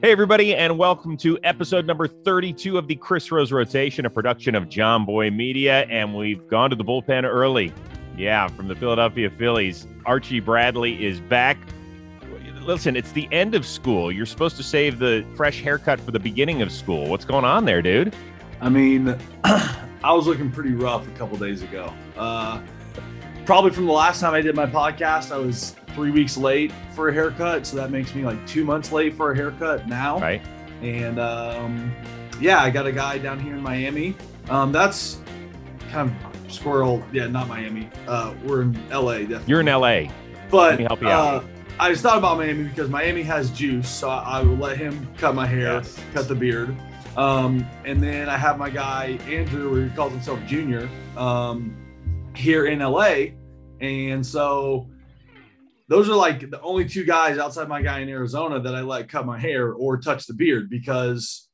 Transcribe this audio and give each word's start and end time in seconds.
Hey, 0.00 0.10
everybody, 0.10 0.56
and 0.56 0.78
welcome 0.78 1.16
to 1.18 1.38
episode 1.44 1.86
number 1.86 2.08
32 2.08 2.76
of 2.76 2.88
the 2.88 2.96
Chris 2.96 3.30
Rose 3.30 3.52
Rotation, 3.52 4.04
a 4.04 4.10
production 4.10 4.56
of 4.56 4.68
John 4.68 5.04
Boy 5.04 5.30
Media. 5.30 5.82
And 5.82 6.12
we've 6.12 6.44
gone 6.48 6.70
to 6.70 6.76
the 6.76 6.84
bullpen 6.84 7.22
early. 7.22 7.72
Yeah, 8.16 8.48
from 8.48 8.66
the 8.66 8.74
Philadelphia 8.74 9.30
Phillies. 9.30 9.86
Archie 10.04 10.40
Bradley 10.40 11.04
is 11.04 11.20
back. 11.20 11.56
Listen, 12.62 12.96
it's 12.96 13.12
the 13.12 13.28
end 13.30 13.54
of 13.54 13.64
school. 13.64 14.10
You're 14.10 14.26
supposed 14.26 14.56
to 14.56 14.64
save 14.64 14.98
the 14.98 15.24
fresh 15.36 15.60
haircut 15.62 16.00
for 16.00 16.10
the 16.10 16.20
beginning 16.20 16.62
of 16.62 16.72
school. 16.72 17.06
What's 17.06 17.24
going 17.24 17.44
on 17.44 17.64
there, 17.64 17.82
dude? 17.82 18.14
I 18.60 18.68
mean, 18.70 19.16
I 19.44 20.12
was 20.12 20.26
looking 20.26 20.50
pretty 20.50 20.74
rough 20.74 21.06
a 21.06 21.10
couple 21.12 21.38
days 21.38 21.62
ago. 21.62 21.92
Uh, 22.16 22.60
probably 23.44 23.70
from 23.70 23.86
the 23.86 23.92
last 23.92 24.20
time 24.20 24.34
I 24.34 24.40
did 24.40 24.56
my 24.56 24.66
podcast, 24.66 25.30
I 25.30 25.38
was 25.38 25.76
three 25.94 26.10
weeks 26.10 26.36
late 26.36 26.72
for 26.94 27.08
a 27.08 27.12
haircut, 27.12 27.66
so 27.66 27.76
that 27.76 27.90
makes 27.90 28.14
me 28.14 28.24
like 28.24 28.44
two 28.46 28.64
months 28.64 28.92
late 28.92 29.14
for 29.14 29.32
a 29.32 29.36
haircut 29.36 29.88
now. 29.88 30.18
Right. 30.18 30.42
And 30.82 31.18
um, 31.18 31.92
yeah, 32.40 32.60
I 32.62 32.70
got 32.70 32.86
a 32.86 32.92
guy 32.92 33.18
down 33.18 33.38
here 33.38 33.54
in 33.54 33.62
Miami. 33.62 34.14
Um, 34.50 34.72
that's 34.72 35.20
kind 35.90 36.10
of 36.10 36.52
squirrel. 36.52 37.02
Yeah, 37.12 37.26
not 37.28 37.48
Miami. 37.48 37.88
Uh, 38.08 38.34
we're 38.44 38.62
in 38.62 38.88
LA. 38.90 39.18
Definitely. 39.18 39.44
You're 39.46 39.60
in 39.60 39.66
LA. 39.66 40.04
But 40.50 40.70
Let 40.72 40.78
me 40.78 40.84
help 40.84 41.00
you 41.02 41.08
out. 41.08 41.44
uh, 41.44 41.46
I 41.78 41.90
just 41.90 42.02
thought 42.02 42.18
about 42.18 42.36
Miami 42.36 42.64
because 42.64 42.90
Miami 42.90 43.22
has 43.22 43.50
juice, 43.50 43.88
so 43.88 44.08
I, 44.10 44.40
I 44.40 44.42
will 44.42 44.56
let 44.56 44.76
him 44.76 45.08
cut 45.18 45.34
my 45.34 45.46
hair, 45.46 45.74
Yes. 45.74 45.98
cut 46.12 46.28
the 46.28 46.34
beard. 46.34 46.76
Um, 47.16 47.66
and 47.84 48.02
then 48.02 48.28
I 48.28 48.36
have 48.36 48.58
my 48.58 48.70
guy 48.70 49.18
Andrew, 49.28 49.70
where 49.70 49.84
he 49.84 49.90
calls 49.90 50.12
himself 50.12 50.40
Junior, 50.46 50.88
um, 51.16 51.74
here 52.34 52.66
in 52.66 52.80
LA. 52.80 53.26
And 53.80 54.24
so 54.24 54.88
those 55.88 56.08
are 56.08 56.14
like 56.14 56.50
the 56.50 56.60
only 56.60 56.88
two 56.88 57.04
guys 57.04 57.38
outside 57.38 57.68
my 57.68 57.82
guy 57.82 58.00
in 58.00 58.08
Arizona 58.08 58.60
that 58.60 58.74
I 58.74 58.80
let 58.80 59.08
cut 59.08 59.26
my 59.26 59.38
hair 59.38 59.72
or 59.72 59.98
touch 59.98 60.26
the 60.26 60.34
beard 60.34 60.70
because 60.70 61.48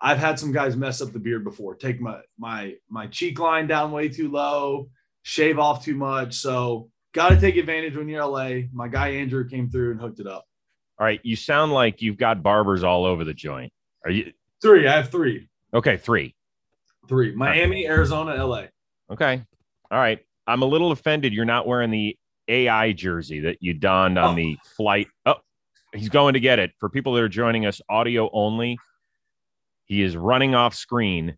I've 0.00 0.18
had 0.18 0.38
some 0.38 0.52
guys 0.52 0.76
mess 0.76 1.00
up 1.00 1.12
the 1.12 1.18
beard 1.18 1.44
before, 1.44 1.74
take 1.74 2.00
my 2.00 2.20
my 2.38 2.74
my 2.88 3.06
cheek 3.06 3.38
line 3.38 3.66
down 3.66 3.92
way 3.92 4.08
too 4.08 4.30
low, 4.30 4.88
shave 5.22 5.58
off 5.58 5.84
too 5.84 5.94
much. 5.94 6.34
So 6.34 6.90
got 7.12 7.30
to 7.30 7.40
take 7.40 7.56
advantage 7.56 7.96
when 7.96 8.08
you're 8.08 8.24
LA. 8.24 8.62
My 8.72 8.88
guy 8.88 9.08
Andrew 9.10 9.48
came 9.48 9.70
through 9.70 9.92
and 9.92 10.00
hooked 10.00 10.20
it 10.20 10.26
up. 10.26 10.44
All 10.98 11.06
right. 11.06 11.20
You 11.22 11.36
sound 11.36 11.72
like 11.72 12.02
you've 12.02 12.18
got 12.18 12.42
barbers 12.42 12.84
all 12.84 13.04
over 13.04 13.24
the 13.24 13.34
joint. 13.34 13.72
Are 14.04 14.10
you 14.10 14.32
Three, 14.62 14.86
I 14.86 14.92
have 14.92 15.10
three, 15.10 15.48
okay? 15.74 15.96
Three. 15.96 16.36
three: 17.08 17.34
Miami, 17.34 17.84
Arizona, 17.88 18.44
LA. 18.44 18.66
Okay. 19.10 19.42
All 19.90 19.98
right. 19.98 20.20
I'm 20.46 20.62
a 20.62 20.66
little 20.66 20.92
offended 20.92 21.32
you're 21.32 21.44
not 21.44 21.66
wearing 21.66 21.90
the 21.90 22.16
AI 22.48 22.92
jersey 22.92 23.40
that 23.40 23.58
you 23.60 23.74
donned 23.74 24.18
on 24.18 24.32
Oh. 24.32 24.36
the 24.36 24.56
flight. 24.76 25.08
Oh, 25.26 25.36
he's 25.94 26.08
going 26.08 26.34
to 26.34 26.40
get 26.40 26.58
it. 26.58 26.72
For 26.78 26.88
people 26.88 27.12
that 27.14 27.22
are 27.22 27.28
joining 27.28 27.66
us 27.66 27.80
audio 27.88 28.28
only, 28.32 28.78
he 29.84 30.02
is 30.02 30.16
running 30.16 30.54
off 30.54 30.74
screen. 30.74 31.36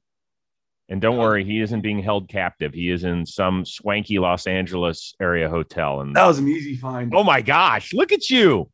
And 0.91 1.01
don't 1.01 1.17
worry, 1.17 1.45
he 1.45 1.61
isn't 1.61 1.81
being 1.81 2.03
held 2.03 2.29
captive. 2.29 2.75
He 2.75 2.91
is 2.91 3.05
in 3.05 3.25
some 3.25 3.65
swanky 3.65 4.19
Los 4.19 4.47
Angeles 4.47 5.15
area 5.21 5.49
hotel. 5.49 6.03
And 6.03 6.15
That 6.15 6.27
was 6.27 6.39
an 6.39 6.47
easy 6.49 6.77
find. 6.77 7.13
oh 7.15 7.25
my 7.25 7.41
gosh, 7.41 7.93
look 7.95 8.13
at 8.13 8.29
you. 8.29 8.71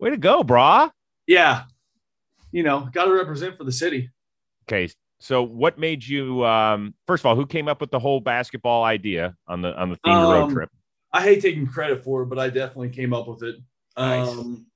Way 0.00 0.10
to 0.10 0.16
go, 0.16 0.42
brah. 0.42 0.90
Yeah, 1.26 1.64
you 2.52 2.62
know, 2.62 2.88
got 2.92 3.04
to 3.06 3.12
represent 3.12 3.56
for 3.56 3.64
the 3.64 3.72
city. 3.72 4.10
Okay. 4.68 4.90
So 5.20 5.42
what 5.42 5.78
made 5.78 6.06
you 6.06 6.44
um 6.44 6.94
first 7.06 7.22
of 7.22 7.26
all, 7.26 7.36
who 7.36 7.46
came 7.46 7.68
up 7.68 7.80
with 7.80 7.90
the 7.90 7.98
whole 7.98 8.20
basketball 8.20 8.84
idea 8.84 9.34
on 9.48 9.60
the 9.62 9.76
on 9.80 9.90
the 9.90 9.96
themed 9.98 10.30
road 10.32 10.42
Um, 10.44 10.52
trip? 10.52 10.70
I 11.12 11.22
hate 11.22 11.42
taking 11.42 11.66
credit 11.66 12.04
for 12.04 12.22
it, 12.22 12.26
but 12.26 12.38
I 12.38 12.50
definitely 12.50 12.90
came 12.90 13.14
up 13.14 13.28
with 13.28 13.42
it. 13.42 13.56
Nice. 13.96 14.28
Um, 14.28 14.66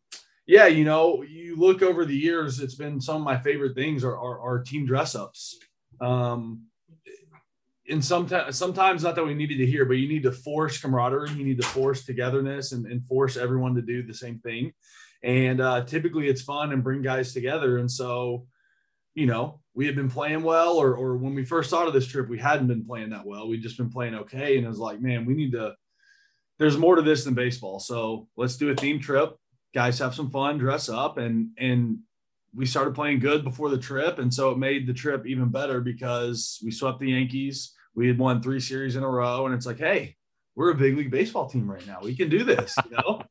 yeah, 0.47 0.67
you 0.67 0.85
know, 0.85 1.23
you 1.23 1.57
look 1.57 1.83
over 1.83 2.05
the 2.05 2.17
years, 2.17 2.61
it's 2.61 2.75
been 2.75 3.01
some 3.01 3.17
of 3.17 3.23
my 3.23 3.39
favorite 3.39 3.75
things 3.75 4.03
are 4.05 4.17
are, 4.17 4.41
are 4.41 4.63
team 4.63 4.87
dress 4.87 5.15
ups. 5.15 5.59
Um, 6.01 6.67
and 7.89 8.05
sometimes, 8.05 8.57
sometimes 8.57 9.03
not 9.03 9.15
that 9.17 9.25
we 9.25 9.35
needed 9.35 9.59
to 9.59 9.67
hear, 9.67 9.85
but 9.85 9.95
you 9.95 10.09
need 10.09 10.23
to 10.23 10.33
force 10.33 10.81
camaraderie, 10.81 11.31
you 11.33 11.45
need 11.45 11.61
to 11.61 11.67
force 11.67 12.05
togetherness, 12.05 12.73
and, 12.73 12.87
and 12.87 13.07
force 13.07 13.37
everyone 13.37 13.75
to 13.75 13.83
do 13.83 14.03
the 14.03 14.15
same 14.15 14.39
thing. 14.39 14.73
And 15.23 15.61
uh, 15.61 15.85
typically, 15.85 16.29
it's 16.29 16.43
fun 16.43 16.73
and 16.73 16.83
bring 16.83 17.03
guys 17.03 17.33
together. 17.33 17.79
And 17.79 17.91
so, 17.91 18.47
you 19.15 19.27
know, 19.27 19.61
we 19.75 19.87
had 19.87 19.95
been 19.95 20.11
playing 20.11 20.43
well, 20.43 20.77
or 20.77 20.95
or 20.97 21.17
when 21.17 21.35
we 21.35 21.45
first 21.45 21.69
started 21.69 21.93
this 21.95 22.07
trip, 22.07 22.29
we 22.29 22.39
hadn't 22.39 22.67
been 22.67 22.85
playing 22.85 23.11
that 23.11 23.27
well. 23.27 23.49
We'd 23.49 23.63
just 23.63 23.77
been 23.77 23.91
playing 23.91 24.15
okay, 24.17 24.57
and 24.57 24.67
it 24.67 24.69
was 24.69 24.79
like, 24.79 25.01
man, 25.01 25.25
we 25.25 25.35
need 25.35 25.53
to. 25.53 25.75
There's 26.59 26.79
more 26.79 26.97
to 26.97 27.03
this 27.03 27.25
than 27.25 27.35
baseball, 27.35 27.81
so 27.81 28.29
let's 28.37 28.57
do 28.57 28.71
a 28.71 28.77
theme 28.77 29.01
trip. 29.01 29.37
Guys 29.75 29.99
have 29.99 30.15
some 30.15 30.31
fun, 30.31 30.59
dress 30.59 30.89
up, 30.89 31.19
and 31.19 31.51
and 31.59 31.99
we 32.55 32.67
started 32.67 32.95
playing 32.95 33.21
good 33.21 33.45
before 33.45 33.71
the 33.71 33.79
trip, 33.79 34.19
and 34.19 34.33
so 34.33 34.51
it 34.51 34.59
made 34.59 34.87
the 34.87 34.93
trip 34.93 35.27
even 35.27 35.49
better 35.49 35.81
because 35.81 36.61
we 36.63 36.71
swept 36.71 37.01
the 37.01 37.11
Yankees. 37.11 37.75
We 37.95 38.07
had 38.09 38.19
won 38.19 38.43
three 38.43 38.61
series 38.61 38.97
in 38.97 39.03
a 39.03 39.09
row, 39.09 39.47
and 39.47 39.55
it's 39.55 39.67
like, 39.67 39.79
hey, 39.79 40.17
we're 40.55 40.71
a 40.71 40.75
big 40.75 40.97
league 40.97 41.11
baseball 41.11 41.49
team 41.49 41.71
right 41.71 41.87
now. 41.87 41.99
We 42.03 42.15
can 42.15 42.29
do 42.29 42.45
this, 42.45 42.75
you 42.85 42.97
know. 42.97 43.23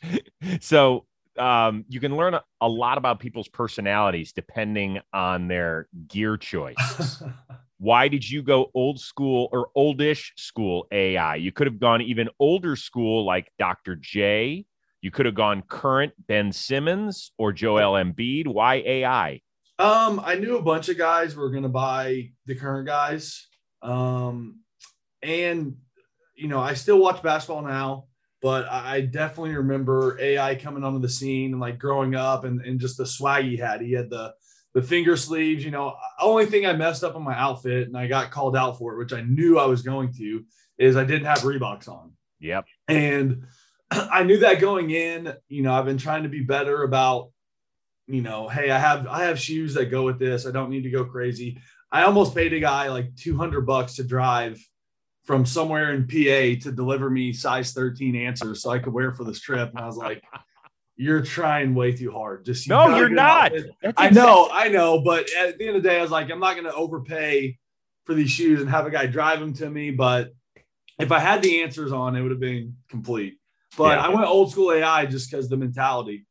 so 0.60 1.06
um, 1.38 1.84
you 1.88 2.00
can 2.00 2.16
learn 2.16 2.34
a, 2.34 2.42
a 2.60 2.68
lot 2.68 2.98
about 2.98 3.20
people's 3.20 3.48
personalities 3.48 4.32
depending 4.32 5.00
on 5.12 5.48
their 5.48 5.88
gear 6.08 6.36
choice. 6.36 7.22
Why 7.80 8.08
did 8.08 8.28
you 8.28 8.42
go 8.42 8.70
old 8.74 9.00
school 9.00 9.48
or 9.52 9.68
oldish 9.74 10.34
school 10.36 10.86
AI? 10.92 11.36
You 11.36 11.50
could 11.50 11.66
have 11.66 11.80
gone 11.80 12.02
even 12.02 12.28
older 12.38 12.76
school 12.76 13.24
like 13.24 13.50
Dr. 13.58 13.96
J. 13.96 14.66
You 15.00 15.10
could 15.10 15.24
have 15.24 15.34
gone 15.34 15.62
current 15.62 16.12
Ben 16.28 16.52
Simmons 16.52 17.32
or 17.38 17.54
Joel 17.54 17.94
Embiid. 17.94 18.46
Why 18.46 18.82
AI? 18.84 19.40
Um, 19.78 20.20
I 20.22 20.34
knew 20.34 20.58
a 20.58 20.62
bunch 20.62 20.90
of 20.90 20.98
guys 20.98 21.34
were 21.34 21.48
going 21.48 21.62
to 21.62 21.70
buy 21.70 22.32
the 22.44 22.54
current 22.54 22.86
guys. 22.86 23.46
Um, 23.80 24.60
and 25.22 25.78
you 26.34 26.48
know, 26.48 26.60
I 26.60 26.74
still 26.74 26.98
watch 26.98 27.22
basketball 27.22 27.62
now, 27.62 28.08
but 28.42 28.70
I 28.70 29.00
definitely 29.00 29.56
remember 29.56 30.18
AI 30.20 30.54
coming 30.54 30.84
onto 30.84 31.00
the 31.00 31.08
scene 31.08 31.52
and 31.52 31.60
like 31.62 31.78
growing 31.78 32.14
up 32.14 32.44
and, 32.44 32.60
and 32.60 32.78
just 32.78 32.98
the 32.98 33.06
swag 33.06 33.46
he 33.46 33.56
had. 33.56 33.80
He 33.80 33.92
had 33.92 34.10
the 34.10 34.34
the 34.74 34.82
finger 34.82 35.16
sleeves, 35.16 35.64
you 35.64 35.70
know. 35.70 35.96
Only 36.20 36.46
thing 36.46 36.66
I 36.66 36.72
messed 36.72 37.04
up 37.04 37.16
on 37.16 37.22
my 37.22 37.38
outfit 37.38 37.88
and 37.88 37.96
I 37.96 38.06
got 38.06 38.30
called 38.30 38.56
out 38.56 38.78
for 38.78 38.94
it, 38.94 38.98
which 38.98 39.12
I 39.12 39.22
knew 39.22 39.58
I 39.58 39.66
was 39.66 39.82
going 39.82 40.12
to, 40.14 40.44
is 40.78 40.96
I 40.96 41.04
didn't 41.04 41.26
have 41.26 41.38
Reeboks 41.38 41.88
on. 41.88 42.12
Yep. 42.40 42.66
And 42.88 43.44
I 43.90 44.22
knew 44.22 44.38
that 44.38 44.60
going 44.60 44.90
in, 44.90 45.34
you 45.48 45.62
know, 45.62 45.72
I've 45.72 45.84
been 45.84 45.98
trying 45.98 46.22
to 46.22 46.28
be 46.28 46.42
better 46.42 46.82
about, 46.82 47.30
you 48.06 48.22
know, 48.22 48.48
hey, 48.48 48.70
I 48.70 48.78
have 48.78 49.06
I 49.06 49.24
have 49.24 49.38
shoes 49.38 49.74
that 49.74 49.86
go 49.86 50.04
with 50.04 50.18
this. 50.18 50.46
I 50.46 50.50
don't 50.50 50.70
need 50.70 50.82
to 50.82 50.90
go 50.90 51.04
crazy. 51.04 51.60
I 51.92 52.04
almost 52.04 52.34
paid 52.34 52.52
a 52.52 52.60
guy 52.60 52.88
like 52.88 53.14
200 53.16 53.62
bucks 53.62 53.96
to 53.96 54.04
drive 54.04 54.60
from 55.24 55.44
somewhere 55.44 55.92
in 55.92 56.06
PA 56.06 56.62
to 56.62 56.72
deliver 56.72 57.10
me 57.10 57.32
size 57.32 57.72
13 57.72 58.16
answers 58.16 58.62
so 58.62 58.70
I 58.70 58.78
could 58.78 58.92
wear 58.92 59.12
for 59.12 59.24
this 59.24 59.40
trip. 59.40 59.70
And 59.70 59.78
I 59.78 59.86
was 59.86 59.96
like, 59.96 60.22
you're 61.00 61.22
trying 61.22 61.74
way 61.74 61.92
too 61.92 62.12
hard. 62.12 62.44
Just 62.44 62.66
you 62.66 62.74
No, 62.74 62.94
you're 62.94 63.08
not. 63.08 63.46
out 63.46 63.52
there. 63.52 63.64
That's 63.82 63.94
I 63.96 64.10
know, 64.10 64.50
I 64.52 64.68
know, 64.68 65.00
but 65.00 65.30
at 65.32 65.56
the 65.56 65.66
end 65.66 65.76
of 65.78 65.82
the 65.82 65.88
day, 65.88 65.98
I 65.98 66.02
was 66.02 66.10
like, 66.10 66.30
I'm 66.30 66.38
not 66.40 66.56
going 66.56 66.66
to 66.66 66.74
overpay 66.74 67.58
for 68.04 68.12
these 68.12 68.30
shoes 68.30 68.60
and 68.60 68.68
have 68.68 68.86
a 68.86 68.90
guy 68.90 69.06
drive 69.06 69.40
them 69.40 69.54
to 69.54 69.70
me. 69.70 69.92
But 69.92 70.32
if 70.98 71.10
I 71.10 71.18
had 71.18 71.40
the 71.40 71.62
answers 71.62 71.90
on, 71.90 72.16
it 72.16 72.20
would 72.20 72.32
have 72.32 72.40
been 72.40 72.76
complete. 72.90 73.38
But 73.78 73.96
Yeah. 73.96 74.04
I 74.04 74.08
went 74.10 74.26
old 74.26 74.52
school 74.52 74.72
AI 74.72 75.06
just 75.06 75.30
because 75.30 75.48
the 75.48 75.56
mentality, 75.56 76.26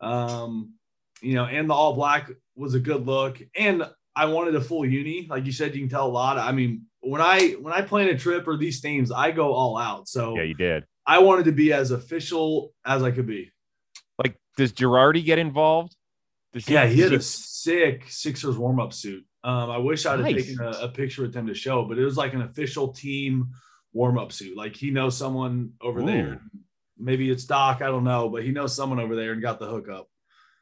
um, 0.00 0.74
you 1.20 1.34
know, 1.34 1.46
and 1.46 1.68
the 1.68 1.74
all 1.74 1.94
black 1.94 2.30
was 2.54 2.74
a 2.74 2.80
good 2.80 3.04
look. 3.04 3.42
And 3.56 3.82
I 4.14 4.26
wanted 4.26 4.54
a 4.54 4.60
full 4.60 4.86
uni, 4.86 5.26
like 5.28 5.46
you 5.46 5.52
said, 5.52 5.74
you 5.74 5.80
can 5.80 5.88
tell 5.88 6.06
a 6.06 6.08
lot. 6.12 6.38
I 6.38 6.52
mean, 6.52 6.82
when 7.00 7.20
I 7.20 7.56
when 7.60 7.72
I 7.72 7.82
plan 7.82 8.06
a 8.06 8.16
trip 8.16 8.46
or 8.46 8.56
these 8.56 8.78
themes, 8.80 9.10
I 9.10 9.32
go 9.32 9.52
all 9.52 9.76
out. 9.76 10.06
So 10.06 10.36
Yeah, 10.36 10.44
you 10.44 10.54
did. 10.54 10.84
I 11.04 11.18
wanted 11.18 11.46
to 11.46 11.52
be 11.52 11.72
as 11.72 11.90
official 11.90 12.72
as 12.84 13.02
I 13.02 13.10
could 13.10 13.26
be. 13.26 13.50
Does 14.56 14.72
Girardi 14.72 15.24
get 15.24 15.38
involved? 15.38 15.96
Does 16.52 16.68
Yeah, 16.68 16.86
he 16.86 16.96
does 17.00 17.10
had 17.10 17.20
a 17.20 17.22
sick 17.22 18.04
Sixers 18.08 18.58
warm 18.58 18.80
up 18.80 18.92
suit. 18.92 19.24
Um, 19.44 19.70
I 19.70 19.78
wish 19.78 20.06
I'd 20.06 20.20
have 20.20 20.28
taken 20.28 20.60
a, 20.60 20.70
a 20.70 20.88
picture 20.88 21.22
with 21.22 21.34
him 21.34 21.46
to 21.48 21.54
show, 21.54 21.84
but 21.84 21.98
it 21.98 22.04
was 22.04 22.16
like 22.16 22.34
an 22.34 22.42
official 22.42 22.88
team 22.92 23.50
warm 23.92 24.18
up 24.18 24.32
suit. 24.32 24.56
Like 24.56 24.76
he 24.76 24.90
knows 24.90 25.16
someone 25.16 25.72
over 25.80 26.00
Ooh. 26.00 26.06
there. 26.06 26.40
Maybe 26.98 27.30
it's 27.30 27.44
Doc, 27.44 27.82
I 27.82 27.86
don't 27.86 28.04
know, 28.04 28.28
but 28.28 28.44
he 28.44 28.50
knows 28.52 28.74
someone 28.76 29.00
over 29.00 29.16
there 29.16 29.32
and 29.32 29.42
got 29.42 29.58
the 29.58 29.66
hookup. 29.66 30.08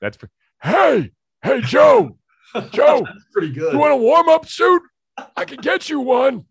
That's 0.00 0.16
pre- 0.16 0.28
hey, 0.62 1.10
hey, 1.42 1.60
Joe, 1.60 2.16
Joe, 2.70 3.02
That's 3.04 3.24
pretty 3.32 3.52
good. 3.52 3.72
you 3.74 3.78
want 3.78 3.92
a 3.92 3.96
warm 3.96 4.28
up 4.28 4.48
suit? 4.48 4.82
I 5.36 5.44
can 5.44 5.58
get 5.58 5.90
you 5.90 6.00
one. 6.00 6.46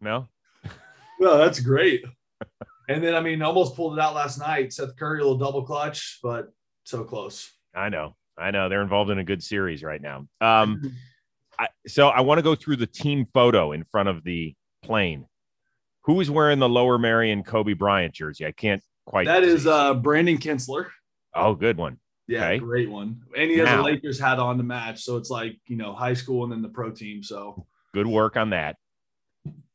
No, 0.00 0.28
Well, 1.18 1.38
that's 1.38 1.60
great. 1.60 2.04
And 2.90 3.04
then 3.04 3.14
I 3.14 3.20
mean, 3.20 3.40
almost 3.40 3.76
pulled 3.76 3.96
it 3.96 4.00
out 4.02 4.14
last 4.14 4.38
night. 4.38 4.72
Seth 4.72 4.96
Curry 4.96 5.20
a 5.20 5.22
little 5.22 5.38
double 5.38 5.62
clutch, 5.62 6.18
but 6.22 6.52
so 6.84 7.04
close. 7.04 7.52
I 7.74 7.88
know, 7.88 8.16
I 8.36 8.50
know. 8.50 8.68
They're 8.68 8.82
involved 8.82 9.10
in 9.10 9.18
a 9.20 9.24
good 9.24 9.42
series 9.44 9.82
right 9.84 10.02
now. 10.02 10.26
Um, 10.40 10.96
I, 11.58 11.68
so 11.86 12.08
I 12.08 12.22
want 12.22 12.38
to 12.38 12.42
go 12.42 12.54
through 12.56 12.76
the 12.76 12.86
team 12.88 13.26
photo 13.32 13.70
in 13.72 13.84
front 13.84 14.08
of 14.08 14.24
the 14.24 14.54
plane. 14.82 15.26
Who 16.02 16.20
is 16.20 16.30
wearing 16.30 16.58
the 16.58 16.68
Lower 16.68 16.98
Merion 16.98 17.44
Kobe 17.44 17.74
Bryant 17.74 18.12
jersey? 18.12 18.44
I 18.44 18.50
can't 18.52 18.82
quite. 19.06 19.26
That 19.26 19.44
is 19.44 19.62
see. 19.64 19.70
uh 19.70 19.94
Brandon 19.94 20.38
Kintzler. 20.38 20.88
oh, 21.34 21.54
good 21.54 21.76
one. 21.76 21.98
Yeah, 22.26 22.46
Okay. 22.46 22.58
great 22.58 22.90
one. 22.90 23.22
And 23.36 23.50
he 23.50 23.58
has 23.58 23.66
Now- 23.66 23.82
a 23.82 23.84
Lakers 23.84 24.18
hat 24.18 24.38
on 24.40 24.56
to 24.56 24.62
match, 24.64 25.02
so 25.02 25.16
it's 25.16 25.30
like 25.30 25.60
you 25.68 25.76
know 25.76 25.92
high 25.94 26.14
school 26.14 26.42
and 26.42 26.52
then 26.52 26.62
the 26.62 26.68
pro 26.68 26.90
team. 26.90 27.22
So 27.22 27.66
Good 27.94 28.06
work 28.08 28.36
on 28.36 28.50
that. 28.50 28.76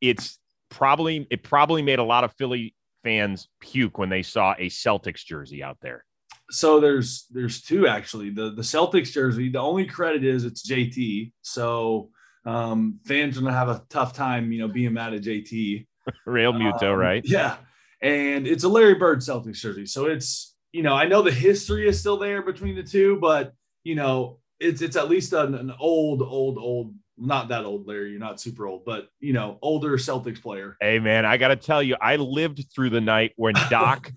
It's 0.02 0.38
probably 0.70 1.28
it 1.30 1.44
probably 1.44 1.82
made 1.82 2.00
a 2.00 2.04
lot 2.04 2.24
of 2.26 2.34
Philly 2.34 2.75
fans 3.06 3.48
puke 3.62 3.98
when 4.00 4.10
they 4.10 4.24
saw 4.24 4.54
a 4.58 4.68
Celtics 4.70 5.24
jersey 5.24 5.62
out 5.64 5.78
there. 5.82 6.04
so 6.52 6.80
there's 6.80 7.28
there's 7.32 7.62
two 7.62 7.88
actually. 7.88 8.32
The 8.32 8.50
the 8.52 8.62
Celtics 8.64 9.12
jersey. 9.12 9.50
The 9.50 9.60
only 9.60 9.86
credit 9.86 10.24
is 10.26 10.44
it's 10.44 10.68
JT. 10.70 11.32
So 11.44 12.10
um, 12.46 13.00
fans 13.06 13.38
are 13.38 13.42
gonna 13.42 13.54
have 13.54 13.70
a 13.70 13.84
tough 13.90 14.14
time, 14.14 14.52
you 14.52 14.60
know, 14.60 14.68
being 14.68 14.94
mad 14.94 15.14
at 15.14 15.22
JT. 15.22 15.88
Realmuto, 16.28 16.92
Um, 16.94 17.00
right? 17.00 17.24
Yeah. 17.26 17.58
And 18.02 18.46
it's 18.48 18.64
a 18.64 18.70
Larry 18.70 18.96
Bird 18.96 19.20
Celtics 19.20 19.58
jersey. 19.62 19.86
So 19.86 20.06
it's, 20.06 20.56
you 20.72 20.84
know, 20.84 20.94
I 20.94 21.08
know 21.08 21.22
the 21.22 21.32
history 21.32 21.88
is 21.88 22.00
still 22.00 22.18
there 22.18 22.42
between 22.44 22.76
the 22.76 22.84
two, 22.84 23.18
but 23.20 23.54
you 23.84 23.96
know, 23.96 24.40
it's 24.60 24.82
it's 24.82 24.96
at 24.96 25.10
least 25.10 25.34
an, 25.34 25.56
an 25.56 25.72
old, 25.80 26.22
old, 26.22 26.58
old, 26.58 26.94
not 27.18 27.50
that 27.50 27.66
old, 27.66 27.88
Larry. 27.88 28.12
You're 28.12 28.20
not 28.20 28.40
super 28.40 28.68
old, 28.68 28.86
but 28.86 29.10
you 29.20 29.34
know, 29.34 29.58
older 29.62 29.92
Celtics 29.98 30.42
player. 30.42 30.78
Hey 30.82 31.00
man, 31.00 31.26
I 31.26 31.38
got 31.38 31.50
to 31.50 31.56
tell 31.56 31.82
you, 31.82 31.96
I 32.02 32.18
lived 32.18 32.66
through 32.74 32.90
the 32.90 33.02
night 33.02 33.34
when 33.36 33.54
Doc 33.70 34.12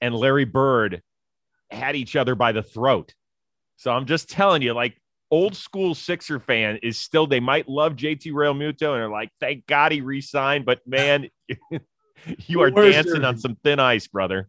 and 0.00 0.14
Larry 0.14 0.44
Bird 0.44 1.02
had 1.70 1.96
each 1.96 2.16
other 2.16 2.34
by 2.34 2.52
the 2.52 2.62
throat. 2.62 3.14
So 3.76 3.90
I'm 3.90 4.06
just 4.06 4.30
telling 4.30 4.62
you, 4.62 4.74
like 4.74 4.96
old 5.30 5.56
school 5.56 5.94
Sixer 5.94 6.38
fan 6.38 6.78
is 6.82 6.98
still 6.98 7.26
they 7.26 7.40
might 7.40 7.68
love 7.68 7.96
JT 7.96 8.26
Realmuto 8.26 8.92
and 8.92 9.02
are 9.02 9.10
like, 9.10 9.30
thank 9.40 9.66
God 9.66 9.90
he 9.90 10.00
re-signed, 10.02 10.64
but 10.64 10.80
man, 10.86 11.28
you 12.46 12.60
are 12.60 12.70
dancing 12.70 13.24
on 13.24 13.38
some 13.38 13.56
thin 13.64 13.80
ice, 13.80 14.06
brother. 14.06 14.48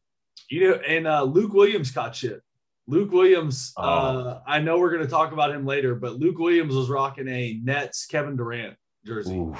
You 0.49 0.71
know, 0.71 0.75
and 0.75 1.07
uh, 1.07 1.23
Luke 1.23 1.53
Williams 1.53 1.89
caught 1.89 2.15
shit. 2.15 2.41
Luke 2.87 3.11
Williams, 3.11 3.73
Oh. 3.77 3.81
uh, 3.83 4.41
I 4.45 4.59
know 4.59 4.77
we're 4.77 4.91
going 4.91 5.03
to 5.03 5.09
talk 5.09 5.31
about 5.31 5.51
him 5.51 5.65
later, 5.65 5.95
but 5.95 6.19
Luke 6.19 6.37
Williams 6.37 6.75
was 6.75 6.89
rocking 6.89 7.27
a 7.27 7.59
Nets 7.63 8.05
Kevin 8.05 8.35
Durant 8.35 8.75
jersey, 9.05 9.35
Ooh. 9.37 9.55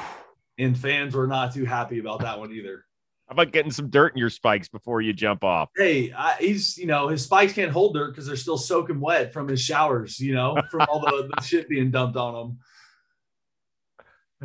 and 0.57 0.77
fans 0.77 1.15
were 1.15 1.27
not 1.27 1.53
too 1.53 1.63
happy 1.65 1.99
about 1.99 2.19
that 2.21 2.37
one 2.39 2.51
either. 2.51 2.85
How 3.29 3.33
about 3.33 3.53
getting 3.53 3.71
some 3.71 3.89
dirt 3.89 4.11
in 4.13 4.17
your 4.19 4.29
spikes 4.29 4.67
before 4.67 4.99
you 5.01 5.13
jump 5.13 5.45
off? 5.45 5.69
hey, 5.77 6.11
I, 6.11 6.35
he's 6.39 6.77
you 6.77 6.85
know 6.85 7.07
his 7.07 7.23
spikes 7.23 7.53
can't 7.53 7.71
hold 7.71 7.93
dirt 7.95 8.11
because 8.11 8.27
they're 8.27 8.35
still 8.35 8.57
soaking 8.57 8.99
wet 8.99 9.31
from 9.31 9.47
his 9.47 9.61
showers, 9.61 10.19
you 10.19 10.33
know, 10.35 10.61
from 10.69 10.81
all 10.89 10.99
the, 10.99 11.29
the 11.33 11.41
shit 11.45 11.69
being 11.69 11.89
dumped 11.91 12.17
on 12.17 12.35
him. 12.35 12.57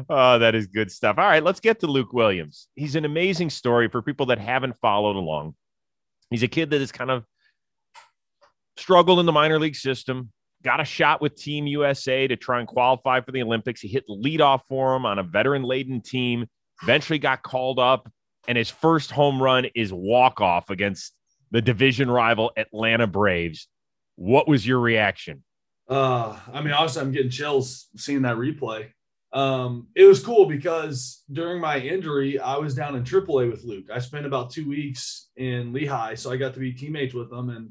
Oh, 0.09 0.39
that 0.39 0.55
is 0.55 0.69
good 0.69 0.93
stuff. 0.93 1.19
All 1.19 1.25
right, 1.25 1.43
let's 1.43 1.59
get 1.59 1.81
to 1.81 1.89
Luke 1.89 2.13
Williams. 2.13 2.69
He's 2.77 2.95
an 2.95 3.05
amazing 3.05 3.51
story 3.51 3.89
for 3.89 4.01
people 4.01 4.27
that 4.27 4.39
haven't 4.39 4.77
followed 4.81 5.17
along. 5.17 5.57
He's 6.31 6.45
a 6.45 6.49
kid 6.49 6.71
that 6.71 6.81
is 6.81 6.93
kind 6.93 7.11
of 7.11 7.25
struggled 8.79 9.21
in 9.21 9.27
the 9.27 9.33
minor 9.33 9.59
league 9.59 9.77
system, 9.77 10.31
got 10.63 10.81
a 10.81 10.85
shot 10.85 11.21
with 11.21 11.37
Team 11.37 11.67
USA 11.67 12.27
to 12.27 12.37
try 12.37 12.59
and 12.59 12.69
qualify 12.69 13.21
for 13.21 13.33
the 13.33 13.43
Olympics. 13.43 13.81
He 13.81 13.89
hit 13.89 14.05
the 14.07 14.15
leadoff 14.15 14.63
for 14.69 14.95
him 14.95 15.07
on 15.07 15.19
a 15.19 15.23
veteran 15.23 15.63
laden 15.63 16.01
team, 16.01 16.47
eventually 16.83 17.19
got 17.19 17.43
called 17.43 17.79
up, 17.79 18.11
and 18.47 18.57
his 18.57 18.71
first 18.71 19.11
home 19.11 19.43
run 19.43 19.67
is 19.75 19.93
walk 19.93 20.41
off 20.41 20.71
against 20.71 21.13
the 21.51 21.61
division 21.61 22.11
rival 22.11 22.53
Atlanta 22.57 23.07
Braves. 23.07 23.69
What 24.17 24.49
was 24.49 24.67
your 24.67 24.81
reaction? 24.81 25.45
Uh, 25.89 26.39
I 26.53 26.61
mean, 26.61 26.73
obviously, 26.73 27.03
I'm 27.03 27.13
getting 27.13 27.31
chills 27.31 27.89
seeing 27.97 28.23
that 28.23 28.37
replay. 28.37 28.91
Um, 29.33 29.89
it 29.95 30.05
was 30.05 30.25
cool 30.25 30.47
because 30.47 31.23
during 31.31 31.61
my 31.61 31.79
injury, 31.79 32.39
I 32.39 32.57
was 32.57 32.75
down 32.75 32.97
in 32.97 33.05
AAA 33.05 33.51
with 33.51 33.65
Luke. 33.65 33.87
I 33.93 33.99
spent 33.99 34.27
about 34.27 34.51
two 34.51 34.69
weeks 34.69 35.29
in 35.37 35.73
Lehigh, 35.73 36.15
so 36.15 36.31
I 36.31 36.37
got 36.37 36.55
to 36.55 36.61
be 36.61 36.73
teammates 36.73 37.15
with 37.15 37.31
him, 37.31 37.51
and 37.51 37.71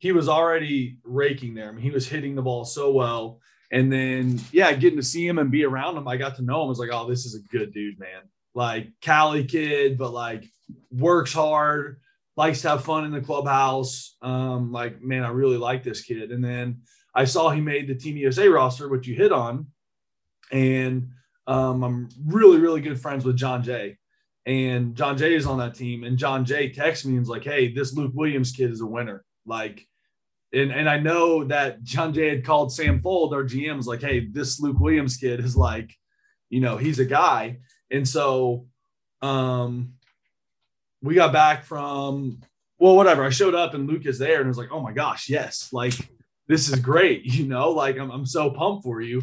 he 0.00 0.12
was 0.12 0.28
already 0.28 0.96
raking 1.04 1.54
there. 1.54 1.68
I 1.68 1.72
mean, 1.72 1.82
he 1.82 1.90
was 1.90 2.08
hitting 2.08 2.34
the 2.34 2.42
ball 2.42 2.64
so 2.64 2.90
well. 2.90 3.38
And 3.70 3.92
then, 3.92 4.40
yeah, 4.50 4.72
getting 4.72 4.98
to 4.98 5.04
see 5.04 5.26
him 5.26 5.38
and 5.38 5.50
be 5.50 5.64
around 5.64 5.96
him, 5.96 6.08
I 6.08 6.16
got 6.16 6.36
to 6.36 6.42
know 6.42 6.62
him. 6.62 6.66
I 6.66 6.70
was 6.70 6.78
like, 6.78 6.88
oh, 6.90 7.08
this 7.08 7.26
is 7.26 7.34
a 7.34 7.48
good 7.54 7.72
dude, 7.72 8.00
man. 8.00 8.22
Like 8.54 8.88
Cali 9.02 9.44
kid, 9.44 9.98
but 9.98 10.12
like 10.12 10.44
works 10.90 11.34
hard, 11.34 12.00
likes 12.34 12.62
to 12.62 12.70
have 12.70 12.84
fun 12.84 13.04
in 13.04 13.12
the 13.12 13.20
clubhouse. 13.20 14.16
Um, 14.22 14.72
like, 14.72 15.02
man, 15.02 15.22
I 15.22 15.28
really 15.28 15.58
like 15.58 15.84
this 15.84 16.02
kid. 16.02 16.32
And 16.32 16.42
then 16.42 16.80
I 17.14 17.26
saw 17.26 17.50
he 17.50 17.60
made 17.60 17.86
the 17.86 17.94
Team 17.94 18.16
USA 18.16 18.48
roster, 18.48 18.88
which 18.88 19.06
you 19.06 19.14
hit 19.14 19.32
on. 19.32 19.66
And 20.50 21.10
um, 21.46 21.84
I'm 21.84 22.08
really, 22.24 22.58
really 22.58 22.80
good 22.80 22.98
friends 22.98 23.26
with 23.26 23.36
Jon 23.36 23.62
Jay. 23.62 23.98
And 24.46 24.96
Jon 24.96 25.18
Jay 25.18 25.34
is 25.34 25.44
on 25.44 25.58
that 25.58 25.74
team. 25.74 26.04
And 26.04 26.16
Jon 26.16 26.46
Jay 26.46 26.70
texts 26.70 27.04
me 27.04 27.16
and 27.16 27.22
is 27.22 27.28
like, 27.28 27.44
hey, 27.44 27.70
this 27.70 27.92
Luke 27.92 28.12
Williams 28.14 28.52
kid 28.52 28.70
is 28.70 28.80
a 28.80 28.86
winner. 28.86 29.26
Like, 29.44 29.86
and, 30.52 30.72
and 30.72 30.88
I 30.88 30.98
know 30.98 31.44
that 31.44 31.82
Jon 31.82 32.12
Jay 32.12 32.28
had 32.28 32.44
called 32.44 32.72
Sam 32.72 33.00
Fuld, 33.00 33.32
our 33.32 33.44
GM's 33.44 33.86
like, 33.86 34.00
hey, 34.00 34.26
this 34.26 34.60
Luke 34.60 34.80
Williams 34.80 35.16
kid 35.16 35.40
is 35.40 35.56
like, 35.56 35.96
you 36.48 36.60
know, 36.60 36.76
he's 36.76 36.98
a 36.98 37.04
guy. 37.04 37.58
And 37.90 38.06
so 38.06 38.66
um, 39.22 39.94
we 41.02 41.14
got 41.14 41.32
back 41.32 41.64
from, 41.64 42.40
well, 42.78 42.96
whatever. 42.96 43.24
I 43.24 43.30
showed 43.30 43.54
up 43.54 43.74
and 43.74 43.88
Luke 43.88 44.06
is 44.06 44.18
there 44.18 44.40
and 44.40 44.48
was 44.48 44.58
like, 44.58 44.72
oh 44.72 44.80
my 44.80 44.92
gosh, 44.92 45.28
yes. 45.28 45.68
Like, 45.72 45.94
this 46.48 46.68
is 46.68 46.78
great. 46.80 47.24
You 47.40 47.46
know, 47.46 47.70
like 47.70 47.96
I'm, 47.96 48.10
I'm 48.10 48.26
so 48.26 48.50
pumped 48.50 48.84
for 48.84 49.00
you. 49.00 49.22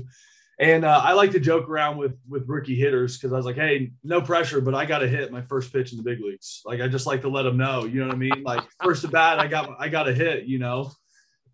And 0.59 0.85
uh, 0.85 1.01
I 1.03 1.13
like 1.13 1.31
to 1.33 1.39
joke 1.39 1.69
around 1.69 1.97
with 1.97 2.13
with 2.27 2.47
rookie 2.47 2.75
hitters 2.75 3.15
because 3.15 3.31
I 3.31 3.35
was 3.35 3.45
like, 3.45 3.57
hey, 3.57 3.91
no 4.03 4.21
pressure, 4.21 4.59
but 4.59 4.73
I 4.73 4.85
got 4.85 4.99
to 4.99 5.07
hit 5.07 5.31
my 5.31 5.41
first 5.43 5.71
pitch 5.71 5.91
in 5.91 5.97
the 5.97 6.03
big 6.03 6.19
leagues. 6.19 6.63
Like 6.65 6.81
I 6.81 6.87
just 6.87 7.05
like 7.05 7.21
to 7.21 7.29
let 7.29 7.43
them 7.43 7.57
know, 7.57 7.85
you 7.85 7.99
know 7.99 8.07
what 8.07 8.15
I 8.15 8.17
mean? 8.17 8.41
Like 8.41 8.63
first 8.83 9.03
at 9.03 9.11
bat, 9.11 9.39
I 9.39 9.45
got 9.45 9.69
I 9.77 9.87
got 9.87 10.07
a 10.07 10.13
hit, 10.13 10.45
you 10.45 10.57
know. 10.57 10.91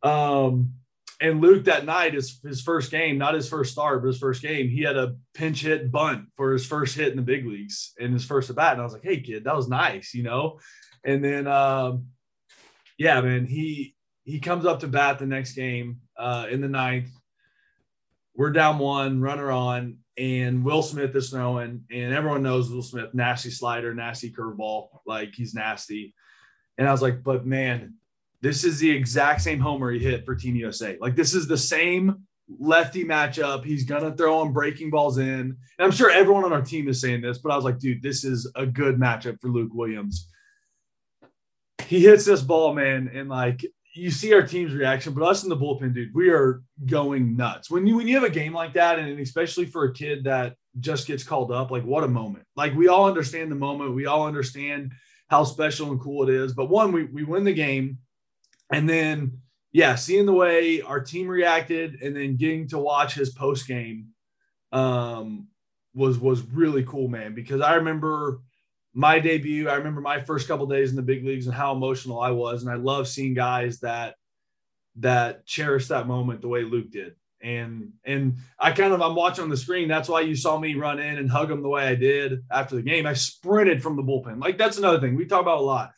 Um, 0.03 0.73
and 1.21 1.41
Luke 1.41 1.65
that 1.65 1.85
night 1.85 2.15
is 2.15 2.39
his 2.43 2.61
first 2.61 2.91
game, 2.91 3.17
not 3.17 3.33
his 3.33 3.47
first 3.47 3.71
start, 3.71 4.01
but 4.01 4.07
his 4.07 4.19
first 4.19 4.41
game. 4.41 4.67
He 4.67 4.81
had 4.81 4.97
a 4.97 5.15
pinch 5.33 5.61
hit 5.61 5.91
bunt 5.91 6.27
for 6.35 6.51
his 6.51 6.65
first 6.65 6.95
hit 6.95 7.11
in 7.11 7.15
the 7.15 7.21
big 7.21 7.45
leagues 7.45 7.93
and 7.97 8.11
his 8.11 8.25
first 8.25 8.49
at 8.49 8.57
bat. 8.57 8.73
And 8.73 8.81
I 8.81 8.83
was 8.83 8.93
like, 8.93 9.03
hey 9.03 9.21
kid, 9.21 9.45
that 9.45 9.55
was 9.55 9.69
nice, 9.69 10.13
you 10.13 10.23
know. 10.23 10.59
And 11.05 11.23
then, 11.23 11.47
um, 11.47 12.07
yeah, 12.97 13.21
man, 13.21 13.45
he 13.45 13.95
he 14.25 14.39
comes 14.39 14.65
up 14.65 14.81
to 14.81 14.87
bat 14.87 15.19
the 15.19 15.25
next 15.25 15.53
game 15.53 16.01
uh, 16.17 16.47
in 16.49 16.61
the 16.61 16.67
ninth. 16.67 17.09
We're 18.35 18.51
down 18.51 18.79
one, 18.79 19.21
runner 19.21 19.51
on, 19.51 19.99
and 20.17 20.63
Will 20.63 20.81
Smith 20.81 21.15
is 21.15 21.29
throwing, 21.29 21.85
and 21.91 22.13
everyone 22.13 22.43
knows 22.43 22.69
Will 22.69 22.81
Smith, 22.81 23.13
nasty 23.13 23.49
slider, 23.49 23.93
nasty 23.93 24.31
curveball, 24.31 24.87
like 25.05 25.33
he's 25.35 25.53
nasty. 25.53 26.15
And 26.77 26.87
I 26.87 26.91
was 26.91 27.01
like, 27.01 27.23
but 27.23 27.45
man, 27.45 27.95
this 28.43 28.65
is 28.65 28.77
the 28.77 28.91
exact 28.91 29.41
same 29.41 29.59
homer 29.59 29.89
he 29.89 29.99
hit 29.99 30.25
for 30.25 30.35
Team 30.35 30.57
USA. 30.57 30.97
Like 30.99 31.15
this 31.15 31.33
is 31.33 31.47
the 31.47 31.57
same 31.57 32.25
lefty 32.59 33.05
matchup. 33.05 33.63
He's 33.63 33.85
gonna 33.85 34.15
throw 34.15 34.41
him 34.41 34.51
breaking 34.51 34.89
balls 34.89 35.17
in. 35.17 35.39
And 35.39 35.57
I'm 35.79 35.91
sure 35.91 36.11
everyone 36.11 36.43
on 36.43 36.51
our 36.51 36.61
team 36.61 36.89
is 36.89 36.99
saying 36.99 37.21
this, 37.21 37.37
but 37.37 37.53
I 37.53 37.55
was 37.55 37.63
like, 37.63 37.79
dude, 37.79 38.03
this 38.03 38.25
is 38.25 38.51
a 38.55 38.65
good 38.65 38.97
matchup 38.97 39.39
for 39.39 39.47
Luke 39.47 39.71
Williams. 39.73 40.29
He 41.87 42.01
hits 42.01 42.25
this 42.25 42.41
ball, 42.41 42.73
man, 42.73 43.09
and 43.13 43.29
like 43.29 43.65
you 43.95 44.11
see 44.11 44.33
our 44.33 44.41
team's 44.41 44.73
reaction, 44.73 45.13
but 45.13 45.23
us 45.23 45.43
in 45.43 45.49
the 45.49 45.55
bullpen, 45.55 45.93
dude, 45.93 46.13
we 46.13 46.29
are 46.29 46.63
going 46.85 47.37
nuts. 47.37 47.71
When 47.71 47.87
you 47.87 47.95
when 47.95 48.09
you 48.09 48.15
have 48.15 48.25
a 48.25 48.29
game 48.29 48.53
like 48.53 48.73
that, 48.73 48.99
and 48.99 49.19
especially 49.21 49.67
for 49.67 49.85
a 49.85 49.93
kid 49.93 50.25
that 50.25 50.55
just 50.81 51.07
gets 51.07 51.23
called 51.23 51.53
up, 51.53 51.71
like 51.71 51.85
what 51.85 52.03
a 52.03 52.09
moment. 52.09 52.45
Like 52.57 52.75
we 52.75 52.89
all 52.89 53.07
understand 53.07 53.49
the 53.49 53.55
moment. 53.55 53.95
We 53.95 54.05
all 54.05 54.27
understand 54.27 54.91
how 55.29 55.45
special 55.45 55.91
and 55.91 56.01
cool 56.01 56.27
it 56.27 56.29
is. 56.29 56.53
But 56.53 56.69
one, 56.69 56.91
we 56.91 57.05
we 57.05 57.23
win 57.23 57.45
the 57.45 57.53
game. 57.53 57.99
And 58.71 58.89
then, 58.89 59.39
yeah, 59.71 59.95
seeing 59.95 60.25
the 60.25 60.33
way 60.33 60.81
our 60.81 60.99
team 60.99 61.27
reacted 61.27 62.01
and 62.01 62.15
then 62.15 62.37
getting 62.37 62.67
to 62.69 62.79
watch 62.79 63.13
his 63.13 63.29
post 63.31 63.67
game 63.67 64.09
um, 64.71 65.47
was 65.93 66.17
was 66.17 66.41
really 66.41 66.83
cool, 66.83 67.07
man. 67.07 67.33
Because 67.33 67.61
I 67.61 67.75
remember 67.75 68.41
my 68.93 69.19
debut. 69.19 69.69
I 69.69 69.75
remember 69.75 70.01
my 70.01 70.21
first 70.21 70.47
couple 70.47 70.65
days 70.67 70.89
in 70.89 70.95
the 70.95 71.01
big 71.01 71.25
leagues 71.25 71.47
and 71.47 71.55
how 71.55 71.73
emotional 71.73 72.19
I 72.19 72.31
was, 72.31 72.63
and 72.63 72.71
I 72.71 72.75
love 72.75 73.07
seeing 73.07 73.33
guys 73.33 73.79
that 73.79 74.15
that 74.97 75.45
cherish 75.45 75.87
that 75.87 76.07
moment 76.07 76.41
the 76.41 76.47
way 76.47 76.63
Luke 76.63 76.91
did. 76.91 77.15
And 77.41 77.93
and 78.05 78.37
I 78.57 78.71
kind 78.71 78.93
of 78.93 79.01
I'm 79.01 79.15
watching 79.15 79.43
on 79.43 79.49
the 79.49 79.57
screen. 79.57 79.87
That's 79.87 80.07
why 80.07 80.21
you 80.21 80.35
saw 80.35 80.57
me 80.57 80.75
run 80.75 80.99
in 80.99 81.17
and 81.17 81.29
hug 81.29 81.51
him 81.51 81.61
the 81.61 81.69
way 81.69 81.87
I 81.87 81.95
did 81.95 82.43
after 82.49 82.75
the 82.75 82.81
game. 82.81 83.05
I 83.05 83.13
sprinted 83.13 83.83
from 83.83 83.95
the 83.95 84.03
bullpen. 84.03 84.41
Like 84.41 84.57
that's 84.57 84.77
another 84.77 84.99
thing 84.99 85.15
we 85.15 85.25
talk 85.25 85.41
about 85.41 85.59
a 85.59 85.61
lot. 85.61 85.91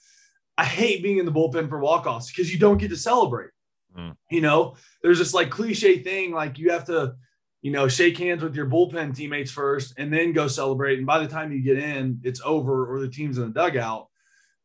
I 0.57 0.65
hate 0.65 1.03
being 1.03 1.17
in 1.17 1.25
the 1.25 1.31
bullpen 1.31 1.69
for 1.69 1.79
walk-offs 1.79 2.31
because 2.31 2.51
you 2.51 2.59
don't 2.59 2.77
get 2.77 2.89
to 2.89 2.97
celebrate. 2.97 3.49
Mm. 3.97 4.15
You 4.29 4.41
know, 4.41 4.75
there's 5.01 5.19
this 5.19 5.33
like 5.33 5.49
cliche 5.49 6.01
thing 6.01 6.31
like 6.31 6.57
you 6.57 6.71
have 6.71 6.85
to, 6.85 7.15
you 7.61 7.71
know, 7.71 7.87
shake 7.87 8.17
hands 8.17 8.43
with 8.43 8.55
your 8.55 8.67
bullpen 8.67 9.15
teammates 9.15 9.51
first 9.51 9.95
and 9.97 10.13
then 10.13 10.33
go 10.33 10.47
celebrate. 10.47 10.97
And 10.97 11.07
by 11.07 11.19
the 11.19 11.27
time 11.27 11.51
you 11.51 11.61
get 11.61 11.77
in, 11.77 12.19
it's 12.23 12.41
over 12.43 12.93
or 12.93 12.99
the 12.99 13.09
team's 13.09 13.37
in 13.37 13.45
the 13.45 13.49
dugout. 13.49 14.07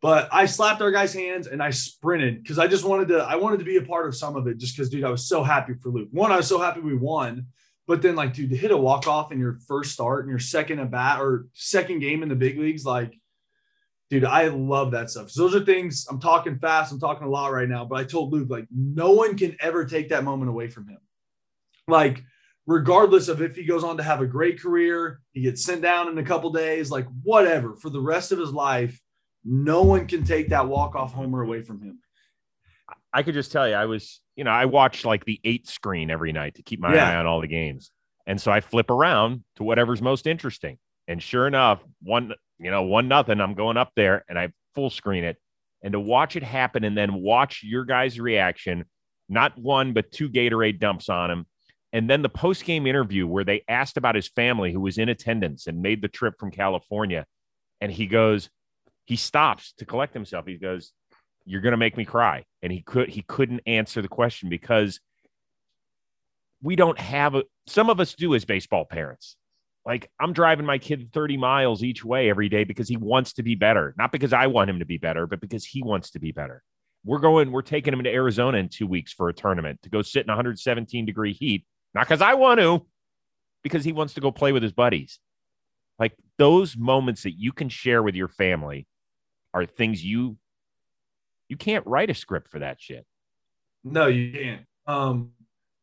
But 0.02 0.30
I 0.32 0.46
slapped 0.46 0.80
our 0.80 0.90
guys' 0.90 1.12
hands 1.12 1.46
and 1.46 1.62
I 1.62 1.70
sprinted 1.70 2.42
because 2.42 2.58
I 2.58 2.66
just 2.66 2.84
wanted 2.84 3.08
to. 3.08 3.18
I 3.18 3.36
wanted 3.36 3.58
to 3.58 3.66
be 3.66 3.76
a 3.76 3.82
part 3.82 4.08
of 4.08 4.16
some 4.16 4.34
of 4.34 4.46
it, 4.46 4.56
just 4.56 4.74
because, 4.74 4.88
dude, 4.88 5.04
I 5.04 5.10
was 5.10 5.28
so 5.28 5.42
happy 5.42 5.74
for 5.74 5.90
Luke. 5.90 6.08
One, 6.10 6.32
I 6.32 6.38
was 6.38 6.46
so 6.46 6.58
happy 6.58 6.80
we 6.80 6.96
won, 6.96 7.48
but 7.86 8.00
then, 8.00 8.16
like, 8.16 8.32
dude, 8.32 8.48
to 8.48 8.56
hit 8.56 8.70
a 8.70 8.76
walk 8.76 9.06
off 9.06 9.30
in 9.30 9.38
your 9.38 9.58
first 9.68 9.92
start 9.92 10.20
and 10.20 10.30
your 10.30 10.38
second 10.38 10.78
at 10.78 10.90
bat 10.90 11.20
or 11.20 11.48
second 11.52 11.98
game 11.98 12.22
in 12.22 12.30
the 12.30 12.34
big 12.34 12.58
leagues, 12.58 12.86
like, 12.86 13.19
dude, 14.10 14.24
I 14.24 14.48
love 14.48 14.90
that 14.90 15.08
stuff. 15.08 15.30
So 15.30 15.42
those 15.42 15.54
are 15.54 15.64
things 15.64 16.06
I'm 16.10 16.20
talking 16.20 16.58
fast. 16.58 16.92
I'm 16.92 17.00
talking 17.00 17.26
a 17.26 17.30
lot 17.30 17.52
right 17.52 17.68
now, 17.68 17.84
but 17.84 17.98
I 18.00 18.04
told 18.04 18.32
Luke, 18.32 18.48
like, 18.50 18.66
no 18.70 19.12
one 19.12 19.36
can 19.36 19.56
ever 19.60 19.84
take 19.84 20.08
that 20.08 20.24
moment 20.24 20.50
away 20.50 20.68
from 20.68 20.88
him. 20.88 20.98
Like, 21.86 22.24
regardless 22.66 23.28
of 23.28 23.40
if 23.40 23.56
he 23.56 23.64
goes 23.64 23.84
on 23.84 23.96
to 23.96 24.02
have 24.02 24.20
a 24.20 24.26
great 24.26 24.60
career, 24.60 25.20
he 25.32 25.42
gets 25.42 25.64
sent 25.64 25.80
down 25.80 26.08
in 26.08 26.18
a 26.18 26.24
couple 26.24 26.50
days, 26.50 26.90
like 26.90 27.06
whatever, 27.22 27.76
for 27.76 27.88
the 27.88 28.00
rest 28.00 28.32
of 28.32 28.38
his 28.38 28.52
life, 28.52 29.00
no 29.44 29.82
one 29.82 30.06
can 30.06 30.24
take 30.24 30.48
that 30.50 30.68
walk 30.68 30.96
off 30.96 31.14
homer 31.14 31.42
away 31.42 31.62
from 31.62 31.80
him. 31.80 32.00
I 33.12 33.22
could 33.22 33.34
just 33.34 33.52
tell 33.52 33.68
you, 33.68 33.74
I 33.74 33.86
was, 33.86 34.20
you 34.36 34.44
know, 34.44 34.50
I 34.50 34.66
watch 34.66 35.04
like 35.04 35.24
the 35.24 35.40
eight 35.44 35.68
screen 35.68 36.10
every 36.10 36.32
night 36.32 36.56
to 36.56 36.62
keep 36.62 36.80
my 36.80 36.94
yeah. 36.94 37.10
eye 37.10 37.16
on 37.16 37.26
all 37.26 37.40
the 37.40 37.46
games. 37.46 37.90
And 38.26 38.40
so 38.40 38.52
I 38.52 38.60
flip 38.60 38.90
around 38.90 39.44
to 39.56 39.64
whatever's 39.64 40.02
most 40.02 40.26
interesting. 40.26 40.78
And 41.08 41.22
sure 41.22 41.46
enough, 41.46 41.82
one, 42.02 42.34
you 42.60 42.70
know, 42.70 42.82
one 42.82 43.08
nothing, 43.08 43.40
I'm 43.40 43.54
going 43.54 43.76
up 43.76 43.92
there 43.96 44.24
and 44.28 44.38
I 44.38 44.52
full 44.74 44.90
screen 44.90 45.24
it. 45.24 45.36
And 45.82 45.92
to 45.92 46.00
watch 46.00 46.36
it 46.36 46.42
happen 46.42 46.84
and 46.84 46.96
then 46.96 47.14
watch 47.14 47.62
your 47.62 47.84
guys' 47.84 48.20
reaction, 48.20 48.84
not 49.28 49.56
one, 49.56 49.94
but 49.94 50.12
two 50.12 50.28
Gatorade 50.28 50.78
dumps 50.78 51.08
on 51.08 51.30
him. 51.30 51.46
And 51.92 52.08
then 52.08 52.22
the 52.22 52.28
post 52.28 52.64
game 52.64 52.86
interview 52.86 53.26
where 53.26 53.44
they 53.44 53.64
asked 53.66 53.96
about 53.96 54.14
his 54.14 54.28
family 54.28 54.72
who 54.72 54.80
was 54.80 54.98
in 54.98 55.08
attendance 55.08 55.66
and 55.66 55.82
made 55.82 56.02
the 56.02 56.08
trip 56.08 56.34
from 56.38 56.50
California. 56.50 57.26
And 57.80 57.90
he 57.90 58.06
goes, 58.06 58.50
he 59.06 59.16
stops 59.16 59.72
to 59.78 59.86
collect 59.86 60.14
himself. 60.14 60.46
He 60.46 60.56
goes, 60.56 60.92
You're 61.44 61.62
gonna 61.62 61.76
make 61.78 61.96
me 61.96 62.04
cry. 62.04 62.44
And 62.62 62.72
he 62.72 62.82
could 62.82 63.08
he 63.08 63.22
couldn't 63.22 63.62
answer 63.66 64.02
the 64.02 64.08
question 64.08 64.48
because 64.48 65.00
we 66.62 66.76
don't 66.76 66.98
have 66.98 67.34
a 67.34 67.44
some 67.66 67.90
of 67.90 67.98
us 67.98 68.14
do 68.14 68.34
as 68.34 68.44
baseball 68.44 68.84
parents. 68.84 69.36
Like 69.86 70.10
I'm 70.20 70.32
driving 70.32 70.66
my 70.66 70.78
kid 70.78 71.10
30 71.12 71.36
miles 71.36 71.82
each 71.82 72.04
way 72.04 72.28
every 72.28 72.48
day 72.48 72.64
because 72.64 72.88
he 72.88 72.96
wants 72.96 73.32
to 73.34 73.42
be 73.42 73.54
better. 73.54 73.94
Not 73.96 74.12
because 74.12 74.32
I 74.32 74.46
want 74.46 74.70
him 74.70 74.78
to 74.80 74.84
be 74.84 74.98
better, 74.98 75.26
but 75.26 75.40
because 75.40 75.64
he 75.64 75.82
wants 75.82 76.10
to 76.10 76.18
be 76.18 76.32
better. 76.32 76.62
We're 77.04 77.18
going, 77.18 77.50
we're 77.50 77.62
taking 77.62 77.94
him 77.94 78.02
to 78.04 78.12
Arizona 78.12 78.58
in 78.58 78.68
two 78.68 78.86
weeks 78.86 79.12
for 79.12 79.30
a 79.30 79.32
tournament 79.32 79.80
to 79.82 79.88
go 79.88 80.02
sit 80.02 80.26
in 80.26 80.28
117 80.28 81.06
degree 81.06 81.32
heat. 81.32 81.64
Not 81.94 82.06
because 82.06 82.20
I 82.20 82.34
want 82.34 82.60
to, 82.60 82.86
because 83.62 83.84
he 83.84 83.92
wants 83.92 84.14
to 84.14 84.20
go 84.20 84.30
play 84.30 84.52
with 84.52 84.62
his 84.62 84.72
buddies. 84.72 85.18
Like 85.98 86.12
those 86.38 86.76
moments 86.76 87.22
that 87.22 87.32
you 87.32 87.52
can 87.52 87.68
share 87.68 88.02
with 88.02 88.14
your 88.14 88.28
family 88.28 88.86
are 89.52 89.66
things 89.66 90.04
you 90.04 90.36
you 91.48 91.56
can't 91.56 91.84
write 91.86 92.10
a 92.10 92.14
script 92.14 92.48
for 92.48 92.60
that 92.60 92.80
shit. 92.80 93.04
No, 93.82 94.06
you 94.06 94.32
can't. 94.32 94.62
Um, 94.86 95.32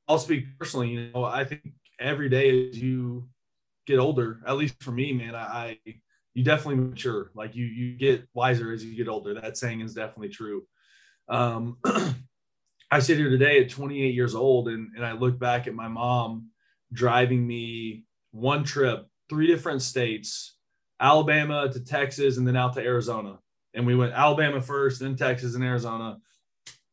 I'll 0.07 0.17
speak 0.17 0.45
personally. 0.57 0.89
You 0.91 1.11
know, 1.13 1.25
I 1.25 1.43
think 1.43 1.61
every 1.99 2.29
day 2.29 2.69
as 2.69 2.81
you 2.81 3.27
get 3.87 3.99
older, 3.99 4.39
at 4.45 4.57
least 4.57 4.81
for 4.83 4.91
me, 4.91 5.13
man, 5.13 5.33
I, 5.33 5.77
I 5.85 5.95
you 6.33 6.43
definitely 6.43 6.83
mature. 6.83 7.31
Like 7.33 7.55
you 7.55 7.65
you 7.65 7.97
get 7.97 8.27
wiser 8.33 8.71
as 8.71 8.85
you 8.85 8.95
get 8.95 9.07
older. 9.07 9.33
That 9.33 9.57
saying 9.57 9.81
is 9.81 9.95
definitely 9.95 10.29
true. 10.29 10.67
Um, 11.27 11.77
I 12.91 12.99
sit 12.99 13.17
here 13.17 13.29
today 13.29 13.61
at 13.61 13.69
28 13.69 14.13
years 14.13 14.35
old, 14.35 14.67
and 14.67 14.89
and 14.95 15.05
I 15.05 15.13
look 15.13 15.39
back 15.39 15.67
at 15.67 15.73
my 15.73 15.87
mom 15.87 16.49
driving 16.93 17.45
me 17.45 18.05
one 18.31 18.63
trip, 18.63 19.07
three 19.29 19.47
different 19.47 19.81
states, 19.81 20.55
Alabama 20.99 21.71
to 21.71 21.79
Texas, 21.79 22.37
and 22.37 22.47
then 22.47 22.55
out 22.55 22.73
to 22.73 22.81
Arizona 22.81 23.39
and 23.77 23.85
we 23.85 23.95
went 23.95 24.13
Alabama 24.13 24.59
first, 24.59 24.99
then 24.99 25.15
Texas 25.15 25.53
and 25.53 25.63
Arizona, 25.63 26.17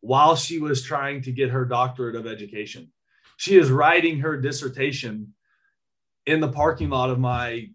while 0.00 0.36
she 0.36 0.58
was 0.58 0.82
trying 0.82 1.22
to 1.22 1.32
get 1.32 1.48
her 1.48 1.64
doctorate 1.64 2.14
of 2.14 2.26
education. 2.26 2.92
She 3.38 3.56
is 3.56 3.70
writing 3.70 4.20
her 4.20 4.36
dissertation 4.36 5.32
in 6.26 6.40
the 6.40 6.48
parking 6.48 6.90
lot 6.90 7.10
of 7.10 7.18
my 7.18 7.68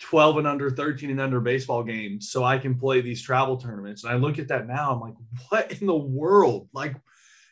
12 0.00 0.38
and 0.38 0.46
under, 0.46 0.70
13 0.70 1.10
and 1.10 1.20
under 1.20 1.40
baseball 1.40 1.82
games 1.82 2.30
so 2.30 2.44
I 2.44 2.58
can 2.58 2.78
play 2.78 3.00
these 3.00 3.22
travel 3.22 3.56
tournaments. 3.56 4.04
And 4.04 4.12
I 4.12 4.16
look 4.16 4.38
at 4.38 4.48
that 4.48 4.66
now, 4.66 4.92
I'm 4.92 5.00
like, 5.00 5.14
what 5.48 5.80
in 5.80 5.86
the 5.86 5.96
world? 5.96 6.68
Like, 6.72 6.96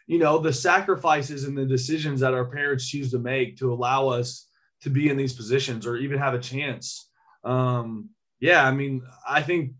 you 0.07 0.19
know, 0.19 0.39
the 0.39 0.53
sacrifices 0.53 1.45
and 1.45 1.57
the 1.57 1.65
decisions 1.65 2.21
that 2.21 2.35
our 2.35 2.45
parents 2.45 2.89
choose 2.89 3.11
to 3.13 3.19
make 3.19 3.57
to 3.59 3.73
allow 3.73 4.09
us 4.09 4.49
to 4.83 4.91
be 4.91 5.09
in 5.09 5.17
these 5.17 5.33
positions 5.33 5.87
or 5.87 5.97
even 5.97 6.19
have 6.19 6.35
a 6.35 6.39
chance. 6.39 7.09
Um, 7.43 8.11
yeah, 8.39 8.67
I 8.67 8.71
mean, 8.71 9.03
I 9.27 9.41
think 9.41 9.73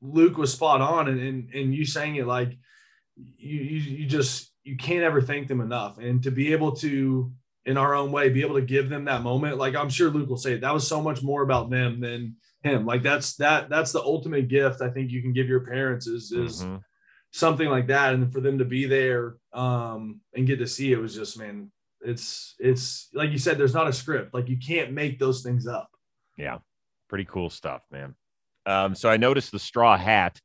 Luke 0.00 0.36
was 0.36 0.52
spot 0.52 0.80
on, 0.80 1.08
and 1.08 1.20
and, 1.20 1.54
and 1.54 1.74
you 1.74 1.84
saying 1.84 2.16
it 2.16 2.26
like 2.26 2.56
you, 3.16 3.60
you 3.60 3.78
you 3.98 4.06
just 4.06 4.52
you 4.62 4.76
can't 4.76 5.02
ever 5.02 5.20
thank 5.20 5.48
them 5.48 5.60
enough, 5.60 5.98
and 5.98 6.22
to 6.22 6.30
be 6.30 6.52
able 6.52 6.72
to 6.76 7.32
in 7.64 7.76
our 7.76 7.94
own 7.94 8.10
way 8.10 8.28
be 8.28 8.42
able 8.42 8.56
to 8.56 8.62
give 8.62 8.88
them 8.88 9.04
that 9.04 9.22
moment, 9.22 9.58
like 9.58 9.76
I'm 9.76 9.90
sure 9.90 10.10
Luke 10.10 10.28
will 10.28 10.36
say 10.36 10.56
that 10.56 10.74
was 10.74 10.86
so 10.86 11.00
much 11.00 11.22
more 11.22 11.42
about 11.42 11.70
them 11.70 12.00
than 12.00 12.36
him. 12.62 12.86
Like 12.86 13.02
that's 13.02 13.36
that 13.36 13.68
that's 13.68 13.92
the 13.92 14.02
ultimate 14.02 14.48
gift 14.48 14.82
I 14.82 14.90
think 14.90 15.10
you 15.10 15.22
can 15.22 15.32
give 15.32 15.48
your 15.48 15.60
parents 15.60 16.06
is 16.06 16.32
is 16.32 16.62
mm-hmm. 16.62 16.76
something 17.30 17.68
like 17.68 17.86
that, 17.88 18.14
and 18.14 18.32
for 18.32 18.40
them 18.40 18.58
to 18.58 18.64
be 18.64 18.86
there 18.86 19.36
um, 19.52 20.20
and 20.34 20.46
get 20.46 20.58
to 20.58 20.66
see 20.66 20.92
it 20.92 20.98
was 20.98 21.14
just 21.14 21.38
man, 21.38 21.70
it's 22.00 22.54
it's 22.58 23.08
like 23.14 23.30
you 23.30 23.38
said, 23.38 23.58
there's 23.58 23.74
not 23.74 23.88
a 23.88 23.92
script, 23.92 24.34
like 24.34 24.48
you 24.48 24.58
can't 24.58 24.92
make 24.92 25.18
those 25.18 25.42
things 25.42 25.66
up. 25.66 25.90
Yeah, 26.36 26.58
pretty 27.08 27.26
cool 27.26 27.50
stuff, 27.50 27.82
man. 27.90 28.14
Um, 28.66 28.94
so 28.94 29.08
I 29.08 29.16
noticed 29.16 29.52
the 29.52 29.58
straw 29.58 29.96
hat. 29.96 30.40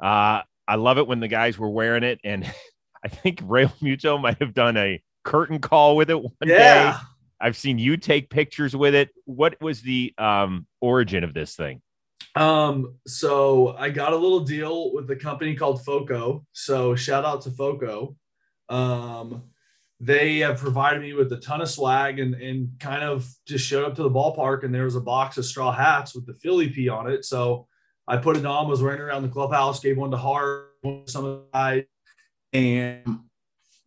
Uh, 0.00 0.42
I 0.66 0.74
love 0.76 0.98
it 0.98 1.06
when 1.06 1.20
the 1.20 1.28
guys 1.28 1.58
were 1.58 1.70
wearing 1.70 2.02
it, 2.02 2.20
and 2.24 2.50
I 3.04 3.08
think 3.08 3.40
Realmuto 3.42 4.20
might 4.20 4.40
have 4.40 4.54
done 4.54 4.76
a 4.76 5.02
curtain 5.28 5.58
call 5.58 5.96
with 5.96 6.10
it 6.10 6.20
one 6.20 6.32
yeah. 6.44 6.92
day. 6.92 6.98
I've 7.40 7.56
seen 7.56 7.78
you 7.78 7.96
take 7.96 8.30
pictures 8.30 8.74
with 8.74 8.94
it. 8.94 9.10
What 9.24 9.60
was 9.60 9.82
the 9.82 10.12
um, 10.18 10.66
origin 10.80 11.22
of 11.22 11.34
this 11.34 11.54
thing? 11.54 11.82
Um, 12.34 12.94
so 13.06 13.76
I 13.76 13.90
got 13.90 14.12
a 14.12 14.16
little 14.16 14.40
deal 14.40 14.92
with 14.92 15.10
a 15.10 15.16
company 15.16 15.54
called 15.54 15.84
Foco. 15.84 16.44
So 16.52 16.96
shout 16.96 17.24
out 17.24 17.42
to 17.42 17.50
Foco. 17.50 18.16
Um, 18.68 19.44
they 20.00 20.38
have 20.38 20.58
provided 20.58 21.02
me 21.02 21.12
with 21.12 21.32
a 21.32 21.38
ton 21.38 21.60
of 21.60 21.68
swag 21.68 22.18
and, 22.20 22.34
and 22.34 22.70
kind 22.78 23.02
of 23.02 23.28
just 23.46 23.66
showed 23.66 23.84
up 23.84 23.94
to 23.96 24.02
the 24.02 24.10
ballpark 24.10 24.64
and 24.64 24.74
there 24.74 24.84
was 24.84 24.96
a 24.96 25.00
box 25.00 25.36
of 25.38 25.44
straw 25.44 25.72
hats 25.72 26.14
with 26.14 26.26
the 26.26 26.34
Philly 26.34 26.68
P 26.68 26.88
on 26.88 27.10
it. 27.10 27.24
So 27.24 27.66
I 28.06 28.16
put 28.16 28.36
it 28.36 28.46
on, 28.46 28.68
was 28.68 28.82
wearing 28.82 29.00
around 29.00 29.22
the 29.22 29.28
clubhouse, 29.28 29.80
gave 29.80 29.98
one 29.98 30.10
to 30.12 30.16
Hart, 30.16 30.70
some 31.06 31.24
of 31.24 31.40
the 31.40 31.44
guys, 31.52 31.84
and 32.52 33.20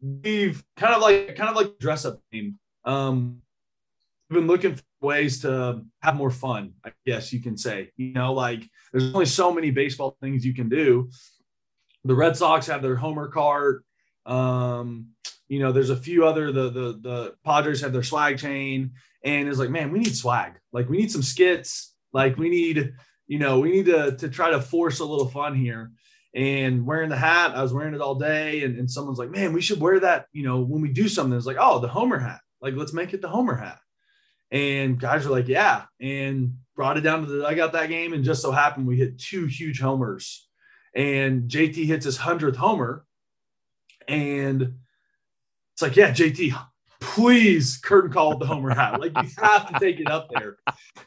we've 0.02 0.64
kind 0.78 0.94
of 0.94 1.02
like 1.02 1.36
kind 1.36 1.50
of 1.50 1.56
like 1.56 1.78
dress 1.80 2.06
up 2.06 2.20
team. 2.32 2.58
Um, 2.86 3.42
we've 4.30 4.40
been 4.40 4.48
looking 4.48 4.76
for 4.76 4.84
ways 5.02 5.42
to 5.42 5.84
have 6.02 6.16
more 6.16 6.32
fun, 6.32 6.74
I 6.84 6.92
guess 7.06 7.32
you 7.32 7.42
can 7.42 7.58
say. 7.58 7.92
You 7.98 8.14
know, 8.14 8.34
like 8.34 8.68
there's 8.92 9.14
only 9.14 9.26
so 9.26 9.54
many 9.54 9.72
baseball 9.72 10.18
things 10.22 10.46
you 10.46 10.54
can 10.54 10.70
do. 10.70 11.10
The 12.04 12.16
Red 12.16 12.36
Sox 12.36 12.68
have 12.68 12.82
their 12.82 12.96
homer 12.96 13.28
cart. 13.28 13.84
Um, 14.26 15.10
you 15.48 15.60
know, 15.60 15.72
there's 15.72 15.90
a 15.90 15.98
few 15.98 16.26
other 16.26 16.52
the 16.52 16.70
the 16.70 17.00
the 17.02 17.36
Padres 17.46 17.82
have 17.82 17.94
their 17.94 18.04
swag 18.04 18.38
chain, 18.38 18.92
and 19.24 19.48
it's 19.48 19.60
like, 19.60 19.70
man, 19.70 19.92
we 19.92 20.00
need 20.00 20.16
swag. 20.16 20.54
Like 20.72 20.90
we 20.90 20.98
need 20.98 21.12
some 21.12 21.24
skits. 21.24 21.94
Like 22.14 22.38
we 22.38 22.50
need, 22.50 22.94
you 23.28 23.40
know, 23.40 23.60
we 23.60 23.72
need 23.72 23.86
to 23.86 24.16
to 24.18 24.30
try 24.30 24.52
to 24.52 24.62
force 24.62 25.00
a 25.00 25.06
little 25.06 25.28
fun 25.28 25.56
here. 25.56 25.92
And 26.34 26.86
wearing 26.86 27.10
the 27.10 27.18
hat, 27.18 27.52
I 27.56 27.62
was 27.62 27.74
wearing 27.74 27.94
it 27.94 28.02
all 28.02 28.16
day, 28.16 28.64
and, 28.64 28.78
and 28.78 28.90
someone's 28.90 29.20
like, 29.20 29.32
man, 29.32 29.52
we 29.52 29.62
should 29.62 29.82
wear 29.82 30.00
that. 30.00 30.28
You 30.32 30.44
know, 30.44 30.62
when 30.62 30.82
we 30.82 30.90
do 30.90 31.10
something, 31.10 31.36
it's 31.38 31.46
like, 31.46 31.58
oh, 31.60 31.80
the 31.80 31.88
Homer 31.88 32.20
hat. 32.20 32.40
Like 32.62 32.76
let's 32.76 32.94
make 32.94 33.14
it 33.14 33.22
the 33.22 33.28
Homer 33.28 33.56
hat. 33.56 33.80
And 34.52 35.00
guys 35.00 35.26
are 35.26 35.32
like, 35.32 35.48
yeah, 35.48 35.84
and 36.00 36.56
brought 36.76 36.98
it 36.98 37.02
down 37.02 37.22
to 37.22 37.28
the 37.28 37.46
I 37.46 37.54
got 37.54 37.74
that 37.74 37.90
game, 37.90 38.14
and 38.14 38.24
just 38.24 38.42
so 38.42 38.52
happened 38.52 38.88
we 38.88 38.98
hit 38.98 39.20
two 39.20 39.46
huge 39.46 39.80
homers, 39.80 40.48
and 40.96 41.50
JT 41.50 41.86
hits 41.86 42.06
his 42.06 42.18
hundredth 42.18 42.58
homer, 42.58 43.06
and 44.08 44.76
it's 45.74 45.82
like, 45.82 45.96
yeah, 45.96 46.12
JT, 46.12 46.54
please 47.00 47.78
curtain 47.78 48.12
call 48.12 48.38
the 48.38 48.46
Homer 48.46 48.74
hat. 48.74 49.00
Like 49.00 49.12
you 49.22 49.30
have 49.40 49.72
to 49.72 49.80
take 49.80 50.00
it 50.00 50.10
up 50.10 50.30
there. 50.34 50.58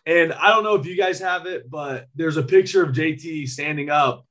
And 0.04 0.33
I 0.33 0.49
don't 0.49 0.64
know 0.64 0.75
if 0.75 0.87
you 0.87 0.97
guys 0.97 1.21
have 1.21 1.47
it, 1.47 1.71
but 1.71 2.09
there's 2.14 2.37
a 2.37 2.43
picture 2.43 2.83
of 2.83 2.95
JT 2.95 3.49
standing 3.49 3.90
up, 3.90 4.26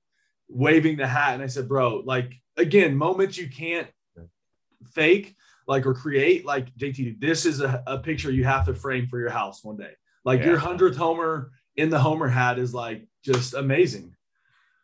waving 0.48 0.98
the 0.98 1.08
hat. 1.08 1.34
And 1.34 1.44
I 1.44 1.48
said, 1.48 1.68
bro, 1.68 2.04
like 2.06 2.34
again, 2.58 2.96
moments 2.96 3.38
you 3.38 3.50
can't 3.50 3.88
fake, 4.92 5.36
like 5.68 5.86
or 5.86 5.94
create. 5.94 6.46
Like 6.46 6.74
JT, 6.76 7.20
this 7.20 7.46
is 7.46 7.62
a, 7.62 7.84
a 7.88 7.98
picture 8.00 8.32
you 8.32 8.44
have 8.44 8.66
to 8.66 8.74
frame 8.74 9.08
for 9.08 9.20
your 9.20 9.30
house 9.30 9.64
one 9.64 9.78
day. 9.78 9.92
Like 10.26 10.40
yeah. 10.40 10.48
your 10.48 10.58
hundredth 10.58 10.98
Homer 10.98 11.52
in 11.76 11.90
the 11.90 12.00
Homer 12.00 12.28
hat 12.28 12.60
is 12.60 12.74
like 12.74 13.08
just 13.24 13.54
amazing. 13.54 14.16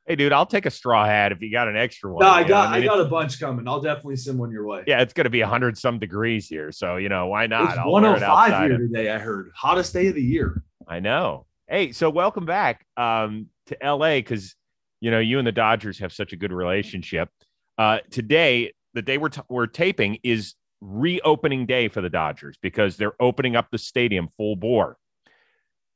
Hey, 0.09 0.15
dude, 0.15 0.33
I'll 0.33 0.47
take 0.47 0.65
a 0.65 0.71
straw 0.71 1.05
hat 1.05 1.31
if 1.31 1.39
you 1.39 1.51
got 1.51 1.67
an 1.67 1.77
extra 1.77 2.11
one. 2.11 2.25
No, 2.25 2.31
I 2.31 2.43
got, 2.43 2.69
I, 2.69 2.79
mean, 2.79 2.89
I 2.89 2.93
got 2.95 2.99
a 2.99 3.05
bunch 3.05 3.39
coming. 3.39 3.67
I'll 3.67 3.79
definitely 3.79 4.15
send 4.15 4.39
one 4.39 4.49
your 4.49 4.65
way. 4.65 4.83
Yeah, 4.87 5.01
it's 5.01 5.13
going 5.13 5.25
to 5.25 5.29
be 5.29 5.39
hundred 5.41 5.77
some 5.77 5.99
degrees 5.99 6.47
here, 6.47 6.71
so 6.71 6.97
you 6.97 7.09
know 7.09 7.27
why 7.27 7.45
not? 7.45 7.77
It's 7.77 7.85
one 7.85 8.03
hundred 8.03 8.23
oh 8.23 8.27
five 8.27 8.69
here 8.69 8.79
today. 8.79 9.11
I 9.11 9.19
heard 9.19 9.51
hottest 9.55 9.93
day 9.93 10.07
of 10.07 10.15
the 10.15 10.23
year. 10.23 10.63
I 10.87 10.99
know. 10.99 11.45
Hey, 11.67 11.91
so 11.91 12.09
welcome 12.09 12.45
back 12.45 12.83
um, 12.97 13.49
to 13.67 13.77
LA 13.83 14.15
because 14.15 14.55
you 15.01 15.11
know 15.11 15.19
you 15.19 15.37
and 15.37 15.47
the 15.47 15.51
Dodgers 15.51 15.99
have 15.99 16.13
such 16.13 16.33
a 16.33 16.35
good 16.35 16.51
relationship. 16.51 17.29
Uh, 17.77 17.99
today, 18.11 18.73
the 18.93 19.01
day 19.01 19.17
we're 19.17 19.29
t- 19.29 19.41
we're 19.49 19.67
taping 19.67 20.19
is 20.23 20.55
reopening 20.81 21.65
day 21.65 21.87
for 21.87 22.01
the 22.01 22.09
Dodgers 22.09 22.57
because 22.61 22.97
they're 22.97 23.21
opening 23.21 23.55
up 23.55 23.69
the 23.71 23.77
stadium 23.77 24.29
full 24.37 24.55
bore. 24.55 24.97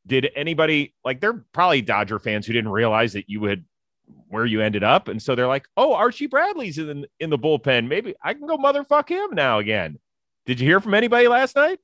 Did 0.05 0.29
anybody 0.35 0.93
like? 1.05 1.21
They're 1.21 1.45
probably 1.53 1.81
Dodger 1.81 2.19
fans 2.19 2.45
who 2.45 2.53
didn't 2.53 2.71
realize 2.71 3.13
that 3.13 3.29
you 3.29 3.43
had 3.45 3.65
where 4.27 4.45
you 4.45 4.61
ended 4.61 4.83
up. 4.83 5.07
And 5.07 5.21
so 5.21 5.35
they're 5.35 5.47
like, 5.47 5.67
oh, 5.77 5.93
Archie 5.93 6.27
Bradley's 6.27 6.77
in, 6.77 7.05
in 7.19 7.29
the 7.29 7.37
bullpen. 7.37 7.87
Maybe 7.87 8.15
I 8.23 8.33
can 8.33 8.47
go 8.47 8.57
motherfuck 8.57 9.09
him 9.09 9.33
now 9.33 9.59
again. 9.59 9.99
Did 10.45 10.59
you 10.59 10.67
hear 10.67 10.79
from 10.79 10.93
anybody 10.93 11.27
last 11.27 11.55
night? 11.55 11.79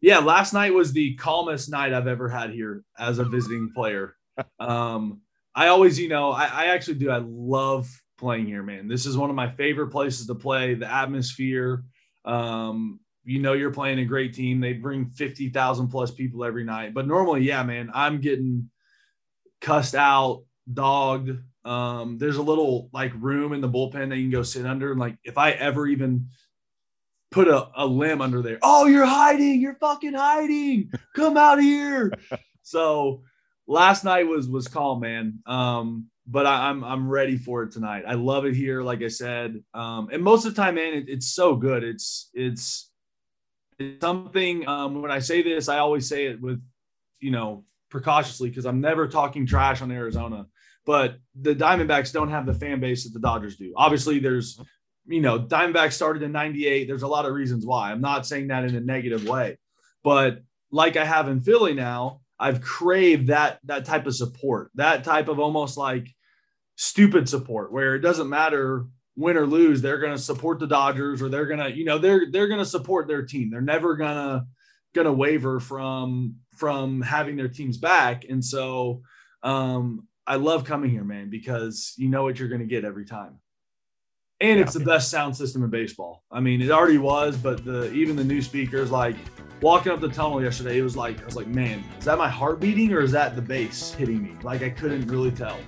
Yeah, 0.00 0.18
last 0.18 0.52
night 0.52 0.72
was 0.72 0.92
the 0.92 1.14
calmest 1.16 1.70
night 1.70 1.92
I've 1.92 2.06
ever 2.06 2.28
had 2.28 2.50
here 2.50 2.84
as 2.98 3.18
a 3.18 3.24
visiting 3.24 3.72
player. 3.72 4.14
Um, 4.60 5.22
I 5.58 5.68
always, 5.68 5.98
you 5.98 6.08
know, 6.08 6.30
I, 6.30 6.44
I 6.44 6.64
actually 6.66 6.98
do. 6.98 7.10
I 7.10 7.18
love 7.18 7.90
playing 8.16 8.46
here, 8.46 8.62
man. 8.62 8.86
This 8.86 9.06
is 9.06 9.18
one 9.18 9.28
of 9.28 9.34
my 9.34 9.50
favorite 9.50 9.88
places 9.88 10.28
to 10.28 10.36
play. 10.36 10.74
The 10.74 10.88
atmosphere, 10.88 11.82
um, 12.24 13.00
you 13.24 13.40
know, 13.40 13.54
you're 13.54 13.72
playing 13.72 13.98
a 13.98 14.04
great 14.04 14.34
team. 14.34 14.60
They 14.60 14.74
bring 14.74 15.06
50,000 15.06 15.88
plus 15.88 16.12
people 16.12 16.44
every 16.44 16.62
night. 16.62 16.94
But 16.94 17.08
normally, 17.08 17.40
yeah, 17.40 17.64
man, 17.64 17.90
I'm 17.92 18.20
getting 18.20 18.70
cussed 19.60 19.96
out, 19.96 20.44
dogged. 20.72 21.36
Um, 21.64 22.18
there's 22.18 22.36
a 22.36 22.42
little 22.42 22.88
like 22.92 23.10
room 23.16 23.52
in 23.52 23.60
the 23.60 23.68
bullpen 23.68 24.10
that 24.10 24.16
you 24.16 24.22
can 24.22 24.30
go 24.30 24.44
sit 24.44 24.64
under. 24.64 24.92
And 24.92 25.00
like, 25.00 25.16
if 25.24 25.38
I 25.38 25.50
ever 25.50 25.88
even 25.88 26.28
put 27.32 27.48
a, 27.48 27.68
a 27.74 27.84
limb 27.84 28.20
under 28.20 28.42
there, 28.42 28.60
oh, 28.62 28.86
you're 28.86 29.04
hiding, 29.04 29.60
you're 29.60 29.74
fucking 29.74 30.14
hiding, 30.14 30.92
come 31.16 31.36
out 31.36 31.60
here. 31.60 32.12
so 32.62 33.24
last 33.68 34.02
night 34.02 34.26
was 34.26 34.48
was 34.48 34.66
calm, 34.66 35.00
man. 35.00 35.40
Um, 35.46 36.06
but 36.26 36.46
I, 36.46 36.68
am 36.68 36.82
I'm, 36.82 36.92
I'm 36.92 37.08
ready 37.08 37.36
for 37.36 37.62
it 37.62 37.70
tonight. 37.70 38.04
I 38.06 38.14
love 38.14 38.44
it 38.44 38.54
here, 38.54 38.82
like 38.82 39.02
I 39.02 39.08
said. 39.08 39.62
Um, 39.72 40.08
and 40.12 40.22
most 40.22 40.44
of 40.44 40.54
the 40.54 40.60
time, 40.60 40.74
man, 40.74 40.94
it, 40.94 41.08
it's 41.08 41.28
so 41.28 41.54
good. 41.54 41.84
It's 41.84 42.30
it's 42.34 42.90
it's 43.78 44.00
something. 44.00 44.66
Um, 44.66 45.00
when 45.00 45.10
I 45.10 45.20
say 45.20 45.42
this, 45.42 45.68
I 45.68 45.78
always 45.78 46.08
say 46.08 46.26
it 46.26 46.40
with, 46.40 46.60
you 47.20 47.30
know, 47.30 47.64
precautiously 47.90 48.48
because 48.48 48.66
I'm 48.66 48.80
never 48.80 49.06
talking 49.06 49.46
trash 49.46 49.80
on 49.80 49.92
Arizona. 49.92 50.46
But 50.84 51.18
the 51.38 51.54
Diamondbacks 51.54 52.12
don't 52.12 52.30
have 52.30 52.46
the 52.46 52.54
fan 52.54 52.80
base 52.80 53.04
that 53.04 53.12
the 53.12 53.20
Dodgers 53.20 53.56
do. 53.56 53.74
Obviously, 53.76 54.18
there's, 54.18 54.60
you 55.06 55.20
know, 55.20 55.38
Diamondbacks 55.38 55.92
started 55.92 56.22
in 56.22 56.32
'98. 56.32 56.86
There's 56.88 57.02
a 57.02 57.08
lot 57.08 57.26
of 57.26 57.32
reasons 57.32 57.64
why. 57.64 57.90
I'm 57.90 58.00
not 58.00 58.26
saying 58.26 58.48
that 58.48 58.64
in 58.64 58.74
a 58.74 58.80
negative 58.80 59.26
way, 59.26 59.58
but 60.02 60.42
like 60.70 60.96
I 60.96 61.04
have 61.04 61.28
in 61.28 61.40
Philly 61.40 61.72
now, 61.72 62.20
I've 62.38 62.60
craved 62.60 63.28
that 63.28 63.58
that 63.64 63.84
type 63.84 64.06
of 64.06 64.14
support, 64.14 64.70
that 64.74 65.04
type 65.04 65.28
of 65.28 65.38
almost 65.38 65.76
like 65.76 66.08
stupid 66.76 67.28
support 67.28 67.72
where 67.72 67.94
it 67.94 68.00
doesn't 68.00 68.28
matter 68.28 68.86
win 69.16 69.36
or 69.36 69.46
lose, 69.46 69.82
they're 69.82 69.98
going 69.98 70.16
to 70.16 70.22
support 70.22 70.60
the 70.60 70.66
Dodgers 70.66 71.20
or 71.20 71.28
they're 71.28 71.46
going 71.46 71.58
to, 71.58 71.76
you 71.76 71.84
know, 71.84 71.98
they're 71.98 72.30
they're 72.30 72.48
going 72.48 72.60
to 72.60 72.66
support 72.66 73.08
their 73.08 73.24
team. 73.24 73.50
They're 73.50 73.60
never 73.60 73.96
going 73.96 74.14
to 74.14 74.46
going 74.94 75.06
to 75.06 75.12
waver 75.12 75.60
from 75.60 76.36
from 76.56 77.02
having 77.02 77.36
their 77.36 77.48
teams 77.48 77.78
back. 77.78 78.24
And 78.28 78.44
so 78.44 79.02
um 79.42 80.06
I 80.26 80.36
love 80.36 80.64
coming 80.64 80.90
here, 80.90 81.04
man, 81.04 81.30
because 81.30 81.94
you 81.96 82.08
know 82.08 82.22
what 82.22 82.38
you're 82.38 82.48
going 82.48 82.60
to 82.60 82.66
get 82.66 82.84
every 82.84 83.06
time. 83.06 83.40
And 84.40 84.60
it's 84.60 84.72
the 84.72 84.80
best 84.80 85.10
sound 85.10 85.36
system 85.36 85.64
in 85.64 85.70
baseball. 85.70 86.22
I 86.30 86.38
mean, 86.38 86.62
it 86.62 86.70
already 86.70 86.98
was, 86.98 87.36
but 87.36 87.64
the 87.64 87.92
even 87.92 88.14
the 88.14 88.22
new 88.22 88.40
speakers 88.40 88.90
like 88.90 89.16
walking 89.60 89.90
up 89.90 90.00
the 90.00 90.08
tunnel 90.08 90.40
yesterday, 90.40 90.78
it 90.78 90.82
was 90.82 90.96
like 90.96 91.20
I 91.20 91.24
was 91.24 91.34
like, 91.34 91.48
man, 91.48 91.82
is 91.98 92.04
that 92.04 92.18
my 92.18 92.28
heart 92.28 92.60
beating 92.60 92.92
or 92.92 93.00
is 93.00 93.10
that 93.12 93.34
the 93.34 93.42
bass 93.42 93.92
hitting 93.94 94.22
me? 94.22 94.36
Like 94.44 94.62
I 94.62 94.70
couldn't 94.70 95.08
really 95.08 95.32
tell. 95.32 95.58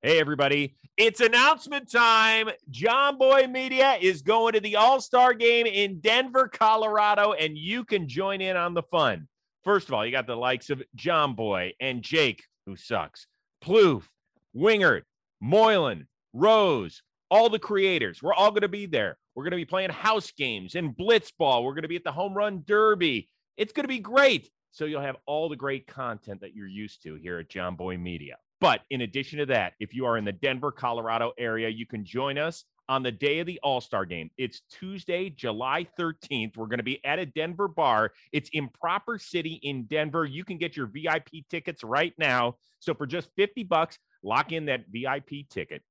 Hey, 0.00 0.20
everybody. 0.20 0.76
It's 0.96 1.20
announcement 1.20 1.90
time. 1.90 2.50
John 2.70 3.18
Boy 3.18 3.48
Media 3.48 3.96
is 4.00 4.22
going 4.22 4.52
to 4.52 4.60
the 4.60 4.76
All 4.76 5.00
Star 5.00 5.34
game 5.34 5.66
in 5.66 5.98
Denver, 5.98 6.46
Colorado, 6.46 7.32
and 7.32 7.58
you 7.58 7.84
can 7.84 8.06
join 8.06 8.40
in 8.40 8.56
on 8.56 8.74
the 8.74 8.82
fun. 8.84 9.26
First 9.64 9.88
of 9.88 9.94
all, 9.94 10.06
you 10.06 10.12
got 10.12 10.28
the 10.28 10.36
likes 10.36 10.70
of 10.70 10.82
John 10.94 11.34
Boy 11.34 11.72
and 11.80 12.02
Jake, 12.02 12.44
who 12.66 12.76
sucks, 12.76 13.26
Plouffe, 13.64 14.06
Wingert, 14.54 15.02
Moylan, 15.40 16.06
Rose, 16.32 17.02
all 17.32 17.48
the 17.48 17.58
creators. 17.58 18.22
We're 18.22 18.34
all 18.34 18.50
going 18.50 18.60
to 18.60 18.68
be 18.68 18.84
there. 18.84 19.16
We're 19.34 19.44
going 19.44 19.52
to 19.52 19.56
be 19.56 19.64
playing 19.64 19.88
house 19.88 20.30
games 20.32 20.74
and 20.74 20.94
blitzball. 20.94 21.64
We're 21.64 21.72
going 21.72 21.82
to 21.82 21.88
be 21.88 21.96
at 21.96 22.04
the 22.04 22.12
home 22.12 22.34
run 22.34 22.62
derby. 22.66 23.30
It's 23.56 23.72
going 23.72 23.84
to 23.84 23.88
be 23.88 24.00
great. 24.00 24.50
So 24.70 24.84
you'll 24.84 25.00
have 25.00 25.16
all 25.24 25.48
the 25.48 25.56
great 25.56 25.86
content 25.86 26.42
that 26.42 26.54
you're 26.54 26.66
used 26.66 27.02
to 27.04 27.14
here 27.14 27.38
at 27.38 27.48
John 27.48 27.74
Boy 27.74 27.96
Media. 27.96 28.36
But 28.60 28.82
in 28.90 29.00
addition 29.00 29.38
to 29.38 29.46
that, 29.46 29.72
if 29.80 29.94
you 29.94 30.04
are 30.04 30.18
in 30.18 30.26
the 30.26 30.32
Denver, 30.32 30.70
Colorado 30.70 31.32
area, 31.38 31.70
you 31.70 31.86
can 31.86 32.04
join 32.04 32.36
us 32.36 32.64
on 32.90 33.02
the 33.02 33.10
day 33.10 33.38
of 33.38 33.46
the 33.46 33.58
All 33.62 33.80
Star 33.80 34.04
game. 34.04 34.30
It's 34.36 34.60
Tuesday, 34.70 35.30
July 35.30 35.86
13th. 35.98 36.58
We're 36.58 36.66
going 36.66 36.80
to 36.80 36.84
be 36.84 37.02
at 37.02 37.18
a 37.18 37.24
Denver 37.24 37.66
bar. 37.66 38.12
It's 38.32 38.50
Improper 38.52 39.18
City 39.18 39.58
in 39.62 39.84
Denver. 39.84 40.26
You 40.26 40.44
can 40.44 40.58
get 40.58 40.76
your 40.76 40.86
VIP 40.86 41.48
tickets 41.48 41.82
right 41.82 42.12
now. 42.18 42.56
So 42.78 42.92
for 42.92 43.06
just 43.06 43.30
50 43.36 43.62
bucks, 43.64 43.98
lock 44.22 44.52
in 44.52 44.66
that 44.66 44.84
VIP 44.92 45.48
ticket. 45.48 45.82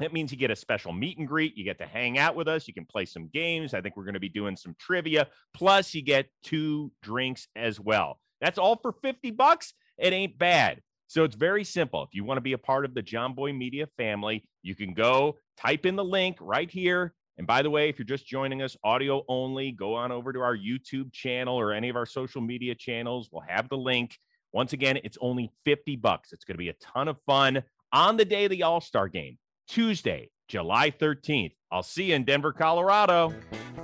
That 0.00 0.12
means 0.12 0.32
you 0.32 0.38
get 0.38 0.50
a 0.50 0.56
special 0.56 0.92
meet 0.92 1.18
and 1.18 1.28
greet. 1.28 1.56
You 1.56 1.64
get 1.64 1.78
to 1.78 1.86
hang 1.86 2.18
out 2.18 2.34
with 2.34 2.48
us. 2.48 2.66
You 2.66 2.74
can 2.74 2.86
play 2.86 3.04
some 3.04 3.28
games. 3.28 3.74
I 3.74 3.80
think 3.80 3.96
we're 3.96 4.04
going 4.04 4.14
to 4.14 4.20
be 4.20 4.30
doing 4.30 4.56
some 4.56 4.74
trivia. 4.78 5.28
Plus, 5.54 5.94
you 5.94 6.02
get 6.02 6.26
two 6.42 6.90
drinks 7.02 7.46
as 7.54 7.78
well. 7.78 8.18
That's 8.40 8.58
all 8.58 8.76
for 8.76 8.92
50 9.02 9.30
bucks. 9.32 9.74
It 9.98 10.12
ain't 10.12 10.38
bad. 10.38 10.80
So 11.06 11.24
it's 11.24 11.34
very 11.34 11.64
simple. 11.64 12.02
If 12.02 12.14
you 12.14 12.24
want 12.24 12.38
to 12.38 12.42
be 12.42 12.54
a 12.54 12.58
part 12.58 12.84
of 12.84 12.94
the 12.94 13.02
John 13.02 13.34
Boy 13.34 13.52
Media 13.52 13.88
family, 13.98 14.44
you 14.62 14.74
can 14.74 14.94
go 14.94 15.36
type 15.58 15.84
in 15.84 15.96
the 15.96 16.04
link 16.04 16.38
right 16.40 16.70
here. 16.70 17.14
And 17.36 17.46
by 17.46 17.62
the 17.62 17.70
way, 17.70 17.88
if 17.88 17.98
you're 17.98 18.06
just 18.06 18.26
joining 18.26 18.62
us 18.62 18.76
audio 18.84 19.24
only, 19.28 19.72
go 19.72 19.94
on 19.94 20.12
over 20.12 20.32
to 20.32 20.40
our 20.40 20.56
YouTube 20.56 21.12
channel 21.12 21.58
or 21.58 21.72
any 21.72 21.88
of 21.88 21.96
our 21.96 22.06
social 22.06 22.40
media 22.40 22.74
channels. 22.74 23.28
We'll 23.32 23.44
have 23.48 23.68
the 23.68 23.76
link. 23.76 24.16
Once 24.52 24.72
again, 24.72 24.98
it's 25.04 25.18
only 25.20 25.50
50 25.64 25.96
bucks. 25.96 26.32
It's 26.32 26.44
going 26.44 26.54
to 26.54 26.58
be 26.58 26.68
a 26.68 26.74
ton 26.74 27.08
of 27.08 27.16
fun 27.26 27.62
on 27.92 28.16
the 28.16 28.24
day 28.24 28.44
of 28.44 28.50
the 28.50 28.62
All 28.62 28.80
Star 28.80 29.08
game, 29.08 29.38
Tuesday, 29.70 30.28
July 30.48 30.90
13th. 30.90 31.52
I'll 31.70 31.84
see 31.84 32.06
you 32.06 32.16
in 32.16 32.24
Denver, 32.24 32.52
Colorado. 32.52 33.32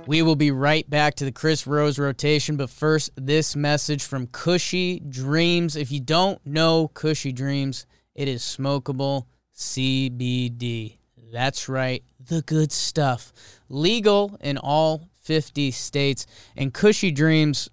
We 0.05 0.21
will 0.21 0.35
be 0.35 0.51
right 0.51 0.87
back 0.89 1.15
to 1.15 1.23
the 1.23 1.31
Chris 1.31 1.65
Rose 1.65 1.97
rotation, 1.97 2.57
but 2.57 2.69
first, 2.69 3.11
this 3.15 3.55
message 3.55 4.03
from 4.03 4.27
Cushy 4.27 4.99
Dreams. 4.99 5.77
If 5.77 5.89
you 5.89 6.01
don't 6.01 6.45
know 6.45 6.89
Cushy 6.93 7.31
Dreams, 7.31 7.85
it 8.15 8.27
is 8.27 8.41
smokable 8.41 9.27
CBD. 9.55 10.97
That's 11.31 11.69
right, 11.69 12.03
the 12.19 12.41
good 12.41 12.73
stuff. 12.73 13.31
Legal 13.69 14.37
in 14.41 14.57
all 14.57 15.07
50 15.21 15.71
states. 15.71 16.27
And 16.57 16.73
Cushy 16.73 17.11
Dreams, 17.11 17.69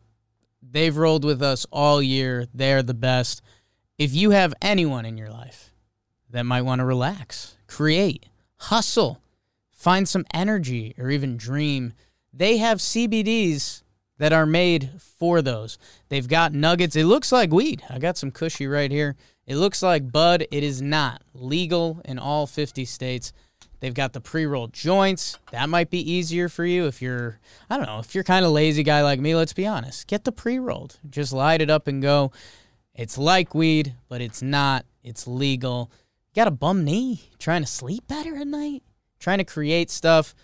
they've 0.62 0.96
rolled 0.96 1.24
with 1.24 1.42
us 1.42 1.66
all 1.72 2.00
year. 2.00 2.46
They're 2.54 2.84
the 2.84 2.94
best. 2.94 3.42
If 3.98 4.14
you 4.14 4.30
have 4.30 4.54
anyone 4.62 5.04
in 5.04 5.18
your 5.18 5.30
life 5.30 5.72
that 6.30 6.44
might 6.44 6.62
want 6.62 6.78
to 6.78 6.84
relax, 6.84 7.56
create, 7.66 8.26
hustle, 8.56 9.20
find 9.70 10.08
some 10.08 10.24
energy, 10.32 10.94
or 10.98 11.10
even 11.10 11.36
dream, 11.36 11.92
they 12.32 12.56
have 12.58 12.78
CBDs 12.78 13.82
that 14.18 14.32
are 14.32 14.46
made 14.46 14.90
for 14.98 15.42
those. 15.42 15.78
They've 16.08 16.28
got 16.28 16.52
nuggets. 16.52 16.96
It 16.96 17.04
looks 17.04 17.32
like 17.32 17.52
weed. 17.52 17.82
I 17.90 17.98
got 17.98 18.16
some 18.16 18.30
cushy 18.30 18.66
right 18.66 18.90
here. 18.90 19.16
It 19.46 19.56
looks 19.56 19.82
like 19.82 20.10
bud. 20.10 20.46
It 20.50 20.62
is 20.62 20.80
not 20.80 21.22
legal 21.34 22.00
in 22.04 22.18
all 22.18 22.46
50 22.46 22.84
states. 22.84 23.32
They've 23.80 23.92
got 23.92 24.14
the 24.14 24.20
pre-rolled 24.20 24.72
joints. 24.72 25.38
That 25.52 25.68
might 25.68 25.90
be 25.90 26.10
easier 26.10 26.48
for 26.48 26.64
you 26.64 26.86
if 26.86 27.02
you're 27.02 27.38
I 27.68 27.76
don't 27.76 27.86
know, 27.86 27.98
if 27.98 28.14
you're 28.14 28.24
kind 28.24 28.46
of 28.46 28.52
lazy 28.52 28.82
guy 28.82 29.02
like 29.02 29.20
me, 29.20 29.34
let's 29.34 29.52
be 29.52 29.66
honest. 29.66 30.06
Get 30.06 30.24
the 30.24 30.32
pre-rolled. 30.32 30.98
Just 31.10 31.32
light 31.32 31.60
it 31.60 31.68
up 31.68 31.86
and 31.86 32.00
go. 32.00 32.32
It's 32.94 33.18
like 33.18 33.54
weed, 33.54 33.94
but 34.08 34.20
it's 34.22 34.40
not. 34.40 34.86
It's 35.02 35.26
legal. 35.26 35.90
Got 36.34 36.48
a 36.48 36.52
bum 36.52 36.84
knee? 36.84 37.30
Trying 37.38 37.62
to 37.62 37.66
sleep 37.68 38.08
better 38.08 38.36
at 38.36 38.46
night? 38.46 38.82
trying 39.24 39.38
to 39.38 39.44
create 39.44 39.90
stuff, 39.90 40.34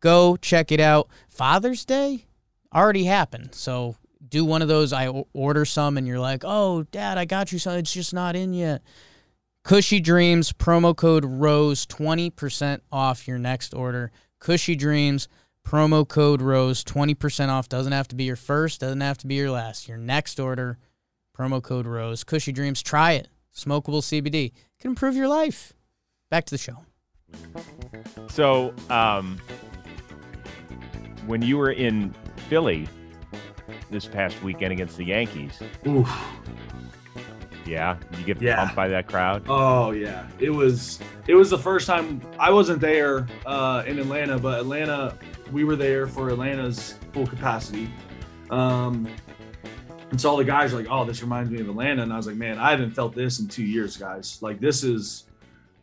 go 0.00 0.36
check 0.38 0.72
it 0.72 0.80
out. 0.80 1.08
Father's 1.28 1.84
Day 1.84 2.24
already 2.74 3.04
happened. 3.04 3.54
So 3.54 3.96
do 4.26 4.44
one 4.44 4.62
of 4.62 4.68
those. 4.68 4.92
I 4.92 5.08
order 5.34 5.64
some 5.64 5.98
and 5.98 6.06
you're 6.06 6.18
like, 6.18 6.42
oh, 6.44 6.84
dad, 6.84 7.18
I 7.18 7.26
got 7.26 7.52
you 7.52 7.58
some. 7.58 7.74
It's 7.74 7.92
just 7.92 8.14
not 8.14 8.34
in 8.34 8.54
yet. 8.54 8.82
Cushy 9.62 10.00
Dreams, 10.00 10.52
promo 10.54 10.96
code 10.96 11.24
ROSE, 11.26 11.84
20% 11.86 12.80
off 12.90 13.28
your 13.28 13.38
next 13.38 13.74
order. 13.74 14.10
Cushy 14.38 14.74
Dreams, 14.74 15.28
promo 15.66 16.08
code 16.08 16.40
ROSE, 16.40 16.82
20% 16.82 17.50
off. 17.50 17.68
Doesn't 17.68 17.92
have 17.92 18.08
to 18.08 18.16
be 18.16 18.24
your 18.24 18.36
first, 18.36 18.80
doesn't 18.80 19.02
have 19.02 19.18
to 19.18 19.26
be 19.26 19.34
your 19.34 19.50
last. 19.50 19.86
Your 19.86 19.98
next 19.98 20.40
order, 20.40 20.78
promo 21.36 21.62
code 21.62 21.86
ROSE. 21.86 22.24
Cushy 22.24 22.52
Dreams, 22.52 22.82
try 22.82 23.12
it. 23.12 23.28
Smokable 23.54 24.00
CBD. 24.00 24.52
It 24.80 24.84
can 24.84 24.92
improve 24.92 25.14
your 25.14 25.28
life. 25.28 25.74
Back 26.30 26.46
to 26.46 26.52
the 26.54 26.58
show. 26.58 26.78
So, 28.30 28.72
um, 28.88 29.38
when 31.26 31.42
you 31.42 31.58
were 31.58 31.72
in 31.72 32.14
Philly 32.48 32.88
this 33.90 34.06
past 34.06 34.42
weekend 34.42 34.72
against 34.72 34.96
the 34.96 35.04
Yankees, 35.04 35.60
Oof. 35.86 36.10
yeah, 37.66 37.98
you 38.18 38.24
get 38.24 38.40
Yeah. 38.40 38.56
pumped 38.56 38.74
by 38.74 38.88
that 38.88 39.06
crowd. 39.06 39.42
Oh 39.50 39.90
yeah, 39.90 40.26
it 40.38 40.48
was 40.48 40.98
it 41.26 41.34
was 41.34 41.50
the 41.50 41.58
first 41.58 41.86
time 41.86 42.22
I 42.38 42.50
wasn't 42.50 42.80
there 42.80 43.26
uh, 43.44 43.82
in 43.86 43.98
Atlanta, 43.98 44.38
but 44.38 44.60
Atlanta 44.60 45.14
we 45.52 45.62
were 45.64 45.76
there 45.76 46.06
for 46.06 46.30
Atlanta's 46.30 46.94
full 47.12 47.26
capacity. 47.26 47.90
Um, 48.48 49.06
and 50.10 50.20
so 50.20 50.30
all 50.30 50.36
the 50.36 50.44
guys 50.44 50.72
are 50.72 50.76
like, 50.76 50.88
"Oh, 50.90 51.04
this 51.04 51.22
reminds 51.22 51.50
me 51.50 51.60
of 51.60 51.68
Atlanta," 51.68 52.02
and 52.02 52.12
I 52.12 52.16
was 52.16 52.26
like, 52.26 52.36
"Man, 52.36 52.58
I 52.58 52.70
haven't 52.70 52.92
felt 52.92 53.14
this 53.14 53.38
in 53.38 53.48
two 53.48 53.64
years, 53.64 53.96
guys. 53.96 54.38
Like 54.42 54.60
this 54.60 54.82
is 54.82 55.24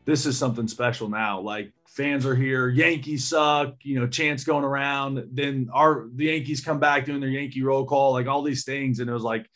this 0.06 0.26
is 0.26 0.38
something 0.38 0.68
special 0.68 1.10
now. 1.10 1.40
Like 1.40 1.74
fans 1.88 2.26
are 2.26 2.36
here, 2.36 2.70
Yankees 2.70 3.28
suck, 3.28 3.76
you 3.84 4.00
know, 4.00 4.08
chants 4.08 4.44
going 4.44 4.64
around. 4.64 5.30
Then 5.32 5.70
our 5.74 6.08
the 6.14 6.26
Yankees 6.26 6.62
come 6.62 6.80
back 6.80 7.06
doing 7.06 7.22
their 7.22 7.30
Yankee 7.30 7.64
roll 7.64 7.86
call, 7.86 8.14
like 8.14 8.28
all 8.28 8.42
these 8.42 8.64
things, 8.64 9.00
and 9.00 9.10
it 9.10 9.14
was 9.14 9.24
like, 9.24 9.50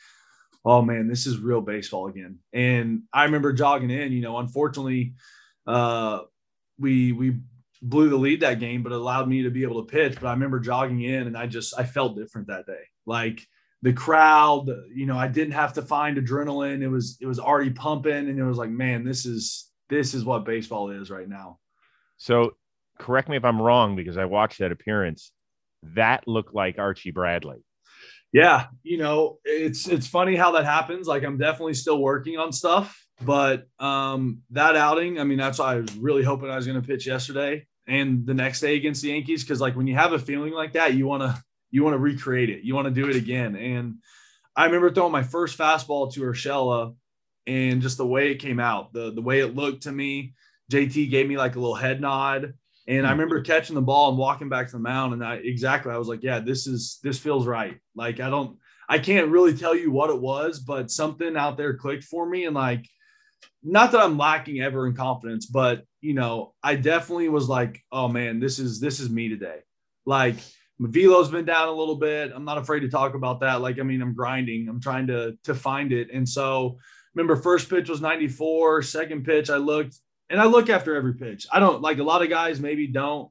oh 0.65 0.81
man, 0.81 1.07
this 1.07 1.27
is 1.27 1.37
real 1.37 1.61
baseball 1.61 2.07
again. 2.07 2.39
And 2.53 3.03
I 3.13 3.25
remember 3.25 3.53
jogging 3.53 3.91
in, 3.91 4.11
you 4.11 4.21
know, 4.21 4.37
unfortunately, 4.37 5.13
uh, 5.67 6.21
we 6.79 7.11
we 7.11 7.37
blew 7.81 8.09
the 8.09 8.17
lead 8.17 8.41
that 8.41 8.59
game, 8.59 8.83
but 8.83 8.91
it 8.91 8.97
allowed 8.97 9.27
me 9.27 9.43
to 9.43 9.49
be 9.49 9.63
able 9.63 9.85
to 9.85 9.91
pitch. 9.91 10.15
But 10.15 10.27
I 10.27 10.33
remember 10.33 10.59
jogging 10.59 11.01
in, 11.01 11.27
and 11.27 11.37
I 11.37 11.47
just 11.47 11.77
I 11.77 11.83
felt 11.83 12.17
different 12.17 12.47
that 12.47 12.65
day, 12.65 12.83
like 13.05 13.47
the 13.81 13.93
crowd 13.93 14.69
you 14.93 15.05
know 15.05 15.17
i 15.17 15.27
didn't 15.27 15.53
have 15.53 15.73
to 15.73 15.81
find 15.81 16.17
adrenaline. 16.17 16.81
It 16.81 16.87
was 16.87 17.17
it 17.19 17.25
was 17.25 17.39
already 17.39 17.71
pumping 17.71 18.29
and 18.29 18.39
it 18.39 18.43
was 18.43 18.57
like 18.57 18.69
man 18.69 19.03
this 19.03 19.25
is 19.25 19.69
this 19.89 20.13
is 20.13 20.23
what 20.23 20.45
baseball 20.45 20.89
is 20.89 21.11
right 21.11 21.27
now. 21.27 21.59
So 22.17 22.51
correct 22.99 23.29
me 23.29 23.37
if 23.37 23.45
i'm 23.45 23.61
wrong 23.61 23.95
because 23.95 24.17
i 24.17 24.25
watched 24.25 24.59
that 24.59 24.71
appearance. 24.71 25.31
That 25.95 26.27
looked 26.27 26.53
like 26.53 26.77
archie 26.77 27.11
bradley. 27.11 27.63
Yeah 28.31 28.67
you 28.83 28.97
know 28.97 29.39
it's 29.43 29.87
it's 29.87 30.07
funny 30.07 30.35
how 30.35 30.51
that 30.51 30.65
happens. 30.65 31.07
Like 31.07 31.23
i'm 31.23 31.37
definitely 31.37 31.73
still 31.73 31.99
working 31.99 32.37
on 32.37 32.51
stuff 32.51 32.97
but 33.23 33.67
um 33.79 34.39
that 34.49 34.75
outing 34.75 35.19
i 35.19 35.23
mean 35.23 35.37
that's 35.37 35.59
why 35.59 35.73
i 35.73 35.75
was 35.75 35.95
really 35.95 36.23
hoping 36.23 36.49
i 36.49 36.55
was 36.55 36.65
going 36.65 36.79
to 36.79 36.87
pitch 36.87 37.05
yesterday 37.05 37.65
and 37.87 38.25
the 38.25 38.33
next 38.33 38.61
day 38.61 38.75
against 38.75 39.01
the 39.01 39.09
yankees 39.09 39.43
because 39.43 39.61
like 39.61 39.75
when 39.75 39.87
you 39.87 39.95
have 39.95 40.13
a 40.13 40.19
feeling 40.19 40.53
like 40.53 40.73
that 40.73 40.93
you 40.93 41.05
want 41.05 41.21
to 41.21 41.43
you 41.71 41.83
want 41.83 41.93
to 41.93 41.99
recreate 41.99 42.49
it. 42.49 42.63
You 42.63 42.75
want 42.75 42.85
to 42.85 42.93
do 42.93 43.09
it 43.09 43.15
again. 43.15 43.55
And 43.55 43.95
I 44.55 44.65
remember 44.65 44.91
throwing 44.91 45.11
my 45.11 45.23
first 45.23 45.57
fastball 45.57 46.13
to 46.13 46.21
Urshela 46.21 46.95
and 47.47 47.81
just 47.81 47.97
the 47.97 48.05
way 48.05 48.31
it 48.31 48.35
came 48.35 48.59
out, 48.59 48.93
the 48.93 49.11
the 49.11 49.21
way 49.21 49.39
it 49.39 49.55
looked 49.55 49.83
to 49.83 49.91
me. 49.91 50.33
JT 50.71 51.09
gave 51.09 51.27
me 51.27 51.37
like 51.37 51.55
a 51.55 51.59
little 51.59 51.75
head 51.75 52.01
nod. 52.01 52.53
And 52.87 53.05
I 53.05 53.09
hmm. 53.09 53.19
remember 53.19 53.41
catching 53.41 53.75
the 53.75 53.81
ball 53.81 54.09
and 54.09 54.17
walking 54.17 54.49
back 54.49 54.67
to 54.67 54.73
the 54.73 54.79
mound. 54.79 55.13
And 55.13 55.23
I 55.23 55.35
exactly 55.35 55.91
I 55.91 55.97
was 55.97 56.07
like, 56.07 56.23
yeah, 56.23 56.39
this 56.39 56.67
is 56.67 56.99
this 57.01 57.17
feels 57.17 57.47
right. 57.47 57.77
Like 57.95 58.19
I 58.19 58.29
don't 58.29 58.57
I 58.89 58.99
can't 58.99 59.29
really 59.29 59.55
tell 59.55 59.75
you 59.75 59.89
what 59.91 60.09
it 60.09 60.19
was, 60.19 60.59
but 60.59 60.91
something 60.91 61.37
out 61.37 61.55
there 61.55 61.77
clicked 61.77 62.03
for 62.03 62.27
me. 62.27 62.45
And 62.45 62.55
like, 62.55 62.85
not 63.63 63.93
that 63.93 64.01
I'm 64.01 64.17
lacking 64.17 64.59
ever 64.59 64.85
in 64.85 64.95
confidence, 64.95 65.45
but 65.45 65.83
you 66.01 66.13
know, 66.13 66.53
I 66.61 66.75
definitely 66.75 67.29
was 67.29 67.47
like, 67.47 67.81
oh 67.91 68.09
man, 68.09 68.39
this 68.39 68.59
is 68.59 68.79
this 68.79 68.99
is 68.99 69.09
me 69.09 69.29
today. 69.29 69.59
Like 70.05 70.35
velo's 70.87 71.29
been 71.29 71.45
down 71.45 71.67
a 71.67 71.73
little 71.73 71.95
bit. 71.95 72.31
I'm 72.33 72.45
not 72.45 72.57
afraid 72.57 72.81
to 72.81 72.89
talk 72.89 73.13
about 73.13 73.41
that. 73.41 73.61
Like, 73.61 73.79
I 73.79 73.83
mean, 73.83 74.01
I'm 74.01 74.15
grinding. 74.15 74.67
I'm 74.67 74.81
trying 74.81 75.07
to 75.07 75.37
to 75.43 75.53
find 75.53 75.91
it. 75.91 76.09
And 76.11 76.27
so 76.27 76.77
remember 77.13 77.35
first 77.35 77.69
pitch 77.69 77.89
was 77.89 78.01
94, 78.01 78.81
second 78.83 79.23
pitch 79.23 79.49
I 79.49 79.57
looked 79.57 79.97
and 80.29 80.41
I 80.41 80.45
look 80.45 80.69
after 80.69 80.95
every 80.95 81.15
pitch. 81.15 81.45
I 81.51 81.59
don't 81.59 81.81
like 81.81 81.99
a 81.99 82.03
lot 82.03 82.21
of 82.21 82.29
guys 82.29 82.59
maybe 82.59 82.87
don't 82.87 83.29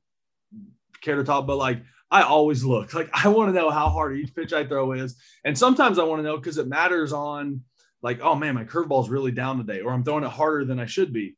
care 1.00 1.16
to 1.16 1.24
talk, 1.24 1.46
but 1.46 1.56
like 1.56 1.82
I 2.10 2.22
always 2.22 2.64
look. 2.64 2.94
Like 3.00 3.10
I 3.12 3.28
want 3.28 3.48
to 3.48 3.58
know 3.58 3.70
how 3.70 3.88
hard 3.88 4.16
each 4.16 4.34
pitch 4.34 4.52
I 4.52 4.66
throw 4.66 4.92
is. 4.92 5.16
And 5.44 5.56
sometimes 5.58 5.98
I 5.98 6.04
want 6.04 6.20
to 6.20 6.24
know 6.24 6.36
because 6.36 6.58
it 6.58 6.68
matters 6.68 7.12
on 7.12 7.62
like, 8.02 8.20
oh 8.20 8.34
man, 8.34 8.54
my 8.54 8.64
curveball's 8.64 9.10
really 9.10 9.32
down 9.32 9.58
today, 9.58 9.80
or 9.80 9.92
I'm 9.92 10.04
throwing 10.04 10.24
it 10.24 10.30
harder 10.30 10.64
than 10.64 10.78
I 10.78 10.86
should 10.86 11.12
be. 11.12 11.36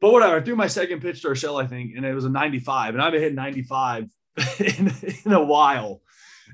But 0.00 0.12
whatever, 0.12 0.36
I 0.36 0.42
threw 0.42 0.56
my 0.56 0.66
second 0.66 1.00
pitch 1.00 1.22
to 1.22 1.28
Urshela, 1.28 1.62
I 1.62 1.66
think, 1.66 1.92
and 1.96 2.04
it 2.04 2.14
was 2.14 2.26
a 2.26 2.30
95. 2.30 2.94
And 2.94 3.02
I've 3.02 3.12
been 3.12 3.22
hitting 3.22 3.36
95 3.36 4.10
in, 4.58 4.92
in 5.24 5.32
a 5.32 5.42
while. 5.42 6.02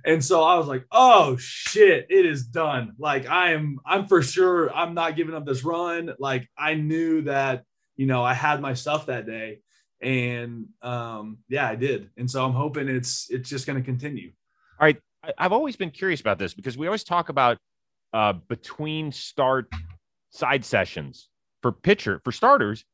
And 0.05 0.25
so 0.25 0.43
I 0.43 0.57
was 0.57 0.67
like, 0.67 0.85
oh 0.91 1.37
shit, 1.37 2.07
it 2.11 2.27
is 2.27 2.45
done. 2.45 2.95
Like 2.99 3.29
I 3.29 3.53
am, 3.53 3.79
I'm 3.87 4.07
for 4.07 4.23
sure 4.23 4.75
I'm 4.75 4.95
not 4.95 5.17
giving 5.17 5.35
up 5.35 5.47
this 5.47 5.65
run. 5.65 6.13
Like 6.19 6.49
I 6.59 6.75
knew 6.75 7.23
that, 7.23 7.65
you 7.97 8.07
know, 8.07 8.25
I 8.25 8.35
had 8.35 8.61
my 8.61 8.75
stuff 8.75 9.07
that 9.07 9.27
day. 9.27 9.61
And 10.01 10.67
um, 10.83 11.39
yeah, 11.49 11.69
I 11.69 11.77
did. 11.77 12.11
And 12.17 12.29
so 12.29 12.45
I'm 12.45 12.53
hoping 12.53 12.89
it's 12.89 13.29
it's 13.31 13.49
just 13.49 13.67
gonna 13.67 13.83
continue. 13.83 14.33
All 14.81 14.87
right. 14.87 14.99
I've 15.39 15.53
always 15.53 15.77
been 15.77 15.93
curious 15.93 16.21
about 16.21 16.39
this 16.41 16.53
because 16.53 16.77
we 16.77 16.89
always 16.89 17.05
talk 17.05 17.29
about 17.29 17.59
uh, 18.13 18.33
between 18.33 19.13
start 19.13 19.71
side 20.31 20.65
sessions 20.65 21.29
for 21.63 21.71
pitcher 21.71 22.21
for 22.25 22.33
starters 22.33 22.85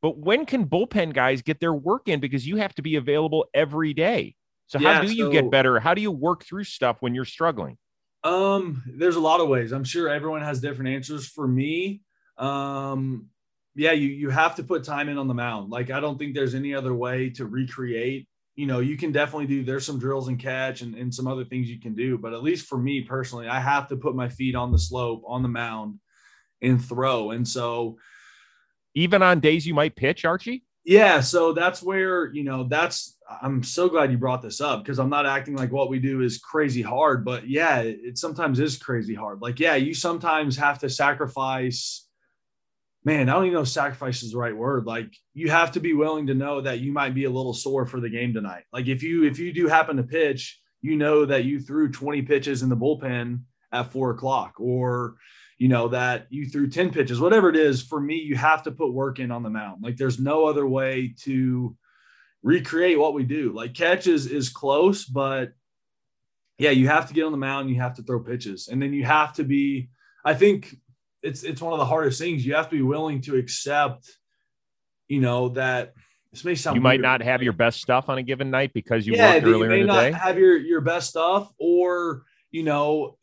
but 0.00 0.18
when 0.18 0.46
can 0.46 0.66
bullpen 0.66 1.12
guys 1.12 1.42
get 1.42 1.60
their 1.60 1.74
work 1.74 2.08
in 2.08 2.20
because 2.20 2.46
you 2.46 2.56
have 2.56 2.74
to 2.76 2.82
be 2.82 2.96
available 2.96 3.46
every 3.54 3.94
day? 3.94 4.34
So 4.66 4.78
yeah, 4.78 4.94
how 4.94 5.02
do 5.02 5.12
you 5.12 5.30
get 5.30 5.50
better? 5.50 5.80
How 5.80 5.94
do 5.94 6.02
you 6.02 6.12
work 6.12 6.44
through 6.44 6.64
stuff 6.64 6.98
when 7.00 7.14
you're 7.14 7.24
struggling? 7.24 7.78
Um, 8.22 8.82
there's 8.86 9.16
a 9.16 9.20
lot 9.20 9.40
of 9.40 9.48
ways. 9.48 9.72
I'm 9.72 9.84
sure 9.84 10.08
everyone 10.08 10.42
has 10.42 10.60
different 10.60 10.90
answers. 10.90 11.26
For 11.26 11.48
me, 11.48 12.02
um, 12.36 13.28
yeah, 13.74 13.92
you 13.92 14.08
you 14.08 14.30
have 14.30 14.56
to 14.56 14.62
put 14.62 14.84
time 14.84 15.08
in 15.08 15.18
on 15.18 15.26
the 15.26 15.34
mound. 15.34 15.70
Like 15.70 15.90
I 15.90 16.00
don't 16.00 16.18
think 16.18 16.34
there's 16.34 16.54
any 16.54 16.74
other 16.74 16.94
way 16.94 17.30
to 17.30 17.46
recreate. 17.46 18.28
You 18.56 18.66
know, 18.66 18.80
you 18.80 18.96
can 18.96 19.12
definitely 19.12 19.46
do. 19.46 19.64
There's 19.64 19.86
some 19.86 19.98
drills 19.98 20.28
and 20.28 20.38
catch 20.38 20.82
and, 20.82 20.94
and 20.96 21.14
some 21.14 21.28
other 21.28 21.44
things 21.44 21.70
you 21.70 21.80
can 21.80 21.94
do, 21.94 22.18
but 22.18 22.34
at 22.34 22.42
least 22.42 22.66
for 22.66 22.76
me 22.76 23.02
personally, 23.02 23.48
I 23.48 23.60
have 23.60 23.88
to 23.88 23.96
put 23.96 24.16
my 24.16 24.28
feet 24.28 24.56
on 24.56 24.72
the 24.72 24.78
slope 24.78 25.22
on 25.26 25.42
the 25.42 25.48
mound 25.48 26.00
and 26.60 26.84
throw. 26.84 27.30
And 27.30 27.46
so 27.46 27.98
even 28.94 29.22
on 29.22 29.40
days 29.40 29.66
you 29.66 29.74
might 29.74 29.96
pitch, 29.96 30.24
Archie? 30.24 30.64
Yeah, 30.84 31.20
so 31.20 31.52
that's 31.52 31.82
where, 31.82 32.32
you 32.32 32.44
know, 32.44 32.64
that's 32.64 33.16
I'm 33.42 33.62
so 33.62 33.88
glad 33.88 34.10
you 34.10 34.16
brought 34.16 34.40
this 34.40 34.60
up 34.60 34.82
because 34.82 34.98
I'm 34.98 35.10
not 35.10 35.26
acting 35.26 35.54
like 35.54 35.70
what 35.70 35.90
we 35.90 35.98
do 35.98 36.22
is 36.22 36.38
crazy 36.38 36.80
hard, 36.80 37.24
but 37.24 37.46
yeah, 37.48 37.80
it, 37.80 37.98
it 38.02 38.18
sometimes 38.18 38.58
is 38.58 38.78
crazy 38.78 39.14
hard. 39.14 39.42
Like, 39.42 39.60
yeah, 39.60 39.74
you 39.74 39.92
sometimes 39.92 40.56
have 40.56 40.78
to 40.78 40.88
sacrifice 40.88 42.08
man, 43.08 43.28
I 43.30 43.32
don't 43.32 43.46
even 43.46 43.54
know 43.54 43.64
sacrifice 43.64 44.22
is 44.22 44.32
the 44.32 44.38
right 44.38 44.54
word. 44.54 44.84
Like 44.84 45.14
you 45.32 45.50
have 45.50 45.72
to 45.72 45.80
be 45.80 45.94
willing 45.94 46.26
to 46.26 46.34
know 46.34 46.60
that 46.60 46.80
you 46.80 46.92
might 46.92 47.14
be 47.14 47.24
a 47.24 47.30
little 47.30 47.54
sore 47.54 47.86
for 47.86 48.00
the 48.00 48.10
game 48.10 48.34
tonight. 48.34 48.64
Like 48.70 48.86
if 48.86 49.02
you 49.02 49.24
if 49.24 49.38
you 49.38 49.52
do 49.52 49.66
happen 49.66 49.96
to 49.96 50.02
pitch, 50.02 50.60
you 50.82 50.94
know 50.94 51.24
that 51.24 51.44
you 51.44 51.58
threw 51.58 51.90
20 51.90 52.22
pitches 52.22 52.62
in 52.62 52.68
the 52.68 52.76
bullpen 52.76 53.40
at 53.72 53.92
four 53.92 54.10
o'clock, 54.10 54.54
or 54.58 55.16
you 55.58 55.68
know, 55.68 55.88
that 55.88 56.26
you 56.30 56.46
threw 56.48 56.68
10 56.68 56.90
pitches, 56.90 57.20
whatever 57.20 57.48
it 57.48 57.56
is, 57.56 57.82
for 57.82 58.00
me, 58.00 58.16
you 58.16 58.36
have 58.36 58.62
to 58.62 58.70
put 58.70 58.92
work 58.92 59.18
in 59.18 59.30
on 59.30 59.42
the 59.42 59.50
mound. 59.50 59.82
Like 59.82 59.96
there's 59.96 60.18
no 60.18 60.46
other 60.46 60.66
way 60.66 61.14
to 61.22 61.76
recreate 62.42 62.98
what 62.98 63.14
we 63.14 63.24
do. 63.24 63.52
Like 63.52 63.74
catches 63.74 64.26
is 64.26 64.48
close, 64.48 65.04
but 65.04 65.52
yeah, 66.58 66.70
you 66.70 66.88
have 66.88 67.08
to 67.08 67.14
get 67.14 67.24
on 67.24 67.32
the 67.32 67.38
mound, 67.38 67.70
you 67.70 67.80
have 67.80 67.94
to 67.94 68.02
throw 68.02 68.20
pitches. 68.20 68.68
And 68.68 68.80
then 68.80 68.92
you 68.92 69.04
have 69.04 69.34
to 69.34 69.44
be, 69.44 69.90
I 70.24 70.34
think 70.34 70.74
it's 71.22 71.42
it's 71.42 71.60
one 71.60 71.72
of 71.72 71.78
the 71.78 71.86
hardest 71.86 72.20
things. 72.20 72.46
You 72.46 72.54
have 72.54 72.68
to 72.70 72.76
be 72.76 72.82
willing 72.82 73.20
to 73.22 73.36
accept, 73.36 74.08
you 75.08 75.20
know, 75.20 75.50
that 75.50 75.94
this 76.32 76.44
may 76.44 76.54
sound 76.54 76.76
you 76.76 76.80
might 76.80 77.00
not 77.00 77.22
have 77.22 77.42
your 77.42 77.52
best 77.52 77.80
stuff 77.80 78.08
on 78.08 78.18
a 78.18 78.22
given 78.22 78.50
night 78.50 78.72
because 78.72 79.06
you 79.06 79.14
yeah, 79.14 79.34
worked 79.34 79.46
earlier 79.46 79.64
you 79.64 79.68
may 79.68 79.80
in 79.80 79.86
the 79.86 79.92
not 79.92 80.00
day. 80.00 80.12
Have 80.12 80.38
your 80.38 80.56
your 80.56 80.80
best 80.80 81.10
stuff, 81.10 81.50
or 81.58 82.22
you 82.50 82.62
know, 82.62 83.17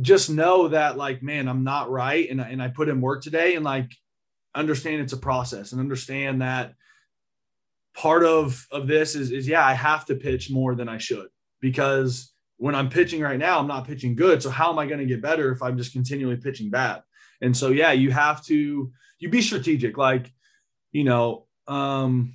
just 0.00 0.30
know 0.30 0.68
that 0.68 0.96
like 0.96 1.22
man 1.22 1.48
i'm 1.48 1.64
not 1.64 1.90
right 1.90 2.30
and, 2.30 2.40
and 2.40 2.62
i 2.62 2.68
put 2.68 2.88
in 2.88 3.00
work 3.00 3.22
today 3.22 3.54
and 3.54 3.64
like 3.64 3.90
understand 4.54 5.02
it's 5.02 5.12
a 5.12 5.18
process 5.18 5.72
and 5.72 5.80
understand 5.80 6.40
that 6.40 6.74
part 7.94 8.24
of 8.24 8.66
of 8.70 8.86
this 8.86 9.14
is 9.14 9.30
is 9.30 9.46
yeah 9.46 9.64
i 9.64 9.72
have 9.72 10.04
to 10.04 10.14
pitch 10.14 10.50
more 10.50 10.74
than 10.74 10.88
i 10.88 10.98
should 10.98 11.28
because 11.60 12.32
when 12.56 12.74
i'm 12.74 12.88
pitching 12.88 13.20
right 13.20 13.38
now 13.38 13.58
i'm 13.58 13.66
not 13.66 13.86
pitching 13.86 14.16
good 14.16 14.42
so 14.42 14.50
how 14.50 14.70
am 14.70 14.78
i 14.78 14.86
going 14.86 15.00
to 15.00 15.06
get 15.06 15.20
better 15.22 15.52
if 15.52 15.62
i'm 15.62 15.76
just 15.76 15.92
continually 15.92 16.36
pitching 16.36 16.70
bad 16.70 17.02
and 17.40 17.56
so 17.56 17.68
yeah 17.68 17.92
you 17.92 18.10
have 18.10 18.42
to 18.44 18.90
you 19.18 19.28
be 19.28 19.42
strategic 19.42 19.98
like 19.98 20.32
you 20.92 21.04
know 21.04 21.46
um 21.66 22.34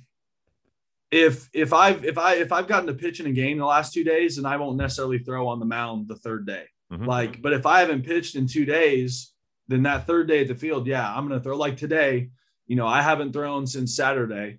if 1.10 1.48
if 1.52 1.72
I've 1.72 2.04
if 2.04 2.18
I 2.18 2.36
if 2.36 2.52
I've 2.52 2.68
gotten 2.68 2.86
to 2.86 2.94
pitch 2.94 3.20
in 3.20 3.26
a 3.26 3.32
game 3.32 3.58
the 3.58 3.66
last 3.66 3.92
two 3.92 4.04
days, 4.04 4.38
and 4.38 4.46
I 4.46 4.56
won't 4.56 4.76
necessarily 4.76 5.18
throw 5.18 5.48
on 5.48 5.58
the 5.58 5.66
mound 5.66 6.08
the 6.08 6.16
third 6.16 6.46
day. 6.46 6.66
Mm-hmm. 6.92 7.04
Like, 7.04 7.42
but 7.42 7.52
if 7.52 7.66
I 7.66 7.80
haven't 7.80 8.04
pitched 8.04 8.34
in 8.34 8.46
two 8.46 8.64
days, 8.64 9.32
then 9.68 9.84
that 9.84 10.06
third 10.06 10.28
day 10.28 10.40
at 10.40 10.48
the 10.48 10.54
field, 10.54 10.86
yeah, 10.86 11.08
I'm 11.08 11.28
gonna 11.28 11.40
throw. 11.40 11.56
Like 11.56 11.76
today, 11.76 12.30
you 12.66 12.76
know, 12.76 12.86
I 12.86 13.02
haven't 13.02 13.32
thrown 13.32 13.66
since 13.66 13.94
Saturday, 13.94 14.58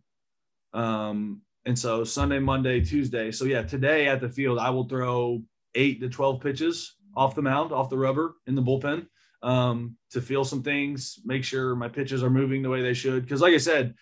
um, 0.74 1.42
and 1.66 1.78
so 1.78 2.04
Sunday, 2.04 2.40
Monday, 2.40 2.82
Tuesday. 2.82 3.32
So 3.32 3.46
yeah, 3.46 3.64
today 3.64 4.08
at 4.08 4.22
the 4.22 4.30
field, 4.30 4.60
I 4.60 4.70
will 4.70 4.88
throw 4.88 5.42
eight 5.76 6.00
to 6.02 6.10
twelve 6.10 6.42
pitches 6.42 6.96
off 7.16 7.36
the 7.36 7.42
mound, 7.42 7.72
off 7.72 7.90
the 7.90 7.98
rubber 7.98 8.36
in 8.48 8.56
the 8.56 8.62
bullpen 8.62 9.08
um, 9.44 9.98
to 10.12 10.22
feel 10.22 10.44
some 10.44 10.64
things, 10.64 11.20
make 11.26 11.44
sure 11.44 11.76
my 11.76 11.88
pitches 11.90 12.24
are 12.24 12.30
moving 12.30 12.62
the 12.62 12.70
way 12.70 12.82
they 12.82 12.94
should. 12.94 13.24
Because 13.24 13.42
like 13.42 13.54
I 13.54 13.58
said, 13.58 13.96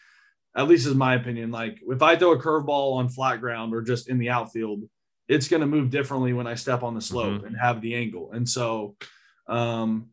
at 0.56 0.68
least 0.68 0.88
is 0.88 0.96
my 0.96 1.16
opinion. 1.16 1.52
Like 1.52 1.80
if 1.88 2.02
I 2.02 2.16
throw 2.16 2.34
a 2.34 2.42
curveball 2.42 2.98
on 2.98 3.10
flat 3.10 3.40
ground 3.40 3.74
or 3.74 3.82
just 3.82 4.10
in 4.10 4.18
the 4.18 4.30
outfield, 4.30 4.84
it's 5.30 5.48
going 5.48 5.62
to 5.62 5.68
move 5.68 5.90
differently 5.92 6.34
when 6.34 6.48
I 6.48 6.56
step 6.56 6.84
on 6.84 6.96
the 6.96 7.02
slope 7.02 7.36
mm-hmm. 7.36 7.46
and 7.46 7.56
have 7.56 7.80
the 7.80 7.96
angle. 7.96 8.32
And 8.34 8.50
so, 8.50 8.98
um, 9.48 10.10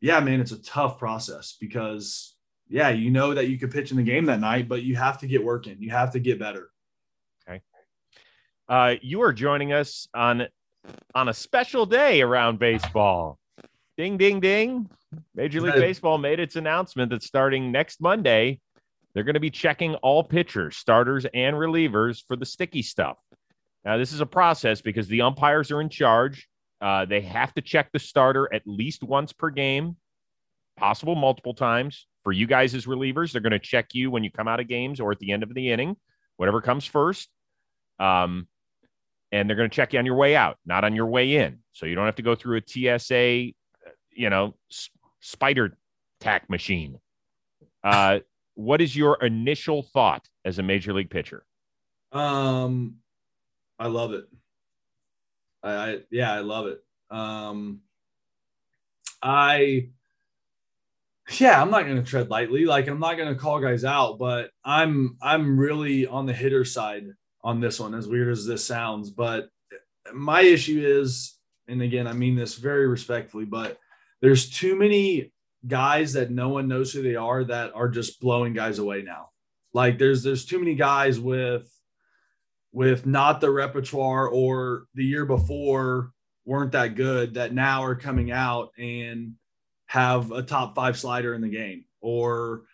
yeah, 0.00 0.20
man, 0.20 0.40
it's 0.40 0.52
a 0.52 0.62
tough 0.62 0.98
process 0.98 1.56
because, 1.60 2.34
yeah, 2.68 2.88
you 2.90 3.10
know 3.10 3.34
that 3.34 3.48
you 3.48 3.58
could 3.58 3.72
pitch 3.72 3.90
in 3.90 3.98
the 3.98 4.02
game 4.02 4.26
that 4.26 4.40
night, 4.40 4.68
but 4.68 4.82
you 4.82 4.96
have 4.96 5.18
to 5.18 5.26
get 5.26 5.44
working. 5.44 5.76
You 5.80 5.90
have 5.90 6.12
to 6.12 6.20
get 6.20 6.38
better. 6.38 6.70
Okay. 7.46 7.60
Uh, 8.68 8.94
you 9.02 9.20
are 9.22 9.32
joining 9.32 9.72
us 9.72 10.08
on 10.14 10.46
on 11.14 11.28
a 11.28 11.34
special 11.34 11.84
day 11.86 12.22
around 12.22 12.58
baseball. 12.58 13.38
Ding, 13.96 14.16
ding, 14.16 14.40
ding. 14.40 14.90
Major 15.34 15.60
League 15.60 15.74
Baseball 15.74 16.18
made 16.18 16.40
its 16.40 16.56
announcement 16.56 17.10
that 17.10 17.22
starting 17.22 17.72
next 17.72 18.00
Monday, 18.00 18.60
They're 19.14 19.22
going 19.22 19.34
to 19.34 19.40
be 19.40 19.50
checking 19.50 19.94
all 19.96 20.24
pitchers, 20.24 20.76
starters, 20.76 21.24
and 21.32 21.54
relievers 21.56 22.22
for 22.26 22.36
the 22.36 22.44
sticky 22.44 22.82
stuff. 22.82 23.16
Now, 23.84 23.98
this 23.98 24.12
is 24.12 24.20
a 24.20 24.26
process 24.26 24.80
because 24.80 25.08
the 25.08 25.22
umpires 25.22 25.70
are 25.70 25.80
in 25.80 25.88
charge. 25.88 26.48
Uh, 26.80 27.04
they 27.04 27.20
have 27.20 27.52
to 27.54 27.62
check 27.62 27.90
the 27.92 27.98
starter 27.98 28.52
at 28.52 28.62
least 28.66 29.02
once 29.02 29.32
per 29.32 29.50
game, 29.50 29.96
possible 30.76 31.14
multiple 31.14 31.54
times. 31.54 32.06
For 32.22 32.32
you 32.32 32.46
guys 32.46 32.74
as 32.74 32.86
relievers, 32.86 33.32
they're 33.32 33.42
going 33.42 33.52
to 33.52 33.58
check 33.58 33.88
you 33.92 34.10
when 34.10 34.24
you 34.24 34.30
come 34.30 34.48
out 34.48 34.58
of 34.58 34.66
games 34.66 34.98
or 34.98 35.12
at 35.12 35.18
the 35.18 35.32
end 35.32 35.42
of 35.42 35.52
the 35.52 35.70
inning, 35.70 35.96
whatever 36.36 36.62
comes 36.62 36.86
first. 36.86 37.28
Um, 37.98 38.48
and 39.30 39.48
they're 39.48 39.56
going 39.56 39.68
to 39.68 39.74
check 39.74 39.92
you 39.92 39.98
on 39.98 40.06
your 40.06 40.14
way 40.14 40.34
out, 40.34 40.56
not 40.64 40.84
on 40.84 40.94
your 40.94 41.06
way 41.06 41.36
in. 41.36 41.58
So 41.72 41.86
you 41.86 41.94
don't 41.94 42.06
have 42.06 42.16
to 42.16 42.22
go 42.22 42.34
through 42.34 42.58
a 42.58 42.98
TSA, 42.98 43.52
you 44.12 44.30
know, 44.30 44.54
s- 44.70 44.88
spider 45.20 45.76
tack 46.20 46.48
machine. 46.48 46.98
Uh, 47.82 48.20
what 48.54 48.80
is 48.80 48.96
your 48.96 49.16
initial 49.22 49.82
thought 49.82 50.26
as 50.44 50.58
a 50.58 50.62
major 50.62 50.92
league 50.94 51.10
pitcher? 51.10 51.44
Um, 52.12 52.96
I 53.78 53.88
love 53.88 54.12
it. 54.12 54.24
I, 55.62 55.72
I 55.72 55.98
yeah, 56.10 56.32
I 56.32 56.40
love 56.40 56.66
it. 56.66 56.78
Um, 57.10 57.80
I 59.22 59.88
yeah, 61.38 61.60
I'm 61.60 61.70
not 61.70 61.84
going 61.84 61.96
to 61.96 62.02
tread 62.02 62.28
lightly. 62.28 62.66
Like 62.66 62.86
I'm 62.86 63.00
not 63.00 63.16
going 63.16 63.32
to 63.32 63.40
call 63.40 63.60
guys 63.60 63.84
out, 63.84 64.18
but 64.18 64.50
I'm 64.64 65.16
I'm 65.22 65.58
really 65.58 66.06
on 66.06 66.26
the 66.26 66.32
hitter 66.32 66.64
side 66.64 67.06
on 67.42 67.60
this 67.60 67.80
one. 67.80 67.94
As 67.94 68.06
weird 68.06 68.30
as 68.30 68.46
this 68.46 68.64
sounds, 68.64 69.10
but 69.10 69.48
my 70.12 70.42
issue 70.42 70.82
is, 70.84 71.38
and 71.66 71.80
again, 71.80 72.06
I 72.06 72.12
mean 72.12 72.36
this 72.36 72.56
very 72.56 72.86
respectfully, 72.86 73.46
but 73.46 73.78
there's 74.20 74.50
too 74.50 74.76
many 74.76 75.32
guys 75.66 76.12
that 76.12 76.30
no 76.30 76.50
one 76.50 76.68
knows 76.68 76.92
who 76.92 77.02
they 77.02 77.16
are 77.16 77.44
that 77.44 77.74
are 77.74 77.88
just 77.88 78.20
blowing 78.20 78.52
guys 78.52 78.78
away 78.78 79.02
now. 79.02 79.30
Like 79.72 79.98
there's 79.98 80.22
there's 80.22 80.44
too 80.44 80.58
many 80.58 80.74
guys 80.74 81.18
with 81.18 81.70
with 82.74 83.06
not 83.06 83.40
the 83.40 83.50
repertoire 83.50 84.28
or 84.28 84.84
the 84.94 85.04
year 85.04 85.24
before 85.24 86.10
weren't 86.44 86.72
that 86.72 86.96
good 86.96 87.34
that 87.34 87.54
now 87.54 87.84
are 87.84 87.94
coming 87.94 88.30
out 88.30 88.70
and 88.76 89.34
have 89.86 90.32
a 90.32 90.42
top 90.42 90.74
five 90.74 90.98
slider 90.98 91.32
in 91.34 91.40
the 91.40 91.48
game 91.48 91.84
or 92.00 92.64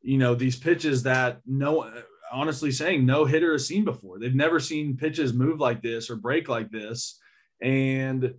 you 0.00 0.16
know 0.16 0.34
these 0.34 0.56
pitches 0.56 1.02
that 1.02 1.40
no 1.46 1.88
honestly 2.32 2.72
saying 2.72 3.04
no 3.04 3.24
hitter 3.24 3.52
has 3.52 3.66
seen 3.66 3.84
before. 3.84 4.18
They've 4.18 4.34
never 4.34 4.60
seen 4.60 4.96
pitches 4.96 5.32
move 5.32 5.60
like 5.60 5.82
this 5.82 6.10
or 6.10 6.16
break 6.16 6.48
like 6.48 6.70
this. 6.70 7.18
And 7.60 8.24
it, 8.24 8.34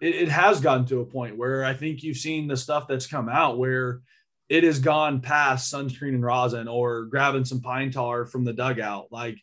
it 0.00 0.28
has 0.28 0.60
gotten 0.60 0.84
to 0.86 1.00
a 1.00 1.06
point 1.06 1.38
where 1.38 1.64
i 1.64 1.72
think 1.72 2.02
you've 2.02 2.18
seen 2.18 2.46
the 2.46 2.56
stuff 2.56 2.86
that's 2.86 3.06
come 3.06 3.30
out 3.30 3.56
where 3.56 4.02
it 4.50 4.62
has 4.62 4.78
gone 4.78 5.22
past 5.22 5.72
sunscreen 5.72 6.14
and 6.14 6.22
rosin 6.22 6.68
or 6.68 7.06
grabbing 7.06 7.46
some 7.46 7.62
pine 7.62 7.90
tar 7.90 8.26
from 8.26 8.44
the 8.44 8.52
dugout. 8.52 9.06
Like 9.10 9.38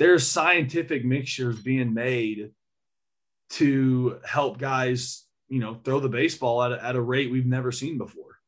there's 0.00 0.26
scientific 0.26 1.04
mixtures 1.04 1.60
being 1.60 1.92
made 1.92 2.52
to 3.50 4.18
help 4.24 4.58
guys, 4.58 5.26
you 5.48 5.60
know, 5.60 5.74
throw 5.84 6.00
the 6.00 6.08
baseball 6.08 6.62
at 6.62 6.72
a, 6.72 6.82
at 6.82 6.96
a 6.96 7.00
rate 7.00 7.30
we've 7.30 7.44
never 7.44 7.70
seen 7.70 7.98
before. 7.98 8.38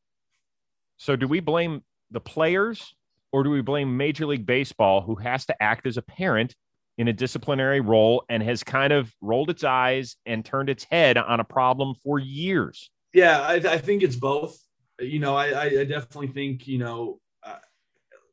So, 0.97 1.15
do 1.15 1.27
we 1.27 1.41
blame 1.41 1.83
the 2.09 2.19
players 2.19 2.95
or 3.31 3.43
do 3.43 3.51
we 3.51 3.61
blame 3.61 3.95
Major 3.95 4.25
League 4.25 4.47
Baseball, 4.47 5.01
who 5.01 5.13
has 5.15 5.45
to 5.45 5.63
act 5.63 5.85
as 5.85 5.95
a 5.95 6.01
parent 6.01 6.55
in 6.97 7.07
a 7.07 7.13
disciplinary 7.13 7.81
role 7.81 8.23
and 8.29 8.41
has 8.41 8.63
kind 8.63 8.91
of 8.91 9.13
rolled 9.21 9.51
its 9.51 9.63
eyes 9.63 10.15
and 10.25 10.43
turned 10.43 10.69
its 10.69 10.85
head 10.85 11.17
on 11.17 11.39
a 11.39 11.43
problem 11.43 11.93
for 12.03 12.17
years? 12.17 12.89
Yeah, 13.13 13.39
I, 13.41 13.53
I 13.55 13.77
think 13.77 14.01
it's 14.01 14.15
both. 14.15 14.57
You 14.99 15.19
know, 15.19 15.35
I, 15.35 15.67
I 15.67 15.83
definitely 15.83 16.29
think, 16.29 16.67
you 16.67 16.79
know, 16.79 17.19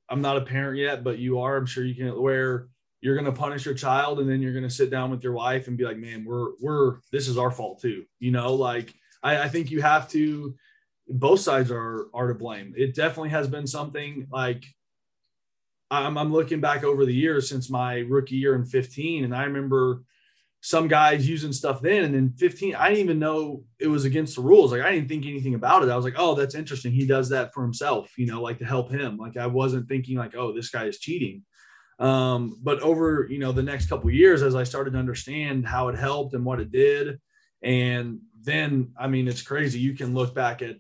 I'm 0.08 0.22
not 0.22 0.38
a 0.38 0.42
parent 0.42 0.78
yet, 0.78 1.04
but 1.04 1.18
you 1.18 1.40
are. 1.40 1.56
I'm 1.56 1.66
sure 1.66 1.84
you 1.84 1.94
can, 1.94 2.20
where 2.20 2.68
you're 3.00 3.14
going 3.14 3.24
to 3.24 3.32
punish 3.32 3.64
your 3.64 3.74
child 3.74 4.20
and 4.20 4.28
then 4.28 4.42
you're 4.42 4.52
going 4.52 4.62
to 4.62 4.70
sit 4.70 4.90
down 4.90 5.10
with 5.10 5.24
your 5.24 5.32
wife 5.32 5.68
and 5.68 5.78
be 5.78 5.84
like 5.84 5.96
man 5.96 6.24
we're 6.24 6.50
we're 6.60 6.98
this 7.12 7.28
is 7.28 7.38
our 7.38 7.50
fault 7.50 7.80
too 7.80 8.04
you 8.18 8.30
know? 8.30 8.54
Like 8.54 8.94
I, 9.22 9.42
I, 9.42 9.48
think 9.48 9.70
you 9.70 9.82
have 9.82 10.08
to 10.10 10.54
both 11.08 11.40
sides 11.40 11.70
are 11.70 12.06
are 12.14 12.28
to 12.28 12.34
blame. 12.34 12.72
It 12.76 12.94
definitely 12.94 13.30
has 13.30 13.48
been 13.48 13.66
something 13.66 14.28
like 14.30 14.64
I'm, 15.90 16.16
I'm 16.16 16.32
looking 16.32 16.60
back 16.60 16.84
over 16.84 17.04
the 17.04 17.14
years 17.14 17.48
since 17.48 17.68
my 17.68 17.98
rookie 18.08 18.36
year 18.36 18.54
in 18.54 18.64
15 18.64 19.24
and 19.24 19.34
i 19.34 19.42
remember 19.42 20.02
some 20.62 20.86
guys 20.86 21.28
using 21.28 21.52
stuff 21.52 21.80
then 21.80 22.04
and 22.04 22.14
then 22.14 22.34
15 22.38 22.76
i 22.76 22.88
didn't 22.88 23.04
even 23.04 23.18
know 23.18 23.64
it 23.80 23.88
was 23.88 24.04
against 24.04 24.36
the 24.36 24.42
rules. 24.42 24.72
Like 24.72 24.82
i 24.82 24.92
didn't 24.92 25.08
think 25.08 25.26
anything 25.26 25.54
about 25.54 25.82
it. 25.82 25.88
I 25.88 25.96
was 25.96 26.04
like 26.04 26.18
oh 26.18 26.34
that's 26.34 26.54
interesting. 26.54 26.92
He 26.92 27.06
does 27.06 27.28
that 27.30 27.52
for 27.52 27.62
himself 27.62 28.12
you 28.16 28.26
know 28.26 28.42
like 28.42 28.58
to 28.58 28.66
help 28.66 28.90
him. 28.90 29.16
Like 29.16 29.36
i 29.36 29.46
wasn't 29.46 29.88
thinking 29.88 30.16
like 30.16 30.36
oh 30.36 30.52
this 30.52 30.70
guy 30.70 30.84
is 30.84 30.98
cheating 30.98 31.42
um, 32.00 32.58
but 32.62 32.80
over 32.80 33.26
you 33.30 33.38
know 33.38 33.52
the 33.52 33.62
next 33.62 33.88
couple 33.88 34.10
years, 34.10 34.42
as 34.42 34.54
I 34.54 34.64
started 34.64 34.92
to 34.92 34.98
understand 34.98 35.66
how 35.66 35.88
it 35.88 35.98
helped 35.98 36.34
and 36.34 36.44
what 36.44 36.58
it 36.58 36.72
did, 36.72 37.20
and 37.62 38.20
then 38.42 38.92
I 38.98 39.06
mean 39.06 39.28
it's 39.28 39.42
crazy. 39.42 39.78
You 39.78 39.92
can 39.94 40.14
look 40.14 40.34
back 40.34 40.62
at 40.62 40.76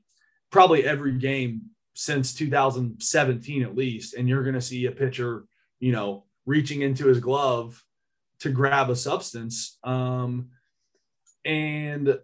probably 0.50 0.84
every 0.84 1.18
game 1.18 1.62
since 1.94 2.34
2017 2.34 3.62
at 3.62 3.76
least, 3.76 4.14
and 4.14 4.28
you're 4.28 4.42
going 4.42 4.54
to 4.54 4.60
see 4.62 4.86
a 4.86 4.90
pitcher, 4.90 5.44
you 5.78 5.92
know, 5.92 6.24
reaching 6.46 6.80
into 6.80 7.06
his 7.06 7.20
glove 7.20 7.84
to 8.40 8.48
grab 8.48 8.88
a 8.88 8.96
substance. 8.96 9.78
Um, 9.84 10.48
and 11.44 12.18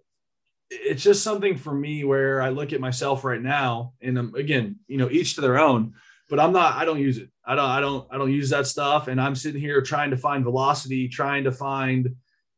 it's 0.71 1.03
just 1.03 1.23
something 1.23 1.59
for 1.59 1.75
me 1.75 2.05
where 2.05 2.41
I 2.41 2.49
look 2.49 2.73
at 2.73 2.81
myself 2.81 3.25
right 3.25 3.43
now, 3.43 3.93
and 4.01 4.19
um, 4.19 4.35
again, 4.35 4.77
you 4.89 4.97
know, 4.97 5.11
each 5.11 5.35
to 5.35 5.43
their 5.43 5.59
own 5.59 5.93
but 6.29 6.41
I'm 6.41 6.53
not, 6.53 6.77
I 6.77 6.85
don't 6.85 7.01
use 7.01 7.19
it. 7.19 7.31
I 7.47 7.55
don't, 7.55 7.71
I 7.71 7.81
don't, 7.81 8.09
I 8.11 8.19
don't 8.19 8.33
use 8.33 8.51
that 8.51 8.67
stuff. 8.67 9.07
And 9.09 9.21
I'm 9.21 9.37
sitting 9.37 9.61
here 9.61 9.81
trying 9.81 10.11
to 10.11 10.17
find 10.17 10.43
velocity, 10.43 11.09
trying 11.09 11.45
to 11.45 11.53
find 11.53 12.17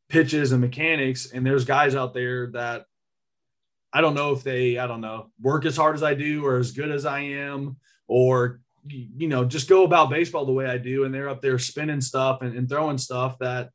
pitches 0.09 0.51
and 0.51 0.61
mechanics. 0.61 1.31
And 1.31 1.45
there's 1.45 1.63
guys 1.65 1.95
out 1.95 2.13
there 2.13 2.51
that 2.51 2.85
I 3.93 4.01
don't 4.01 4.15
know 4.15 4.33
if 4.33 4.43
they, 4.43 4.79
I 4.79 4.87
don't 4.87 5.01
know, 5.01 5.29
work 5.39 5.65
as 5.65 5.77
hard 5.77 5.95
as 5.95 6.03
I 6.03 6.15
do 6.15 6.45
or 6.45 6.57
as 6.57 6.71
good 6.71 6.91
as 6.91 7.05
I 7.05 7.19
am, 7.19 7.77
or, 8.07 8.61
you 8.87 9.27
know, 9.27 9.45
just 9.45 9.69
go 9.69 9.83
about 9.83 10.09
baseball 10.09 10.45
the 10.45 10.53
way 10.53 10.65
I 10.65 10.79
do. 10.79 11.03
And 11.03 11.13
they're 11.13 11.29
up 11.29 11.41
there 11.41 11.59
spinning 11.59 12.01
stuff 12.01 12.41
and, 12.41 12.57
and 12.57 12.67
throwing 12.67 12.97
stuff 12.97 13.37
that 13.39 13.69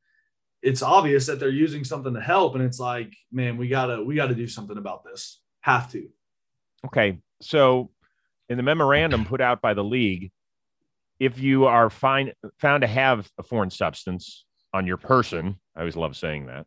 it's 0.62 0.82
obvious 0.82 1.26
that 1.26 1.38
they're 1.38 1.48
using 1.48 1.84
something 1.84 2.14
to 2.14 2.20
help. 2.20 2.56
And 2.56 2.64
it's 2.64 2.80
like, 2.80 3.12
man, 3.30 3.56
we 3.56 3.68
gotta, 3.68 4.02
we 4.02 4.16
gotta 4.16 4.34
do 4.34 4.48
something 4.48 4.78
about 4.78 5.04
this. 5.04 5.40
Have 5.60 5.90
to. 5.92 6.08
Okay. 6.86 7.18
So 7.40 7.90
in 8.48 8.56
the 8.56 8.62
memorandum 8.62 9.24
put 9.24 9.40
out 9.40 9.60
by 9.60 9.74
the 9.74 9.84
league, 9.84 10.32
if 11.20 11.38
you 11.38 11.66
are 11.66 11.90
find, 11.90 12.32
found 12.58 12.82
to 12.82 12.86
have 12.86 13.28
a 13.38 13.42
foreign 13.42 13.70
substance 13.70 14.44
on 14.72 14.86
your 14.86 14.96
person, 14.96 15.58
I 15.76 15.80
always 15.80 15.96
love 15.96 16.16
saying 16.16 16.46
that, 16.46 16.66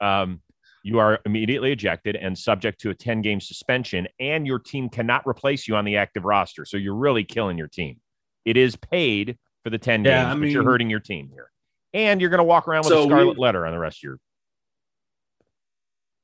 um, 0.00 0.40
you 0.82 0.98
are 0.98 1.18
immediately 1.26 1.72
ejected 1.72 2.16
and 2.16 2.38
subject 2.38 2.80
to 2.82 2.90
a 2.90 2.94
10 2.94 3.22
game 3.22 3.40
suspension, 3.40 4.06
and 4.20 4.46
your 4.46 4.58
team 4.58 4.88
cannot 4.88 5.26
replace 5.26 5.66
you 5.66 5.76
on 5.76 5.84
the 5.84 5.96
active 5.96 6.24
roster. 6.24 6.64
So 6.64 6.76
you're 6.76 6.94
really 6.94 7.24
killing 7.24 7.58
your 7.58 7.68
team. 7.68 8.00
It 8.44 8.56
is 8.56 8.76
paid 8.76 9.38
for 9.64 9.70
the 9.70 9.78
10 9.78 10.04
yeah, 10.04 10.22
games, 10.22 10.26
I 10.26 10.34
mean, 10.34 10.40
but 10.42 10.50
you're 10.50 10.64
hurting 10.64 10.90
your 10.90 11.00
team 11.00 11.30
here. 11.32 11.50
And 11.94 12.20
you're 12.20 12.30
going 12.30 12.38
to 12.38 12.44
walk 12.44 12.68
around 12.68 12.80
with 12.80 12.88
so 12.88 13.02
a 13.02 13.06
scarlet 13.06 13.38
we, 13.38 13.42
letter 13.42 13.66
on 13.66 13.72
the 13.72 13.78
rest 13.78 13.98
of 13.98 14.02
your. 14.02 14.18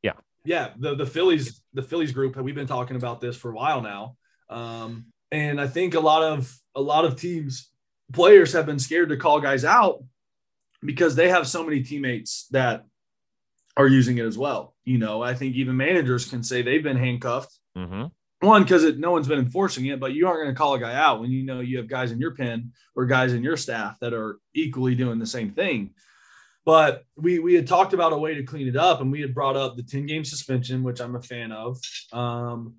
Yeah. 0.02 0.12
Yeah. 0.44 0.70
The, 0.78 0.94
the 0.94 1.06
Phillies, 1.06 1.62
the 1.72 1.82
Phillies 1.82 2.12
group, 2.12 2.37
we've 2.37 2.54
been 2.54 2.66
talking 2.66 2.96
about 2.96 3.20
this 3.20 3.37
for 3.37 3.50
a 3.50 3.54
while 3.54 3.80
now. 3.80 4.16
Um, 4.50 5.06
and 5.35 5.61
I 5.61 5.66
think 5.66 5.94
a 5.94 6.01
lot 6.01 6.23
of 6.23 6.57
a 6.77 6.81
lot 6.81 7.05
of 7.05 7.16
teams 7.16 7.68
players 8.12 8.53
have 8.53 8.66
been 8.66 8.79
scared 8.79 9.09
to 9.09 9.16
call 9.16 9.40
guys 9.40 9.64
out 9.64 10.05
because 10.83 11.16
they 11.16 11.29
have 11.29 11.49
so 11.49 11.64
many 11.64 11.83
teammates 11.83 12.47
that 12.53 12.85
are 13.77 13.88
using 13.88 14.18
it 14.18 14.25
as 14.25 14.38
well. 14.38 14.75
You 14.85 14.99
know, 14.99 15.23
I 15.23 15.35
think 15.35 15.57
even 15.57 15.77
managers 15.77 16.27
can 16.27 16.44
say 16.44 16.62
they've 16.62 16.83
been 16.83 16.97
handcuffed. 16.97 17.59
Mm-hmm. 17.77 18.05
One, 18.47 18.62
because 18.62 18.97
no 18.97 19.11
one's 19.11 19.27
been 19.27 19.38
enforcing 19.38 19.87
it, 19.87 19.99
but 19.99 20.12
you 20.12 20.29
aren't 20.29 20.44
going 20.44 20.55
to 20.55 20.59
call 20.59 20.75
a 20.75 20.79
guy 20.79 20.94
out 20.94 21.20
when 21.20 21.31
you 21.31 21.44
know 21.44 21.61
you 21.61 21.79
have 21.79 21.88
guys 21.88 22.12
in 22.12 22.20
your 22.20 22.35
pen 22.35 22.73
or 22.94 23.07
guys 23.07 23.33
in 23.33 23.42
your 23.42 23.57
staff 23.57 23.99
that 24.01 24.12
are 24.12 24.38
equally 24.55 24.94
doing 24.94 25.18
the 25.18 25.27
same 25.27 25.51
thing. 25.51 25.94
But 26.64 27.05
we 27.16 27.40
we 27.40 27.55
had 27.55 27.66
talked 27.66 27.92
about 27.92 28.12
a 28.12 28.18
way 28.18 28.35
to 28.35 28.42
clean 28.44 28.68
it 28.68 28.77
up, 28.77 29.01
and 29.01 29.11
we 29.11 29.20
had 29.20 29.35
brought 29.35 29.57
up 29.57 29.77
the 29.77 29.83
10 29.83 30.07
game 30.07 30.25
suspension, 30.25 30.83
which 30.83 31.01
I'm 31.01 31.16
a 31.16 31.23
fan 31.23 31.53
of. 31.53 31.79
Um, 32.12 32.77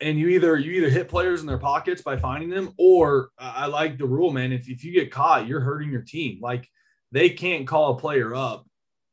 and 0.00 0.18
you 0.18 0.28
either 0.28 0.56
you 0.56 0.72
either 0.72 0.90
hit 0.90 1.08
players 1.08 1.40
in 1.40 1.46
their 1.46 1.58
pockets 1.58 2.02
by 2.02 2.16
finding 2.16 2.48
them 2.48 2.72
or 2.78 3.30
i 3.38 3.66
like 3.66 3.98
the 3.98 4.06
rule 4.06 4.30
man 4.30 4.52
if, 4.52 4.68
if 4.68 4.84
you 4.84 4.92
get 4.92 5.10
caught 5.10 5.46
you're 5.46 5.60
hurting 5.60 5.90
your 5.90 6.02
team 6.02 6.38
like 6.40 6.68
they 7.12 7.28
can't 7.30 7.66
call 7.66 7.92
a 7.92 7.98
player 7.98 8.34
up 8.34 8.66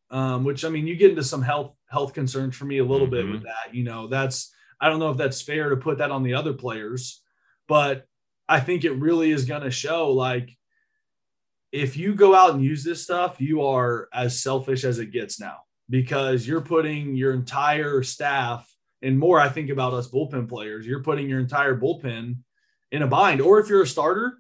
um, 0.10 0.44
which 0.44 0.64
i 0.64 0.70
mean 0.70 0.88
you 0.88 0.96
get 0.96 1.12
into 1.12 1.24
some 1.24 1.42
health 1.42 1.74
health 1.90 2.14
concerns 2.14 2.56
for 2.56 2.66
me 2.66 2.78
a 2.78 2.86
little 2.86 3.08
mm-hmm. 3.08 3.16
bit 3.16 3.32
with 3.32 3.44
that 3.44 3.74
you 3.74 3.84
know 3.84 4.08
that's 4.08 4.54
i 4.80 4.90
don't 4.90 5.00
know 5.00 5.12
if 5.12 5.18
that's 5.18 5.42
fair 5.42 5.70
to 5.70 5.78
put 5.78 5.98
that 5.98 6.12
on 6.12 6.24
the 6.24 6.34
other 6.34 6.54
players 6.54 7.22
but 7.68 8.06
i 8.48 8.60
think 8.60 8.84
it 8.84 8.94
really 8.94 9.32
is 9.32 9.46
going 9.46 9.64
to 9.64 9.72
show 9.72 10.12
like 10.12 10.52
if 11.74 11.98
you 11.98 12.16
go 12.16 12.34
out 12.34 12.54
and 12.54 12.64
use 12.64 12.84
this 12.84 13.04
stuff 13.04 13.42
you 13.42 13.64
are 13.64 14.08
as 14.14 14.42
selfish 14.42 14.84
as 14.84 15.00
it 15.00 15.12
gets 15.12 15.40
now 15.40 15.58
because 15.90 16.48
you're 16.48 16.62
putting 16.62 17.16
your 17.16 17.34
entire 17.34 18.04
staff 18.04 18.68
and 19.02 19.18
more 19.20 19.40
I 19.40 19.50
think 19.50 19.70
about 19.70 19.94
us 19.94 20.10
bullpen 20.10 20.50
players. 20.50 20.86
You're 20.86 21.04
putting 21.04 21.30
your 21.30 21.40
entire 21.40 21.78
bullpen 21.78 22.38
in 22.92 23.02
a 23.02 23.08
bind. 23.08 23.42
Or 23.42 23.60
if 23.60 23.70
you're 23.70 23.84
a 23.84 23.88
starter, 23.88 24.38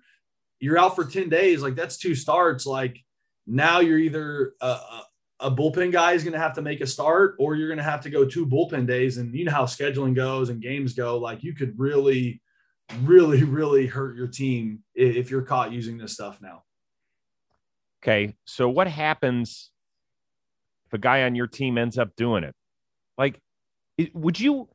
you're 0.60 0.78
out 0.78 0.96
for 0.96 1.06
10 1.06 1.30
days. 1.30 1.62
Like 1.62 1.76
that's 1.76 1.98
two 1.98 2.16
starts. 2.16 2.66
Like 2.66 3.04
now 3.46 3.80
you're 3.80 4.00
either 4.00 4.54
a, 4.62 4.80
a 5.40 5.52
bullpen 5.52 5.92
guy 5.92 6.14
is 6.14 6.24
going 6.24 6.34
to 6.34 6.40
have 6.40 6.54
to 6.54 6.62
make 6.62 6.82
a 6.82 6.88
start 6.88 7.36
or 7.40 7.56
you're 7.56 7.68
going 7.68 7.78
to 7.78 7.84
have 7.84 8.02
to 8.02 8.10
go 8.10 8.26
two 8.26 8.46
bullpen 8.46 8.88
days. 8.88 9.18
And 9.18 9.34
you 9.34 9.46
know 9.46 9.52
how 9.52 9.66
scheduling 9.66 10.16
goes 10.16 10.50
and 10.50 10.62
games 10.62 10.94
go. 10.94 11.18
Like 11.18 11.44
you 11.44 11.54
could 11.54 11.78
really, 11.78 12.42
really, 13.04 13.44
really 13.44 13.86
hurt 13.86 14.16
your 14.16 14.28
team 14.28 14.84
if 14.96 15.30
you're 15.30 15.44
caught 15.44 15.72
using 15.72 15.98
this 15.98 16.14
stuff 16.14 16.42
now. 16.42 16.64
Okay. 18.02 18.36
So 18.46 18.70
what 18.70 18.88
happens 18.88 19.72
if 20.88 20.94
a 20.94 20.98
guy 20.98 21.24
on 21.24 21.36
your 21.36 21.48
team 21.48 21.78
ends 21.78 21.98
up 21.98 22.16
doing 22.16 22.44
it? 22.44 22.56
Would 24.14 24.40
you 24.40 24.70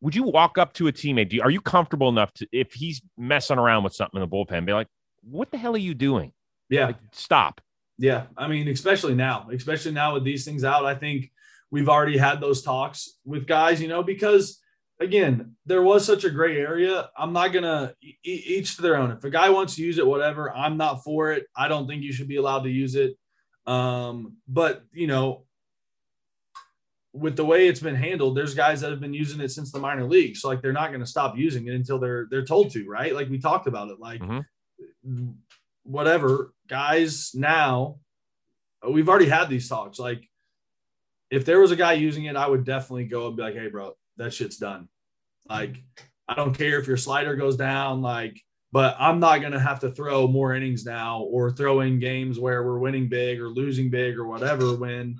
would 0.00 0.14
you 0.14 0.22
walk 0.22 0.58
up 0.58 0.72
to 0.74 0.88
a 0.88 0.92
teammate? 0.92 1.32
You, 1.32 1.42
are 1.42 1.50
you 1.50 1.60
comfortable 1.60 2.08
enough 2.08 2.32
to 2.34 2.48
if 2.52 2.72
he's 2.72 3.02
messing 3.18 3.58
around 3.58 3.84
with 3.84 3.94
something 3.94 4.20
in 4.20 4.28
the 4.28 4.34
bullpen, 4.34 4.64
be 4.64 4.72
like, 4.72 4.88
"What 5.22 5.50
the 5.50 5.58
hell 5.58 5.74
are 5.74 5.78
you 5.78 5.94
doing?" 5.94 6.32
Yeah, 6.68 6.86
like, 6.86 6.96
stop. 7.12 7.60
Yeah, 7.98 8.24
I 8.36 8.48
mean, 8.48 8.68
especially 8.68 9.14
now, 9.14 9.48
especially 9.52 9.92
now 9.92 10.14
with 10.14 10.24
these 10.24 10.44
things 10.44 10.64
out, 10.64 10.86
I 10.86 10.94
think 10.94 11.30
we've 11.70 11.88
already 11.88 12.16
had 12.16 12.40
those 12.40 12.62
talks 12.62 13.18
with 13.24 13.46
guys, 13.46 13.80
you 13.80 13.88
know, 13.88 14.02
because 14.02 14.58
again, 15.00 15.56
there 15.66 15.82
was 15.82 16.04
such 16.04 16.24
a 16.24 16.30
gray 16.30 16.58
area. 16.58 17.10
I'm 17.16 17.32
not 17.32 17.52
gonna 17.52 17.94
each 18.22 18.76
to 18.76 18.82
their 18.82 18.96
own. 18.96 19.10
If 19.10 19.24
a 19.24 19.30
guy 19.30 19.50
wants 19.50 19.76
to 19.76 19.82
use 19.82 19.98
it, 19.98 20.06
whatever. 20.06 20.50
I'm 20.50 20.76
not 20.76 21.04
for 21.04 21.32
it. 21.32 21.46
I 21.56 21.68
don't 21.68 21.86
think 21.86 22.02
you 22.02 22.12
should 22.12 22.28
be 22.28 22.36
allowed 22.36 22.62
to 22.62 22.70
use 22.70 22.94
it. 22.94 23.16
Um, 23.66 24.36
but 24.48 24.84
you 24.92 25.06
know, 25.06 25.44
with 27.12 27.36
the 27.36 27.44
way 27.44 27.66
it's 27.66 27.80
been 27.80 27.96
handled, 27.96 28.36
there's 28.36 28.54
guys 28.54 28.80
that 28.80 28.90
have 28.90 29.00
been 29.00 29.14
using 29.14 29.40
it 29.40 29.50
since 29.50 29.72
the 29.72 29.80
minor 29.80 30.04
leagues. 30.04 30.40
So 30.40 30.48
like 30.48 30.62
they're 30.62 30.72
not 30.72 30.88
going 30.88 31.00
to 31.00 31.06
stop 31.06 31.36
using 31.36 31.66
it 31.66 31.74
until 31.74 31.98
they're 31.98 32.26
they're 32.30 32.44
told 32.44 32.70
to, 32.72 32.86
right? 32.88 33.14
Like 33.14 33.28
we 33.28 33.38
talked 33.38 33.66
about 33.66 33.90
it. 33.90 33.98
Like 33.98 34.20
mm-hmm. 34.20 35.30
whatever, 35.82 36.52
guys 36.68 37.32
now 37.34 37.96
we've 38.88 39.08
already 39.08 39.28
had 39.28 39.48
these 39.48 39.68
talks. 39.68 39.98
Like 39.98 40.28
if 41.30 41.44
there 41.44 41.60
was 41.60 41.70
a 41.70 41.76
guy 41.76 41.94
using 41.94 42.24
it, 42.24 42.36
I 42.36 42.46
would 42.46 42.64
definitely 42.64 43.04
go 43.04 43.26
and 43.26 43.36
be 43.36 43.42
like, 43.42 43.54
hey 43.54 43.68
bro, 43.68 43.96
that 44.16 44.32
shit's 44.32 44.56
done. 44.56 44.88
Like 45.48 45.82
I 46.28 46.34
don't 46.34 46.56
care 46.56 46.78
if 46.78 46.86
your 46.86 46.96
slider 46.96 47.34
goes 47.34 47.56
down, 47.56 48.02
like, 48.02 48.40
but 48.72 48.94
I'm 49.00 49.18
not 49.18 49.42
gonna 49.42 49.58
have 49.58 49.80
to 49.80 49.90
throw 49.90 50.28
more 50.28 50.54
innings 50.54 50.84
now 50.84 51.22
or 51.22 51.50
throw 51.50 51.80
in 51.80 51.98
games 51.98 52.38
where 52.38 52.62
we're 52.62 52.78
winning 52.78 53.08
big 53.08 53.40
or 53.40 53.48
losing 53.48 53.90
big 53.90 54.16
or 54.16 54.26
whatever 54.26 54.76
when 54.76 55.16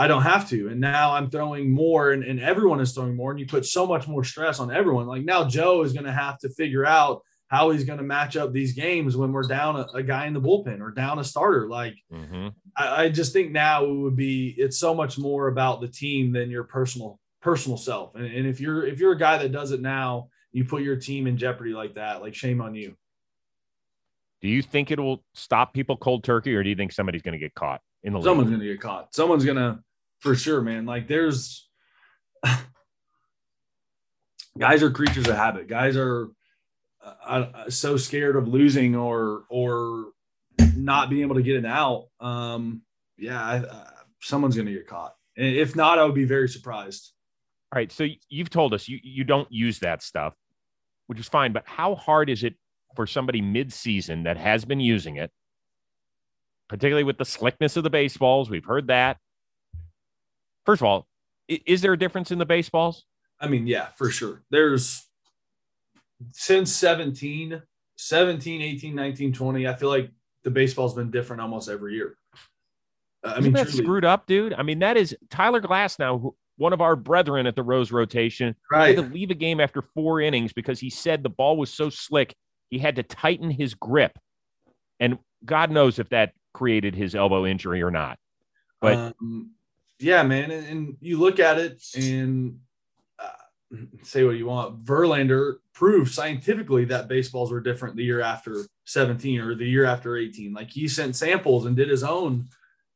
I 0.00 0.06
don't 0.06 0.22
have 0.22 0.48
to. 0.48 0.68
And 0.68 0.80
now 0.80 1.12
I'm 1.12 1.28
throwing 1.28 1.70
more 1.70 2.12
and, 2.12 2.24
and 2.24 2.40
everyone 2.40 2.80
is 2.80 2.92
throwing 2.92 3.14
more. 3.14 3.32
And 3.32 3.38
you 3.38 3.44
put 3.44 3.66
so 3.66 3.86
much 3.86 4.08
more 4.08 4.24
stress 4.24 4.58
on 4.58 4.72
everyone. 4.72 5.06
Like 5.06 5.24
now 5.24 5.44
Joe 5.44 5.82
is 5.82 5.92
going 5.92 6.06
to 6.06 6.12
have 6.12 6.38
to 6.38 6.48
figure 6.48 6.86
out 6.86 7.20
how 7.48 7.68
he's 7.68 7.84
going 7.84 7.98
to 7.98 8.04
match 8.04 8.34
up 8.34 8.50
these 8.50 8.72
games 8.72 9.14
when 9.14 9.30
we're 9.30 9.42
down 9.42 9.76
a, 9.76 9.86
a 9.92 10.02
guy 10.02 10.26
in 10.26 10.32
the 10.32 10.40
bullpen 10.40 10.80
or 10.80 10.90
down 10.90 11.18
a 11.18 11.24
starter. 11.24 11.68
Like 11.68 11.96
mm-hmm. 12.10 12.48
I, 12.74 13.04
I 13.04 13.08
just 13.10 13.34
think 13.34 13.52
now 13.52 13.84
it 13.84 13.92
would 13.92 14.16
be, 14.16 14.54
it's 14.56 14.78
so 14.78 14.94
much 14.94 15.18
more 15.18 15.48
about 15.48 15.82
the 15.82 15.88
team 15.88 16.32
than 16.32 16.48
your 16.48 16.64
personal, 16.64 17.20
personal 17.42 17.76
self. 17.76 18.14
And, 18.14 18.24
and 18.24 18.46
if 18.46 18.58
you're, 18.58 18.86
if 18.86 19.00
you're 19.00 19.12
a 19.12 19.18
guy 19.18 19.36
that 19.36 19.52
does 19.52 19.70
it 19.70 19.82
now, 19.82 20.28
you 20.50 20.64
put 20.64 20.82
your 20.82 20.96
team 20.96 21.26
in 21.26 21.36
jeopardy 21.36 21.74
like 21.74 21.94
that, 21.94 22.22
like 22.22 22.34
shame 22.34 22.62
on 22.62 22.74
you. 22.74 22.96
Do 24.40 24.48
you 24.48 24.62
think 24.62 24.90
it 24.90 24.98
will 24.98 25.22
stop 25.34 25.74
people 25.74 25.98
cold 25.98 26.24
turkey 26.24 26.54
or 26.54 26.62
do 26.62 26.70
you 26.70 26.76
think 26.76 26.90
somebody's 26.92 27.20
going 27.20 27.34
to 27.34 27.38
get 27.38 27.54
caught? 27.54 27.82
in 28.02 28.12
the 28.12 28.22
someone's 28.22 28.50
gonna 28.50 28.64
get 28.64 28.80
caught. 28.80 29.14
Someone's 29.14 29.44
gonna 29.44 29.82
for 30.20 30.34
sure, 30.34 30.60
man. 30.60 30.86
Like 30.86 31.08
there's 31.08 31.68
guys 34.58 34.82
are 34.82 34.90
creatures 34.90 35.28
of 35.28 35.36
habit. 35.36 35.68
Guys 35.68 35.96
are 35.96 36.28
uh, 37.04 37.14
uh, 37.26 37.70
so 37.70 37.96
scared 37.96 38.36
of 38.36 38.48
losing 38.48 38.96
or 38.96 39.44
or 39.48 40.06
not 40.76 41.10
being 41.10 41.22
able 41.22 41.36
to 41.36 41.42
get 41.42 41.56
it 41.56 41.66
out. 41.66 42.06
Um, 42.20 42.82
yeah, 43.16 43.42
I, 43.42 43.56
uh, 43.58 43.90
someone's 44.20 44.56
gonna 44.56 44.72
get 44.72 44.86
caught. 44.86 45.14
And 45.36 45.54
if 45.56 45.76
not, 45.76 45.98
I 45.98 46.04
would 46.04 46.14
be 46.14 46.24
very 46.24 46.48
surprised. 46.48 47.12
All 47.72 47.78
right, 47.78 47.90
so 47.90 48.06
you've 48.28 48.50
told 48.50 48.74
us 48.74 48.88
you 48.88 48.98
you 49.02 49.24
don't 49.24 49.50
use 49.50 49.78
that 49.80 50.02
stuff, 50.02 50.34
which 51.06 51.18
is 51.18 51.28
fine. 51.28 51.52
But 51.52 51.64
how 51.66 51.94
hard 51.94 52.28
is 52.28 52.44
it 52.44 52.54
for 52.96 53.06
somebody 53.06 53.40
mid-season 53.40 54.24
that 54.24 54.36
has 54.36 54.64
been 54.64 54.80
using 54.80 55.16
it 55.16 55.30
particularly 56.70 57.02
with 57.02 57.18
the 57.18 57.24
slickness 57.24 57.76
of 57.76 57.82
the 57.82 57.90
baseballs. 57.90 58.48
We've 58.48 58.64
heard 58.64 58.86
that. 58.86 59.18
First 60.70 60.82
of 60.82 60.86
all, 60.86 61.08
is 61.48 61.80
there 61.80 61.92
a 61.92 61.98
difference 61.98 62.30
in 62.30 62.38
the 62.38 62.46
baseballs? 62.46 63.04
I 63.40 63.48
mean, 63.48 63.66
yeah, 63.66 63.88
for 63.96 64.08
sure. 64.08 64.44
There's 64.52 65.04
since 66.30 66.72
17, 66.72 67.60
17, 67.96 68.62
18, 68.62 68.94
19, 68.94 69.32
20, 69.32 69.66
I 69.66 69.74
feel 69.74 69.88
like 69.88 70.12
the 70.44 70.50
baseball's 70.52 70.94
been 70.94 71.10
different 71.10 71.42
almost 71.42 71.68
every 71.68 71.94
year. 71.94 72.14
Uh, 73.24 73.32
I 73.34 73.40
mean, 73.40 73.52
that 73.54 73.66
truly. 73.66 73.82
screwed 73.82 74.04
up, 74.04 74.28
dude. 74.28 74.52
I 74.52 74.62
mean, 74.62 74.78
that 74.78 74.96
is 74.96 75.16
Tyler 75.28 75.60
Glasnow, 75.60 76.34
one 76.56 76.72
of 76.72 76.80
our 76.80 76.94
brethren 76.94 77.48
at 77.48 77.56
the 77.56 77.64
Rose 77.64 77.90
rotation, 77.90 78.54
right. 78.70 78.96
had 78.96 79.04
to 79.04 79.12
leave 79.12 79.32
a 79.32 79.34
game 79.34 79.58
after 79.58 79.82
four 79.82 80.20
innings 80.20 80.52
because 80.52 80.78
he 80.78 80.88
said 80.88 81.24
the 81.24 81.30
ball 81.30 81.56
was 81.56 81.74
so 81.74 81.90
slick 81.90 82.32
he 82.68 82.78
had 82.78 82.94
to 82.94 83.02
tighten 83.02 83.50
his 83.50 83.74
grip. 83.74 84.16
And 85.00 85.18
God 85.44 85.72
knows 85.72 85.98
if 85.98 86.10
that 86.10 86.30
created 86.54 86.94
his 86.94 87.16
elbow 87.16 87.44
injury 87.44 87.82
or 87.82 87.90
not. 87.90 88.20
But 88.80 89.16
um, 89.20 89.50
yeah, 90.00 90.22
man, 90.22 90.50
and, 90.50 90.66
and, 90.66 90.96
you 91.00 91.18
look 91.18 91.38
at 91.38 91.58
it 91.58 91.82
and 91.94 92.58
uh, 93.18 93.76
say 94.02 94.24
what 94.24 94.36
you 94.36 94.46
want. 94.46 94.84
Verlander 94.84 95.56
proved 95.74 96.12
scientifically 96.12 96.86
that 96.86 97.08
baseballs 97.08 97.52
were 97.52 97.60
different 97.60 97.96
the 97.96 98.04
year 98.04 98.20
after 98.20 98.66
17 98.86 99.40
or 99.40 99.54
the 99.54 99.68
year 99.68 99.84
after 99.84 100.16
18. 100.16 100.52
Like 100.52 100.70
he 100.70 100.88
sent 100.88 101.16
samples 101.16 101.66
and 101.66 101.76
did 101.76 101.88
his 101.88 102.02
own 102.02 102.48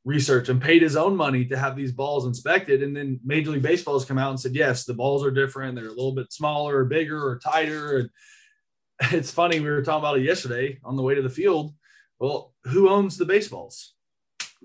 research 0.05 0.49
and 0.49 0.61
paid 0.61 0.83
his 0.83 0.97
own 0.97 1.17
money 1.17 1.45
to 1.47 1.57
have 1.57 1.77
these 1.77 1.93
balls 1.93 2.27
inspected. 2.27 2.83
And 2.83 2.97
then 2.97 3.21
Major 3.25 3.53
League 3.53 3.63
Baseball 3.63 3.99
has 3.99 4.05
come 4.05 4.19
out 4.19 4.31
and 4.31 4.41
said, 4.41 4.55
yes, 4.55 4.85
the 4.85 4.95
balls 4.95 5.25
are 5.25 5.31
different. 5.31 5.77
They're 5.77 5.87
a 5.87 5.91
little 5.91 6.15
bit 6.15 6.33
smaller 6.33 6.79
or 6.79 6.85
bigger 6.85 7.27
or 7.27 7.39
tighter. 7.39 7.99
And 7.99 8.11
it's 9.13 9.31
funny, 9.31 9.61
we 9.61 9.71
were 9.71 9.83
talking 9.83 10.01
about 10.01 10.19
it 10.19 10.25
yesterday 10.25 10.79
on 10.85 10.97
the 10.97 11.03
way 11.03 11.15
to 11.15 11.23
the 11.23 11.31
field. 11.31 11.75
Well, 12.19 12.55
who 12.65 12.89
owns 12.89 13.17
the 13.17 13.25
baseballs? 13.25 13.94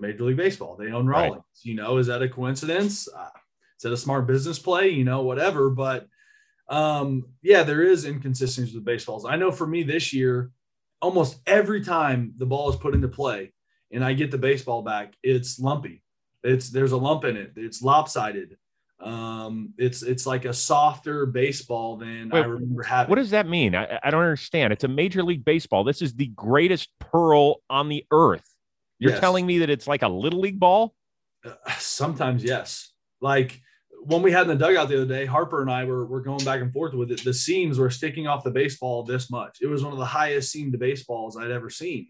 Major 0.00 0.24
League 0.24 0.36
Baseball. 0.36 0.76
They 0.76 0.92
own 0.92 1.06
Rawlings. 1.06 1.34
Right. 1.36 1.42
You 1.62 1.74
know, 1.74 1.98
is 1.98 2.06
that 2.08 2.22
a 2.22 2.28
coincidence? 2.28 3.08
Uh, 3.08 3.28
is 3.76 3.82
that 3.82 3.92
a 3.92 3.96
smart 3.96 4.26
business 4.26 4.58
play? 4.58 4.88
You 4.88 5.04
know, 5.04 5.22
whatever. 5.22 5.70
But 5.70 6.06
um, 6.68 7.26
yeah, 7.42 7.62
there 7.62 7.82
is 7.82 8.04
inconsistencies 8.04 8.74
with 8.74 8.84
baseballs. 8.84 9.24
I 9.24 9.36
know 9.36 9.50
for 9.50 9.66
me 9.66 9.82
this 9.82 10.12
year, 10.12 10.50
almost 11.00 11.40
every 11.46 11.82
time 11.82 12.34
the 12.36 12.46
ball 12.46 12.70
is 12.70 12.76
put 12.76 12.94
into 12.94 13.08
play 13.08 13.52
and 13.90 14.04
I 14.04 14.12
get 14.12 14.30
the 14.30 14.38
baseball 14.38 14.82
back, 14.82 15.14
it's 15.22 15.58
lumpy. 15.58 16.02
It's 16.42 16.70
there's 16.70 16.92
a 16.92 16.96
lump 16.96 17.24
in 17.24 17.36
it. 17.36 17.52
It's 17.56 17.82
lopsided. 17.82 18.56
Um, 19.00 19.72
it's 19.78 20.02
it's 20.02 20.26
like 20.26 20.44
a 20.44 20.52
softer 20.52 21.26
baseball 21.26 21.96
than 21.96 22.28
Wait, 22.30 22.40
I 22.40 22.44
remember 22.44 22.82
having. 22.82 23.10
What 23.10 23.16
does 23.16 23.30
that 23.30 23.48
mean? 23.48 23.74
I, 23.74 23.98
I 24.02 24.10
don't 24.10 24.22
understand. 24.22 24.72
It's 24.72 24.84
a 24.84 24.88
major 24.88 25.22
league 25.22 25.44
baseball. 25.44 25.84
This 25.84 26.02
is 26.02 26.14
the 26.14 26.26
greatest 26.28 26.90
pearl 26.98 27.62
on 27.70 27.88
the 27.88 28.04
earth. 28.10 28.44
You're 29.00 29.12
yes. 29.12 29.20
telling 29.20 29.44
me 29.44 29.58
that 29.58 29.70
it's 29.70 29.88
like 29.88 30.02
a 30.02 30.08
little 30.08 30.40
league 30.40 30.60
ball? 30.60 30.94
Uh, 31.44 31.54
sometimes, 31.78 32.44
yes. 32.44 32.92
Like 33.20 33.60
when 34.02 34.22
we 34.22 34.30
had 34.30 34.42
in 34.42 34.48
the 34.48 34.64
dugout 34.64 34.88
the 34.88 35.02
other 35.02 35.12
day, 35.12 35.26
Harper 35.26 35.62
and 35.62 35.70
I 35.70 35.84
were, 35.84 36.06
were 36.06 36.20
going 36.20 36.44
back 36.44 36.60
and 36.60 36.72
forth 36.72 36.94
with 36.94 37.10
it. 37.10 37.24
The 37.24 37.34
seams 37.34 37.78
were 37.78 37.90
sticking 37.90 38.28
off 38.28 38.44
the 38.44 38.50
baseball 38.52 39.02
this 39.02 39.30
much. 39.30 39.58
It 39.60 39.66
was 39.66 39.82
one 39.82 39.92
of 39.92 39.98
the 39.98 40.04
highest 40.04 40.52
seamed 40.52 40.78
baseballs 40.78 41.36
I'd 41.36 41.50
ever 41.50 41.70
seen. 41.70 42.08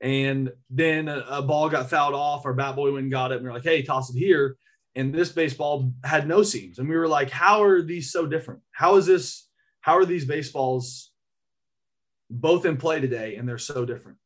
And 0.00 0.50
then 0.70 1.08
a, 1.08 1.24
a, 1.28 1.42
ball 1.42 1.68
got 1.68 1.90
fouled 1.90 2.14
off. 2.14 2.46
Our 2.46 2.54
bat 2.54 2.74
boy 2.74 2.92
went 2.92 3.04
and 3.04 3.12
got 3.12 3.32
it. 3.32 3.36
And 3.36 3.44
we 3.44 3.50
are 3.50 3.54
like, 3.54 3.64
hey, 3.64 3.82
toss 3.82 4.10
it 4.10 4.18
here 4.18 4.56
and 4.96 5.14
this 5.14 5.32
baseball 5.32 5.92
had 6.04 6.26
no 6.26 6.42
seams 6.42 6.78
and 6.78 6.88
we 6.88 6.96
were 6.96 7.08
like 7.08 7.30
how 7.30 7.62
are 7.62 7.82
these 7.82 8.10
so 8.10 8.26
different 8.26 8.60
how 8.72 8.96
is 8.96 9.06
this 9.06 9.48
how 9.80 9.96
are 9.96 10.04
these 10.04 10.24
baseballs 10.24 11.10
both 12.30 12.64
in 12.64 12.76
play 12.76 13.00
today 13.00 13.36
and 13.36 13.48
they're 13.48 13.58
so 13.58 13.84
different 13.84 14.18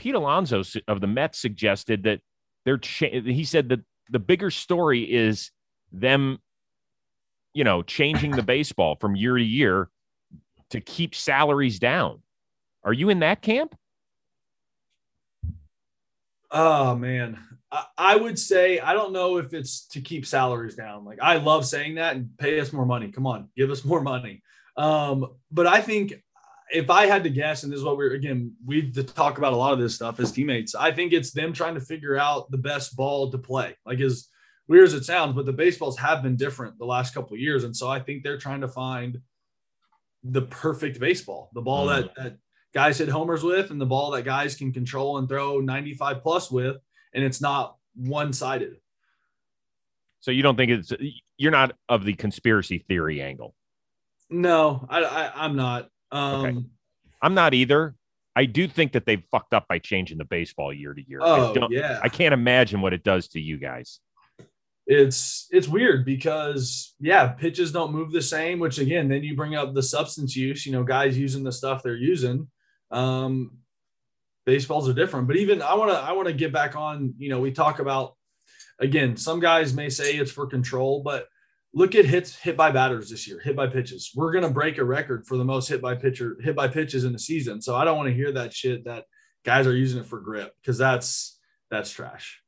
pete 0.00 0.14
alonso 0.14 0.62
of 0.88 1.02
the 1.02 1.06
mets 1.06 1.38
suggested 1.38 2.04
that 2.04 2.20
they're 2.64 2.78
cha- 2.78 3.20
he 3.20 3.44
said 3.44 3.68
that 3.68 3.80
the 4.08 4.18
bigger 4.18 4.50
story 4.50 5.02
is 5.02 5.50
them 5.92 6.38
you 7.52 7.64
know 7.64 7.82
changing 7.82 8.30
the 8.30 8.42
baseball 8.42 8.96
from 8.98 9.14
year 9.14 9.36
to 9.36 9.44
year 9.44 9.90
to 10.70 10.80
keep 10.80 11.14
salaries 11.14 11.78
down 11.78 12.22
are 12.82 12.94
you 12.94 13.10
in 13.10 13.18
that 13.18 13.42
camp 13.42 13.76
oh 16.50 16.96
man 16.96 17.38
I 17.96 18.16
would 18.16 18.38
say 18.38 18.80
I 18.80 18.94
don't 18.94 19.12
know 19.12 19.36
if 19.36 19.52
it's 19.54 19.86
to 19.88 20.00
keep 20.00 20.26
salaries 20.26 20.74
down. 20.74 21.04
Like 21.04 21.20
I 21.22 21.36
love 21.36 21.64
saying 21.64 21.94
that 21.94 22.16
and 22.16 22.36
pay 22.36 22.58
us 22.58 22.72
more 22.72 22.84
money. 22.84 23.12
Come 23.12 23.28
on, 23.28 23.48
give 23.56 23.70
us 23.70 23.84
more 23.84 24.00
money. 24.00 24.42
Um, 24.76 25.34
but 25.52 25.68
I 25.68 25.80
think 25.80 26.20
if 26.72 26.90
I 26.90 27.06
had 27.06 27.24
to 27.24 27.30
guess, 27.30 27.62
and 27.62 27.72
this 27.72 27.78
is 27.78 27.84
what 27.84 27.96
we're 27.96 28.14
again, 28.14 28.54
we 28.64 28.90
talk 28.90 29.38
about 29.38 29.52
a 29.52 29.56
lot 29.56 29.72
of 29.72 29.78
this 29.78 29.94
stuff 29.94 30.20
as 30.20 30.32
teammates. 30.32 30.74
I 30.74 30.92
think 30.92 31.12
it's 31.12 31.32
them 31.32 31.52
trying 31.52 31.74
to 31.74 31.80
figure 31.80 32.16
out 32.16 32.50
the 32.50 32.58
best 32.58 32.96
ball 32.96 33.30
to 33.30 33.38
play. 33.38 33.76
Like 33.84 34.00
as 34.00 34.28
weird 34.68 34.84
as 34.84 34.94
it 34.94 35.04
sounds, 35.04 35.34
but 35.34 35.46
the 35.46 35.52
baseballs 35.52 35.98
have 35.98 36.22
been 36.22 36.36
different 36.36 36.78
the 36.78 36.84
last 36.84 37.14
couple 37.14 37.34
of 37.34 37.40
years, 37.40 37.64
and 37.64 37.76
so 37.76 37.88
I 37.88 38.00
think 38.00 38.22
they're 38.22 38.38
trying 38.38 38.60
to 38.60 38.68
find 38.68 39.20
the 40.22 40.42
perfect 40.42 41.00
baseball, 41.00 41.50
the 41.54 41.62
ball 41.62 41.86
that, 41.86 42.04
mm-hmm. 42.04 42.22
that 42.22 42.38
guys 42.74 42.98
hit 42.98 43.08
homers 43.08 43.42
with, 43.42 43.70
and 43.70 43.80
the 43.80 43.86
ball 43.86 44.10
that 44.12 44.24
guys 44.24 44.54
can 44.54 44.72
control 44.72 45.18
and 45.18 45.28
throw 45.28 45.60
95 45.60 46.22
plus 46.22 46.50
with, 46.50 46.76
and 47.14 47.24
it's 47.24 47.40
not 47.40 47.76
one 47.94 48.32
sided. 48.32 48.76
So 50.20 50.30
you 50.30 50.42
don't 50.42 50.56
think 50.56 50.70
it's 50.70 50.92
you're 51.38 51.50
not 51.50 51.72
of 51.88 52.04
the 52.04 52.12
conspiracy 52.14 52.78
theory 52.78 53.22
angle? 53.22 53.54
No, 54.28 54.86
I, 54.88 55.02
I 55.02 55.44
am 55.46 55.56
not. 55.56 55.88
Um, 56.12 56.44
okay. 56.44 56.58
I'm 57.22 57.34
not 57.34 57.54
either. 57.54 57.94
I 58.36 58.44
do 58.44 58.68
think 58.68 58.92
that 58.92 59.06
they've 59.06 59.22
fucked 59.30 59.54
up 59.54 59.66
by 59.68 59.78
changing 59.78 60.18
the 60.18 60.24
baseball 60.24 60.72
year 60.72 60.94
to 60.94 61.08
year. 61.08 61.20
Oh 61.22 61.54
I 61.60 61.66
yeah, 61.70 62.00
I 62.02 62.08
can't 62.08 62.32
imagine 62.32 62.80
what 62.80 62.92
it 62.92 63.02
does 63.02 63.28
to 63.28 63.40
you 63.40 63.58
guys. 63.58 64.00
It's 64.86 65.46
it's 65.50 65.68
weird 65.68 66.04
because 66.04 66.94
yeah, 67.00 67.28
pitches 67.28 67.72
don't 67.72 67.92
move 67.92 68.12
the 68.12 68.22
same. 68.22 68.58
Which 68.58 68.78
again, 68.78 69.08
then 69.08 69.24
you 69.24 69.36
bring 69.36 69.56
up 69.56 69.74
the 69.74 69.82
substance 69.82 70.36
use. 70.36 70.64
You 70.64 70.72
know, 70.72 70.84
guys 70.84 71.18
using 71.18 71.44
the 71.44 71.52
stuff 71.52 71.82
they're 71.82 71.96
using. 71.96 72.48
Um, 72.90 73.58
baseballs 74.46 74.88
are 74.88 74.94
different, 74.94 75.26
but 75.26 75.36
even 75.36 75.60
I 75.62 75.74
want 75.74 75.90
to 75.90 75.98
I 75.98 76.12
want 76.12 76.28
to 76.28 76.34
get 76.34 76.52
back 76.52 76.76
on. 76.76 77.14
You 77.18 77.30
know, 77.30 77.40
we 77.40 77.50
talk 77.50 77.78
about 77.78 78.16
again. 78.78 79.16
Some 79.16 79.40
guys 79.40 79.74
may 79.74 79.90
say 79.90 80.14
it's 80.14 80.32
for 80.32 80.46
control, 80.46 81.02
but 81.02 81.26
look 81.72 81.94
at 81.94 82.04
hits 82.04 82.36
hit 82.36 82.56
by 82.56 82.70
batters 82.70 83.10
this 83.10 83.28
year, 83.28 83.40
hit 83.40 83.56
by 83.56 83.66
pitches. 83.66 84.10
We're 84.14 84.32
gonna 84.32 84.50
break 84.50 84.78
a 84.78 84.84
record 84.84 85.26
for 85.26 85.36
the 85.36 85.44
most 85.44 85.68
hit 85.68 85.80
by 85.80 85.94
pitcher 85.94 86.36
hit 86.40 86.56
by 86.56 86.68
pitches 86.68 87.04
in 87.04 87.12
the 87.12 87.18
season. 87.18 87.60
So 87.60 87.76
I 87.76 87.84
don't 87.84 87.96
want 87.96 88.08
to 88.08 88.14
hear 88.14 88.32
that 88.32 88.52
shit 88.52 88.84
that 88.84 89.04
guys 89.44 89.66
are 89.66 89.76
using 89.76 90.00
it 90.00 90.06
for 90.06 90.20
grip 90.20 90.54
because 90.60 90.78
that's 90.78 91.38
that's 91.70 91.90
trash. 91.90 92.42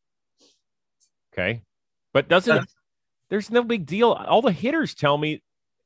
Okay, 1.32 1.62
but 2.12 2.28
doesn't 2.28 2.54
that's, 2.54 2.74
there's 3.30 3.50
no 3.50 3.62
big 3.62 3.86
deal. 3.86 4.12
All 4.12 4.42
the 4.42 4.52
hitters 4.52 4.94
tell 4.94 5.16
me. 5.16 5.42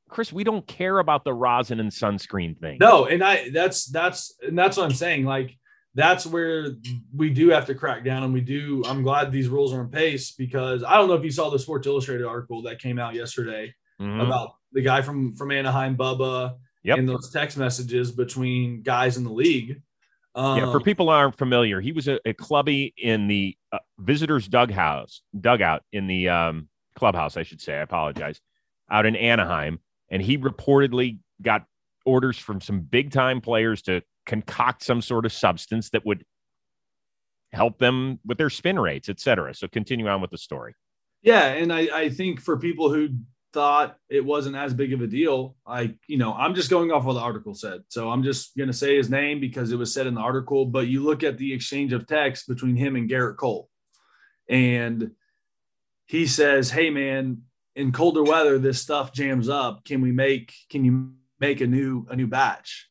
Chris, 0.09 0.32
we 0.32 0.45
don't 0.45 0.64
care 0.68 1.01
about 1.01 1.24
the 1.24 1.34
rosin 1.34 1.80
and 1.80 1.91
sunscreen 1.91 2.57
thing. 2.57 2.78
No, 2.80 3.07
and 3.07 3.24
I 3.24 3.51
that's 3.51 3.87
that's 3.87 4.37
and 4.41 4.57
that's 4.57 4.76
what 4.76 4.84
I'm 4.84 4.95
saying. 4.95 5.24
Like 5.24 5.59
that's 5.97 6.27
where 6.27 6.77
we 7.15 7.31
do 7.31 7.49
have 7.49 7.65
to 7.65 7.75
crack 7.75 8.05
down 8.05 8.23
and 8.23 8.33
we 8.33 8.41
do 8.41 8.85
i'm 8.87 9.03
glad 9.03 9.33
these 9.33 9.49
rules 9.49 9.73
are 9.73 9.81
in 9.81 9.89
place 9.89 10.33
because 10.33 10.85
i 10.85 10.95
don't 10.95 11.09
know 11.09 11.15
if 11.15 11.25
you 11.25 11.31
saw 11.31 11.49
the 11.49 11.59
sports 11.59 11.87
illustrated 11.87 12.25
article 12.25 12.63
that 12.63 12.79
came 12.79 12.99
out 12.99 13.15
yesterday 13.15 13.75
mm-hmm. 14.01 14.21
about 14.21 14.55
the 14.73 14.83
guy 14.83 15.01
from 15.01 15.35
from 15.35 15.51
anaheim 15.51 15.97
bubba 15.97 16.55
yep. 16.85 16.99
and 16.99 17.09
those 17.09 17.31
text 17.31 17.57
messages 17.57 18.13
between 18.13 18.83
guys 18.83 19.17
in 19.17 19.25
the 19.25 19.33
league 19.33 19.81
um, 20.35 20.59
yeah 20.59 20.71
for 20.71 20.81
people 20.81 21.09
aren't 21.09 21.37
familiar 21.37 21.81
he 21.81 21.93
was 21.93 22.07
a, 22.07 22.21
a 22.27 22.35
clubby 22.35 22.93
in 22.99 23.27
the 23.27 23.57
uh, 23.73 23.79
visitors 23.99 24.47
dugout 24.47 25.11
dugout 25.41 25.83
in 25.93 26.07
the 26.07 26.29
um, 26.29 26.69
clubhouse 26.95 27.39
i 27.39 27.43
should 27.43 27.61
say 27.61 27.75
i 27.75 27.81
apologize 27.81 28.39
out 28.91 29.07
in 29.07 29.17
anaheim 29.17 29.81
and 30.11 30.23
he 30.23 30.37
reportedly 30.37 31.19
got 31.41 31.65
orders 32.05 32.39
from 32.39 32.61
some 32.61 32.81
big 32.81 33.11
time 33.11 33.41
players 33.41 33.83
to 33.83 34.03
concoct 34.27 34.83
some 34.83 35.01
sort 35.01 35.24
of 35.24 35.33
substance 35.33 35.91
that 35.91 36.05
would 36.05 36.24
help 37.53 37.79
them 37.79 38.18
with 38.27 38.39
their 38.39 38.51
spin 38.51 38.79
rates, 38.79 39.09
et 39.09 39.20
cetera. 39.20 39.55
So 39.55 39.68
continue 39.68 40.07
on 40.09 40.20
with 40.20 40.31
the 40.31 40.39
story. 40.39 40.74
Yeah. 41.22 41.47
And 41.47 41.72
I, 41.72 41.89
I 41.93 42.09
think 42.11 42.41
for 42.41 42.59
people 42.59 42.93
who 42.93 43.09
thought 43.53 43.97
it 44.11 44.24
wasn't 44.24 44.57
as 44.57 44.74
big 44.74 44.93
of 44.93 45.01
a 45.01 45.07
deal, 45.07 45.57
I, 45.66 45.95
you 46.07 46.18
know, 46.18 46.35
I'm 46.35 46.55
just 46.55 46.68
going 46.68 46.93
off 46.93 47.05
what 47.05 47.14
the 47.14 47.20
article 47.20 47.55
said. 47.55 47.81
So 47.89 48.11
I'm 48.11 48.22
just 48.22 48.57
going 48.57 48.66
to 48.66 48.74
say 48.74 48.97
his 48.97 49.09
name 49.09 49.41
because 49.41 49.72
it 49.72 49.79
was 49.79 49.95
said 49.95 50.07
in 50.07 50.14
the 50.14 50.20
article. 50.20 50.66
But 50.66 50.89
you 50.89 51.03
look 51.03 51.22
at 51.22 51.39
the 51.39 51.53
exchange 51.53 51.93
of 51.93 52.07
text 52.07 52.49
between 52.49 52.77
him 52.77 52.97
and 52.97 53.09
Gerrit 53.09 53.37
Cole, 53.37 53.70
and 54.49 55.12
he 56.07 56.27
says, 56.27 56.70
Hey, 56.70 56.91
man, 56.91 57.43
in 57.74 57.93
colder 57.93 58.22
weather, 58.22 58.59
this 58.59 58.81
stuff 58.81 59.12
jams 59.12 59.49
up. 59.49 59.85
Can 59.85 60.01
we 60.01 60.12
make, 60.12 60.55
can 60.70 60.85
you 60.85 61.14
make 61.41 61.61
a 61.61 61.66
new, 61.66 62.07
a 62.11 62.16
new 62.16 62.27
batch? 62.27 62.89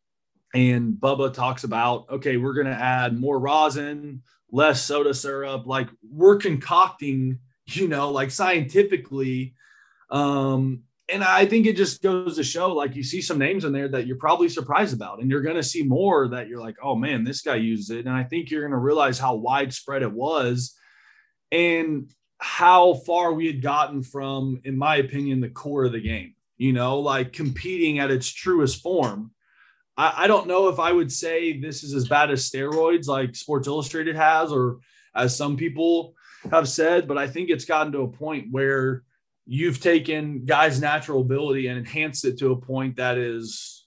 And 0.56 0.94
Bubba 0.94 1.34
talks 1.34 1.66
about, 1.66 2.06
okay, 2.10 2.38
we're 2.38 2.54
going 2.54 2.68
to 2.68 2.74
add 2.74 3.20
more 3.20 3.38
rosin, 3.38 4.24
less 4.50 4.82
soda 4.82 5.14
syrup. 5.14 5.68
Like 5.68 5.90
we're 6.10 6.38
concocting, 6.38 7.40
you 7.66 7.90
know, 7.90 8.10
like 8.10 8.32
scientifically. 8.32 9.54
Um, 10.10 10.84
and 11.12 11.26
I 11.26 11.46
think 11.46 11.66
it 11.66 11.76
just 11.76 12.02
goes 12.02 12.38
to 12.38 12.44
show, 12.44 12.74
like 12.74 12.96
you 12.96 13.04
see 13.04 13.22
some 13.22 13.38
names 13.38 13.66
in 13.66 13.74
there 13.74 13.90
that 13.90 14.08
you're 14.08 14.16
probably 14.16 14.48
surprised 14.48 14.96
about, 14.96 15.20
and 15.20 15.30
you're 15.30 15.42
going 15.42 15.58
to 15.58 15.62
see 15.62 15.84
more 15.84 16.30
that 16.30 16.48
you're 16.48 16.62
like, 16.62 16.78
oh 16.82 16.96
man, 16.96 17.26
this 17.26 17.42
guy 17.42 17.56
used 17.56 17.92
it. 17.92 18.06
And 18.06 18.16
I 18.16 18.24
think 18.24 18.50
you're 18.50 18.62
going 18.62 18.72
to 18.72 18.78
realize 18.78 19.20
how 19.20 19.36
widespread 19.36 20.04
it 20.04 20.12
was 20.12 20.74
and 21.52 22.10
how 22.38 22.94
far 22.94 23.34
we 23.34 23.46
had 23.46 23.62
gotten 23.62 24.04
from, 24.04 24.62
in 24.64 24.78
my 24.78 24.96
opinion, 24.96 25.42
the 25.42 25.50
core 25.50 25.84
of 25.84 25.92
the 25.92 26.02
game, 26.02 26.34
you 26.58 26.72
know, 26.72 27.00
like 27.00 27.34
competing 27.34 28.00
at 28.00 28.10
its 28.10 28.30
truest 28.30 28.82
form 28.82 29.32
I, 29.98 30.24
I 30.24 30.28
don't 30.28 30.48
know 30.48 30.68
if 30.70 30.80
I 30.80 30.92
would 30.92 31.12
say 31.12 31.60
this 31.60 31.84
is 31.84 31.94
as 31.94 32.08
bad 32.08 32.32
as 32.32 32.50
steroids 32.50 33.08
like 33.08 33.36
Sports 33.36 33.68
Illustrated 33.68 34.16
has, 34.16 34.52
or 34.52 34.80
as 35.16 35.36
some 35.36 35.58
people 35.58 36.14
have 36.52 36.68
said, 36.68 37.08
but 37.08 37.18
I 37.18 37.28
think 37.28 37.50
it's 37.50 37.66
gotten 37.66 37.92
to 37.94 38.02
a 38.02 38.08
point 38.08 38.48
where 38.52 39.04
you've 39.46 39.80
taken 39.80 40.46
guys' 40.46 40.82
natural 40.82 41.22
ability 41.22 41.68
and 41.68 41.78
enhanced 41.78 42.26
it 42.26 42.40
to 42.40 42.52
a 42.52 42.58
point 42.58 42.98
that 42.98 43.18
is 43.18 43.86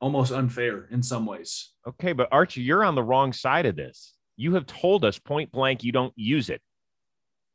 almost 0.00 0.32
unfair 0.32 0.88
in 0.90 1.02
some 1.02 1.26
ways. 1.26 1.70
Okay, 1.86 2.12
but 2.12 2.28
Archie, 2.30 2.62
you're 2.62 2.84
on 2.84 2.94
the 2.94 3.02
wrong 3.02 3.32
side 3.32 3.66
of 3.66 3.76
this. 3.76 4.14
You 4.36 4.54
have 4.54 4.66
told 4.66 5.04
us 5.04 5.18
point 5.18 5.50
blank 5.50 5.82
you 5.82 5.92
don't 5.92 6.12
use 6.16 6.50
it. 6.50 6.60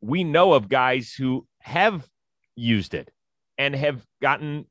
We 0.01 0.23
know 0.23 0.53
of 0.53 0.67
guys 0.67 1.13
who 1.13 1.47
have 1.59 2.07
used 2.55 2.93
it 2.93 3.09
and 3.57 3.73
have 3.75 4.05
gotten 4.21 4.65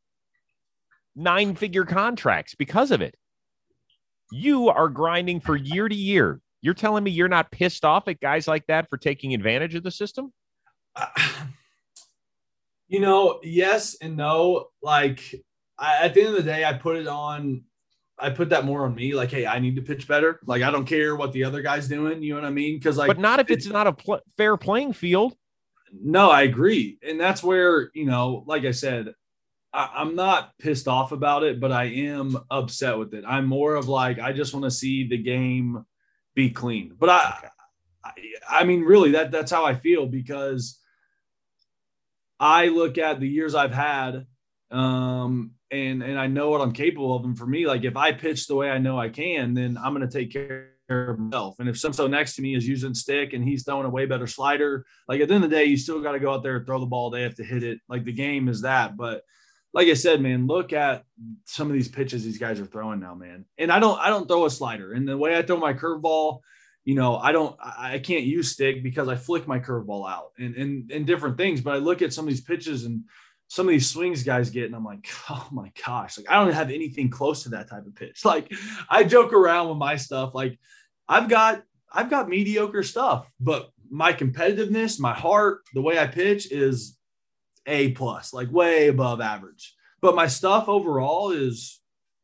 nine 1.15 1.55
figure 1.55 1.85
contracts 1.85 2.55
because 2.55 2.91
of 2.91 3.01
it. 3.01 3.17
You 4.31 4.69
are 4.69 4.89
grinding 4.89 5.41
for 5.41 5.57
year 5.57 5.89
to 5.89 5.95
year. 5.95 6.41
You're 6.63 6.75
telling 6.75 7.05
me 7.05 7.11
you're 7.11 7.29
not 7.29 7.51
pissed 7.51 7.85
off 7.85 8.09
at 8.09 8.21
guys 8.21 8.47
like 8.47 8.67
that 8.69 8.89
for 8.89 8.97
taking 8.97 9.35
advantage 9.35 9.75
of 9.75 9.83
the 9.83 9.91
system? 9.91 10.33
Uh, 10.95 11.07
you 12.89 13.01
know, 13.01 13.41
yes 13.43 13.97
and 14.01 14.17
no. 14.17 14.69
Like, 14.81 15.35
I, 15.79 16.05
at 16.05 16.15
the 16.15 16.21
end 16.21 16.31
of 16.31 16.37
the 16.37 16.51
day, 16.51 16.65
I 16.65 16.73
put 16.73 16.97
it 16.97 17.09
on. 17.09 17.65
I 18.19 18.31
put 18.31 18.51
that 18.51 18.65
more 18.65 18.85
on 18.85 18.95
me. 18.95 19.15
Like, 19.15 19.33
hey, 19.33 19.47
I 19.47 19.59
need 19.59 19.75
to 19.77 19.83
pitch 19.83 20.07
better. 20.07 20.39
Like, 20.47 20.63
I 20.63 20.71
don't 20.71 20.85
care 20.85 21.17
what 21.17 21.33
the 21.33 21.43
other 21.43 21.61
guy's 21.61 21.89
doing. 21.89 22.23
You 22.23 22.35
know 22.35 22.43
what 22.43 22.47
I 22.47 22.53
mean? 22.53 22.79
Because 22.79 22.97
like, 22.97 23.09
but 23.09 23.19
not 23.19 23.41
if 23.41 23.51
it's 23.51 23.67
not 23.67 23.89
a 23.89 23.93
pl- 23.93 24.21
fair 24.37 24.57
playing 24.57 24.93
field. 24.93 25.35
No, 25.93 26.31
I 26.31 26.43
agree, 26.43 26.99
and 27.07 27.21
that's 27.21 27.43
where 27.43 27.91
you 27.95 28.07
know, 28.07 28.45
like 28.47 28.65
I 28.65 28.71
said, 28.71 29.13
I, 29.73 30.03
am 30.03 30.15
not 30.15 30.57
pissed 30.59 30.89
off 30.89 31.13
about 31.13 31.45
it, 31.45 31.61
but 31.61 31.73
I 31.73 31.85
am 31.85 32.39
upset 32.51 32.99
with 32.99 33.15
it. 33.15 33.25
I'm 33.27 33.47
more 33.47 33.75
of 33.75 33.89
like 33.89 34.19
I 34.19 34.33
just 34.33 34.53
want 34.53 34.65
to 34.65 34.71
see 34.71 35.09
the 35.09 35.19
game 35.19 35.85
be 36.35 36.51
clean. 36.51 36.95
But 36.99 37.09
I, 37.11 37.35
okay. 37.39 37.49
I, 38.05 38.61
I 38.61 38.65
mean, 38.65 38.83
really, 38.83 39.13
that 39.13 39.31
that's 39.31 39.51
how 39.51 39.65
I 39.65 39.75
feel 39.75 40.07
because 40.07 40.79
I 42.39 42.69
look 42.69 42.99
at 42.99 43.21
the 43.21 43.29
years 43.29 43.55
I've 43.55 43.73
had, 43.73 44.27
um, 44.71 45.53
and 45.71 46.03
and 46.03 46.19
I 46.19 46.27
know 46.27 46.51
what 46.51 46.61
I'm 46.61 46.73
capable 46.73 47.17
of. 47.17 47.25
And 47.25 47.39
for 47.39 47.47
me, 47.47 47.67
like 47.67 47.85
if 47.85 47.97
I 47.97 48.13
pitch 48.13 48.47
the 48.47 48.57
way 48.57 48.71
I 48.71 48.79
know 48.79 48.99
I 48.99 49.09
can, 49.09 49.55
then 49.55 49.79
I'm 49.83 49.95
going 49.95 50.07
to 50.07 50.13
take 50.13 50.33
care 50.33 50.73
of 50.89 51.19
myself. 51.19 51.57
And 51.61 51.69
if 51.69 51.79
some 51.79 51.93
so 51.93 52.07
next 52.07 52.37
to 52.37 52.43
me 52.43 52.55
is 52.55 52.69
using 52.69 52.95
stick 52.95 53.33
and 53.33 53.43
he's 53.43 53.65
throwing 53.65 53.87
a 53.87 53.91
way 53.91 54.05
better 54.05 54.27
slider, 54.27 54.85
like 55.09 55.21
at 55.21 55.29
the 55.29 55.35
end 55.35 55.45
of 55.45 55.51
the 55.51 55.57
day, 55.57 55.65
you 55.65 55.77
still 55.77 56.03
got 56.03 56.13
to 56.13 56.21
go 56.21 56.35
out 56.35 56.43
there 56.43 56.57
and 56.57 56.67
throw 56.67 56.81
the 56.81 56.87
ball. 56.87 57.11
They 57.11 57.23
have 57.23 57.37
to 57.37 57.45
hit 57.45 57.63
it. 57.63 57.79
Like 57.89 58.05
the 58.05 58.13
game 58.13 58.49
is 58.49 58.63
that, 58.63 58.97
but 58.97 59.23
like 59.75 59.89
I 59.89 59.95
said, 59.95 60.21
man, 60.21 60.47
look 60.47 60.73
at 60.73 61.05
some 61.45 61.69
of 61.69 61.73
these 61.73 61.89
pitches 61.89 62.25
these 62.25 62.39
guys 62.39 62.61
are 62.61 62.67
throwing 62.67 63.01
now, 63.01 63.15
man. 63.15 63.47
And 63.57 63.73
I 63.73 63.79
don't, 63.79 63.99
I 63.99 64.09
don't 64.09 64.29
throw 64.29 64.45
a 64.45 64.51
slider. 64.51 64.93
And 64.93 65.09
the 65.09 65.17
way 65.17 65.37
I 65.37 65.43
throw 65.43 65.57
my 65.57 65.73
curveball, 65.73 66.41
you 66.85 66.95
know, 66.95 67.17
I 67.17 67.33
don't, 67.33 67.57
I 67.61 67.99
can't 67.99 68.25
use 68.25 68.51
stick 68.51 68.83
because 68.83 69.09
I 69.09 69.17
flick 69.17 69.47
my 69.47 69.59
curveball 69.59 70.11
out 70.11 70.33
and, 70.39 70.55
and, 70.57 70.91
and 70.91 71.07
different 71.07 71.39
things. 71.39 71.61
But 71.61 71.75
I 71.75 71.79
look 71.79 72.03
at 72.03 72.13
some 72.13 72.27
of 72.27 72.31
these 72.31 72.43
pitches 72.43 72.85
and 72.85 73.05
some 73.49 73.67
of 73.67 73.73
these 73.73 73.89
swings 73.89 74.23
guys 74.23 74.51
get, 74.51 74.67
and 74.67 74.75
I'm 74.75 74.85
like, 74.85 75.09
oh 75.31 75.49
my 75.53 75.71
gosh, 75.87 76.19
like 76.19 76.31
I 76.31 76.43
don't 76.43 76.53
have 76.53 76.71
anything 76.71 77.09
close 77.09 77.45
to 77.45 77.51
that 77.51 77.71
type 77.71 77.87
of 77.87 77.95
pitch. 77.95 78.23
Like 78.25 78.53
I 78.91 79.05
joke 79.05 79.33
around 79.33 79.69
with 79.69 79.79
my 79.79 79.97
stuff. 79.97 80.35
Like 80.35 80.59
I've 81.09 81.29
got, 81.29 81.63
I've 81.91 82.11
got 82.11 82.29
mediocre 82.29 82.83
stuff, 82.83 83.31
but 83.41 83.71
my 83.91 84.13
competitiveness, 84.13 84.99
my 84.99 85.13
heart, 85.13 85.61
the 85.75 85.83
way 85.83 85.99
I 85.99 86.07
pitch 86.07 86.51
is 86.51 86.99
a 87.67 87.93
plus, 87.93 88.33
like 88.33 88.51
way 88.51 88.89
above 88.89 89.21
average. 89.21 89.75
But 90.01 90.15
my 90.17 90.27
stuff 90.27 90.69
overall 90.69 91.31
is, 91.31 91.81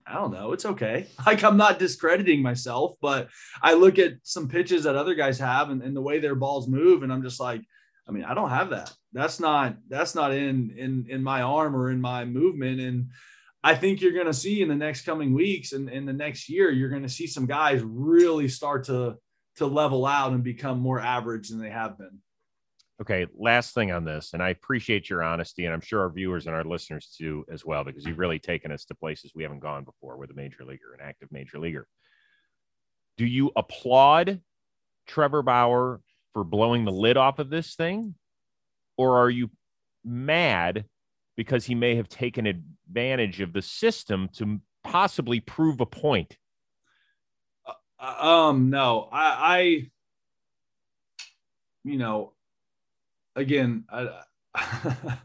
I 0.07 0.14
don't 0.14 0.32
know, 0.32 0.53
it's 0.53 0.66
okay. 0.66 1.07
Like 1.26 1.45
I'm 1.45 1.57
not 1.57 1.78
discrediting 1.78 2.43
myself, 2.43 2.95
but 3.01 3.28
I 3.62 3.74
look 3.74 3.99
at 3.99 4.14
some 4.22 4.49
pitches 4.49 4.84
that 4.84 4.97
other 4.97 5.14
guys 5.14 5.39
have 5.39 5.70
and, 5.70 5.82
and 5.82 5.95
the 5.95 6.03
way 6.03 6.18
their 6.18 6.34
balls 6.34 6.68
move, 6.68 7.03
and 7.03 7.12
I'm 7.12 7.22
just 7.22 7.41
like, 7.41 7.62
I 8.09 8.11
mean, 8.11 8.24
I 8.24 8.34
don't 8.34 8.51
have 8.51 8.70
that. 8.70 8.93
That's 9.12 9.39
not 9.39 9.76
that's 9.89 10.14
not 10.14 10.32
in 10.32 10.74
in 10.76 11.07
in 11.09 11.22
my 11.22 11.43
arm 11.43 11.76
or 11.76 11.91
in 11.91 12.01
my 12.01 12.24
movement. 12.24 12.80
And 12.80 13.11
I 13.62 13.74
think 13.74 14.01
you're 14.01 14.12
going 14.12 14.26
to 14.26 14.32
see 14.32 14.62
in 14.62 14.68
the 14.68 14.74
next 14.74 15.03
coming 15.03 15.34
weeks 15.34 15.72
and 15.72 15.91
in 15.91 16.07
the 16.07 16.12
next 16.12 16.49
year, 16.49 16.70
you're 16.70 16.89
going 16.89 17.03
to 17.03 17.09
see 17.09 17.26
some 17.26 17.45
guys 17.45 17.82
really 17.84 18.49
start 18.49 18.84
to 18.84 19.16
to 19.57 19.66
level 19.66 20.07
out 20.07 20.32
and 20.32 20.43
become 20.43 20.80
more 20.80 21.01
average 21.01 21.49
than 21.49 21.59
they 21.59 21.70
have 21.70 21.99
been. 21.99 22.18
Okay, 23.01 23.26
last 23.36 23.74
thing 23.74 23.92
on 23.92 24.05
this, 24.05 24.32
and 24.34 24.42
I 24.42 24.49
appreciate 24.49 25.09
your 25.09 25.22
honesty, 25.22 25.64
and 25.64 25.72
I'm 25.72 25.80
sure 25.80 26.01
our 26.01 26.11
viewers 26.11 26.46
and 26.46 26.57
our 26.57 26.64
listeners 26.64 27.14
too 27.16 27.44
as 27.49 27.64
well, 27.64 27.84
because 27.84 28.05
you've 28.05 28.18
really 28.18 28.40
taken 28.40 28.72
us 28.72 28.84
to 28.86 28.94
places 28.94 29.32
we 29.34 29.44
haven't 29.44 29.61
gone 29.61 29.84
before 29.84 30.16
with 30.16 30.30
a 30.30 30.34
major 30.34 30.64
leaguer, 30.64 30.94
an 30.94 31.07
active 31.07 31.30
major 31.30 31.61
leaguer. 31.61 31.86
Do 33.16 33.24
you 33.24 33.53
applaud 33.55 34.40
Trevor 35.07 35.42
Bauer 35.42 36.01
for 36.32 36.42
blowing 36.42 36.84
the 36.84 36.92
lid 36.92 37.16
off 37.16 37.38
of 37.38 37.51
this 37.51 37.76
thing, 37.76 38.16
or 38.96 39.18
are 39.18 39.30
you 39.30 39.49
mad 40.05 40.84
because 41.36 41.64
he 41.64 41.76
may 41.76 41.94
have 41.94 42.09
taken 42.09 42.46
advantage 42.46 43.40
of 43.40 43.53
the 43.53 43.62
system 43.62 44.28
to 44.34 44.61
possibly 44.82 45.38
prove 45.38 45.80
a 45.80 45.86
point? 45.86 46.36
Uh, 48.01 48.26
um, 48.26 48.70
no, 48.70 49.09
I, 49.12 49.24
I, 49.57 49.90
you 51.84 51.96
know, 51.96 52.32
again, 53.39 53.84
I, 53.91 54.22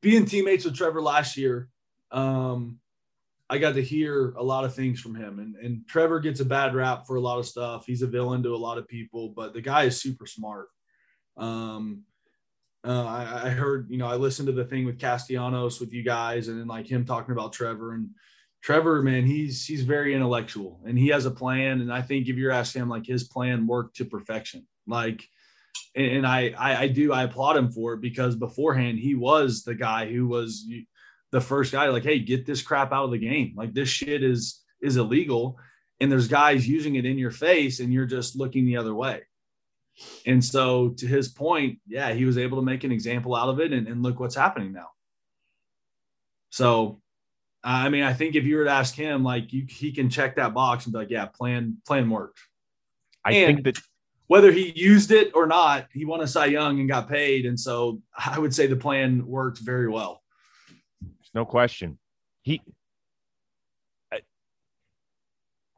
being 0.00 0.24
teammates 0.24 0.64
with 0.64 0.76
Trevor 0.76 1.02
last 1.02 1.36
year, 1.36 1.68
um, 2.10 2.78
I 3.50 3.58
got 3.58 3.74
to 3.74 3.82
hear 3.82 4.32
a 4.36 4.42
lot 4.42 4.64
of 4.64 4.74
things 4.74 5.00
from 5.00 5.14
him. 5.14 5.38
And, 5.38 5.56
and 5.56 5.86
Trevor 5.88 6.20
gets 6.20 6.40
a 6.40 6.44
bad 6.44 6.74
rap 6.74 7.06
for 7.06 7.16
a 7.16 7.20
lot 7.20 7.38
of 7.38 7.46
stuff. 7.46 7.86
He's 7.86 8.02
a 8.02 8.06
villain 8.06 8.42
to 8.42 8.54
a 8.54 8.56
lot 8.56 8.78
of 8.78 8.86
people, 8.88 9.30
but 9.30 9.54
the 9.54 9.62
guy 9.62 9.84
is 9.84 10.00
super 10.00 10.26
smart. 10.26 10.68
Um, 11.36 12.02
uh, 12.86 13.04
I, 13.04 13.46
I, 13.46 13.48
heard, 13.50 13.88
you 13.90 13.98
know, 13.98 14.06
I 14.06 14.16
listened 14.16 14.46
to 14.46 14.52
the 14.52 14.64
thing 14.64 14.84
with 14.84 14.98
Castellanos 14.98 15.80
with 15.80 15.92
you 15.92 16.02
guys 16.02 16.48
and 16.48 16.60
then 16.60 16.68
like 16.68 16.86
him 16.86 17.04
talking 17.04 17.32
about 17.32 17.52
Trevor 17.52 17.94
and 17.94 18.10
Trevor, 18.62 19.02
man, 19.02 19.24
he's, 19.24 19.64
he's 19.64 19.82
very 19.82 20.14
intellectual 20.14 20.80
and 20.86 20.98
he 20.98 21.08
has 21.08 21.26
a 21.26 21.30
plan. 21.30 21.80
And 21.80 21.92
I 21.92 22.02
think 22.02 22.28
if 22.28 22.36
you're 22.36 22.52
asking 22.52 22.82
him, 22.82 22.88
like 22.88 23.06
his 23.06 23.24
plan 23.24 23.66
worked 23.66 23.96
to 23.96 24.04
perfection. 24.04 24.66
Like, 24.86 25.28
and, 25.94 26.26
I, 26.26 26.54
I, 26.58 26.82
I 26.82 26.88
do, 26.88 27.12
I 27.12 27.24
applaud 27.24 27.56
him 27.56 27.70
for 27.70 27.94
it 27.94 28.00
because 28.00 28.36
beforehand 28.36 28.98
he 28.98 29.14
was 29.14 29.64
the 29.64 29.74
guy 29.74 30.10
who 30.10 30.28
was 30.28 30.66
the 31.32 31.40
first 31.40 31.72
guy 31.72 31.88
like, 31.88 32.04
Hey, 32.04 32.18
get 32.18 32.46
this 32.46 32.62
crap 32.62 32.92
out 32.92 33.04
of 33.04 33.10
the 33.10 33.18
game. 33.18 33.54
Like 33.56 33.74
this 33.74 33.88
shit 33.88 34.22
is, 34.22 34.62
is 34.80 34.96
illegal. 34.96 35.58
And 36.00 36.10
there's 36.12 36.28
guys 36.28 36.68
using 36.68 36.94
it 36.94 37.04
in 37.04 37.18
your 37.18 37.32
face 37.32 37.80
and 37.80 37.92
you're 37.92 38.06
just 38.06 38.36
looking 38.36 38.66
the 38.66 38.76
other 38.76 38.94
way. 38.94 39.22
And 40.26 40.44
so, 40.44 40.90
to 40.90 41.06
his 41.06 41.28
point, 41.28 41.78
yeah, 41.86 42.12
he 42.12 42.24
was 42.24 42.38
able 42.38 42.58
to 42.58 42.64
make 42.64 42.84
an 42.84 42.92
example 42.92 43.34
out 43.34 43.48
of 43.48 43.60
it, 43.60 43.72
and, 43.72 43.88
and 43.88 44.02
look 44.02 44.20
what's 44.20 44.34
happening 44.34 44.72
now. 44.72 44.88
So, 46.50 47.00
I 47.64 47.88
mean, 47.88 48.04
I 48.04 48.12
think 48.12 48.34
if 48.34 48.44
you 48.44 48.56
were 48.56 48.64
to 48.64 48.70
ask 48.70 48.94
him, 48.94 49.24
like, 49.24 49.52
you, 49.52 49.66
he 49.68 49.92
can 49.92 50.08
check 50.08 50.36
that 50.36 50.54
box 50.54 50.84
and 50.84 50.92
be 50.92 51.00
like, 51.00 51.10
yeah, 51.10 51.26
plan 51.26 51.78
plan 51.86 52.08
worked. 52.08 52.38
I 53.24 53.32
and 53.32 53.56
think 53.56 53.64
that 53.64 53.82
whether 54.28 54.52
he 54.52 54.72
used 54.76 55.10
it 55.10 55.32
or 55.34 55.46
not, 55.46 55.88
he 55.92 56.04
won 56.04 56.20
a 56.20 56.26
Cy 56.26 56.46
Young 56.46 56.78
and 56.80 56.88
got 56.88 57.08
paid, 57.08 57.44
and 57.44 57.58
so 57.58 58.00
I 58.16 58.38
would 58.38 58.54
say 58.54 58.66
the 58.66 58.76
plan 58.76 59.26
worked 59.26 59.58
very 59.58 59.88
well. 59.88 60.22
There's 61.00 61.30
no 61.34 61.44
question. 61.44 61.98
He 62.42 62.62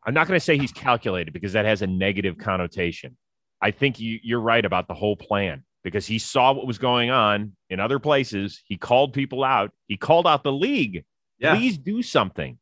I'm 0.05 0.15
not 0.15 0.27
going 0.27 0.39
to 0.39 0.45
say 0.45 0.57
he's 0.59 0.73
calculated 0.73 1.33
because 1.33 1.53
that 1.53 1.67
has 1.67 1.83
a 1.83 1.87
negative 1.87 2.39
connotation. 2.39 3.17
I 3.61 3.71
think 3.71 4.01
you, 4.01 4.19
you're 4.23 4.41
right 4.41 4.65
about 4.65 4.89
the 4.89 4.95
whole 4.95 5.17
plan 5.17 5.65
because 5.85 6.07
he 6.07 6.19
saw 6.19 6.53
what 6.53 6.67
was 6.67 6.79
going 6.79 7.11
on 7.11 7.53
in 7.69 7.81
other 7.81 7.99
places. 7.99 8.63
He 8.65 8.77
called 8.77 9.13
people 9.13 9.45
out. 9.45 9.73
He 9.89 9.97
called 9.97 10.27
out 10.27 10.43
the 10.43 10.53
league. 10.53 11.05
Yeah. 11.39 11.55
Please 11.55 11.77
do 11.77 12.03
something. 12.03 12.59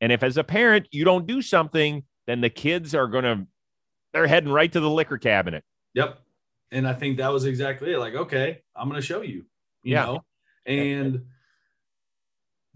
And 0.00 0.12
if, 0.12 0.22
as 0.22 0.36
a 0.36 0.44
parent, 0.44 0.88
you 0.90 1.04
don't 1.04 1.26
do 1.26 1.42
something, 1.42 2.04
then 2.26 2.40
the 2.40 2.50
kids 2.50 2.94
are 2.94 3.08
going 3.08 3.24
to, 3.24 3.46
they're 4.12 4.26
heading 4.26 4.50
right 4.50 4.70
to 4.72 4.80
the 4.80 4.90
liquor 4.90 5.18
cabinet. 5.18 5.64
Yep. 5.94 6.18
And 6.70 6.86
I 6.86 6.92
think 6.92 7.18
that 7.18 7.32
was 7.32 7.44
exactly 7.44 7.92
it. 7.92 7.98
Like, 7.98 8.14
okay, 8.14 8.60
I'm 8.76 8.88
going 8.88 9.00
to 9.00 9.06
show 9.06 9.22
you, 9.22 9.46
you 9.82 9.94
yeah. 9.94 10.04
know, 10.04 10.24
and 10.66 11.22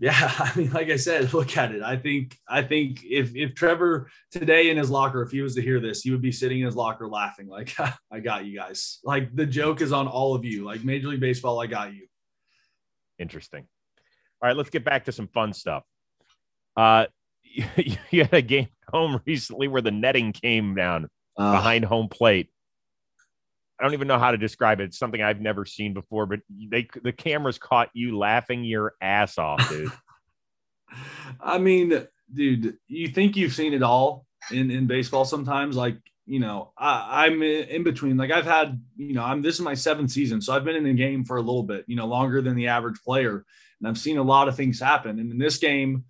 yeah, 0.02 0.16
I 0.38 0.52
mean, 0.56 0.72
like 0.72 0.90
I 0.90 0.96
said, 0.96 1.32
look 1.32 1.56
at 1.56 1.72
it. 1.72 1.82
I 1.82 1.96
think 1.96 2.36
I 2.48 2.62
think 2.62 3.04
if 3.04 3.36
if 3.36 3.54
Trevor 3.54 4.10
today 4.32 4.70
in 4.70 4.76
his 4.76 4.90
locker, 4.90 5.22
if 5.22 5.30
he 5.30 5.42
was 5.42 5.54
to 5.54 5.62
hear 5.62 5.78
this, 5.78 6.02
he 6.02 6.10
would 6.10 6.20
be 6.20 6.32
sitting 6.32 6.58
in 6.58 6.66
his 6.66 6.74
locker 6.74 7.06
laughing, 7.06 7.46
like, 7.46 7.76
I 8.10 8.20
got 8.20 8.44
you 8.44 8.58
guys. 8.58 8.98
Like 9.04 9.34
the 9.36 9.46
joke 9.46 9.80
is 9.80 9.92
on 9.92 10.08
all 10.08 10.34
of 10.34 10.44
you. 10.44 10.64
Like 10.64 10.82
Major 10.82 11.08
League 11.08 11.20
Baseball, 11.20 11.60
I 11.60 11.66
got 11.66 11.94
you. 11.94 12.08
Interesting. 13.18 13.66
All 14.42 14.48
right, 14.48 14.56
let's 14.56 14.70
get 14.70 14.84
back 14.84 15.04
to 15.04 15.12
some 15.12 15.28
fun 15.28 15.52
stuff. 15.52 15.84
Uh 16.76 17.06
you 17.76 18.24
had 18.24 18.34
a 18.34 18.42
game 18.42 18.68
home 18.88 19.20
recently 19.26 19.68
where 19.68 19.82
the 19.82 19.90
netting 19.90 20.32
came 20.32 20.74
down 20.74 21.08
uh, 21.36 21.52
behind 21.52 21.84
home 21.84 22.08
plate. 22.08 22.48
I 23.78 23.84
don't 23.84 23.94
even 23.94 24.08
know 24.08 24.18
how 24.18 24.30
to 24.30 24.38
describe 24.38 24.80
it. 24.80 24.84
It's 24.84 24.98
something 24.98 25.20
I've 25.20 25.40
never 25.40 25.64
seen 25.64 25.92
before, 25.92 26.26
but 26.26 26.40
they 26.68 26.88
the 27.02 27.12
cameras 27.12 27.58
caught 27.58 27.90
you 27.94 28.16
laughing 28.16 28.64
your 28.64 28.94
ass 29.00 29.38
off, 29.38 29.68
dude. 29.68 29.90
I 31.40 31.58
mean, 31.58 32.06
dude, 32.32 32.76
you 32.86 33.08
think 33.08 33.36
you've 33.36 33.54
seen 33.54 33.74
it 33.74 33.82
all 33.82 34.26
in 34.50 34.70
in 34.70 34.86
baseball 34.86 35.24
sometimes 35.24 35.76
like 35.76 35.96
you 36.26 36.40
know 36.40 36.72
I, 36.76 37.26
i'm 37.26 37.42
in 37.42 37.82
between 37.82 38.16
like 38.16 38.30
i've 38.30 38.44
had 38.44 38.80
you 38.96 39.14
know 39.14 39.22
i'm 39.22 39.42
this 39.42 39.56
is 39.56 39.60
my 39.60 39.74
seventh 39.74 40.10
season 40.10 40.40
so 40.40 40.52
i've 40.52 40.64
been 40.64 40.76
in 40.76 40.84
the 40.84 40.94
game 40.94 41.24
for 41.24 41.36
a 41.36 41.40
little 41.40 41.62
bit 41.62 41.84
you 41.86 41.96
know 41.96 42.06
longer 42.06 42.42
than 42.42 42.56
the 42.56 42.68
average 42.68 43.00
player 43.04 43.44
and 43.80 43.88
i've 43.88 43.98
seen 43.98 44.18
a 44.18 44.22
lot 44.22 44.48
of 44.48 44.56
things 44.56 44.80
happen 44.80 45.18
and 45.18 45.30
in 45.30 45.38
this 45.38 45.58
game 45.58 46.04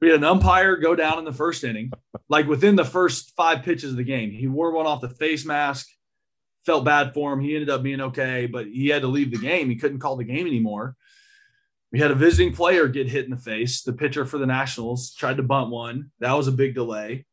we 0.00 0.08
had 0.08 0.18
an 0.18 0.24
umpire 0.24 0.76
go 0.76 0.94
down 0.94 1.18
in 1.18 1.24
the 1.24 1.32
first 1.32 1.64
inning 1.64 1.90
like 2.28 2.46
within 2.46 2.76
the 2.76 2.84
first 2.84 3.34
five 3.36 3.62
pitches 3.62 3.90
of 3.90 3.96
the 3.96 4.04
game 4.04 4.30
he 4.30 4.46
wore 4.46 4.72
one 4.72 4.86
off 4.86 5.00
the 5.00 5.08
face 5.08 5.44
mask 5.44 5.88
felt 6.66 6.84
bad 6.84 7.14
for 7.14 7.32
him. 7.32 7.40
He 7.40 7.54
ended 7.54 7.70
up 7.70 7.82
being 7.84 8.00
okay, 8.00 8.46
but 8.46 8.66
he 8.66 8.88
had 8.88 9.02
to 9.02 9.08
leave 9.08 9.30
the 9.30 9.38
game. 9.38 9.70
He 9.70 9.76
couldn't 9.76 10.00
call 10.00 10.16
the 10.16 10.24
game 10.24 10.46
anymore. 10.46 10.96
We 11.92 12.00
had 12.00 12.10
a 12.10 12.16
visiting 12.16 12.52
player 12.52 12.88
get 12.88 13.08
hit 13.08 13.24
in 13.24 13.30
the 13.30 13.36
face. 13.36 13.82
The 13.82 13.92
pitcher 13.92 14.26
for 14.26 14.36
the 14.36 14.46
Nationals 14.46 15.14
tried 15.14 15.36
to 15.36 15.44
bunt 15.44 15.70
one. 15.70 16.10
That 16.18 16.32
was 16.32 16.48
a 16.48 16.52
big 16.52 16.74
delay. 16.74 17.24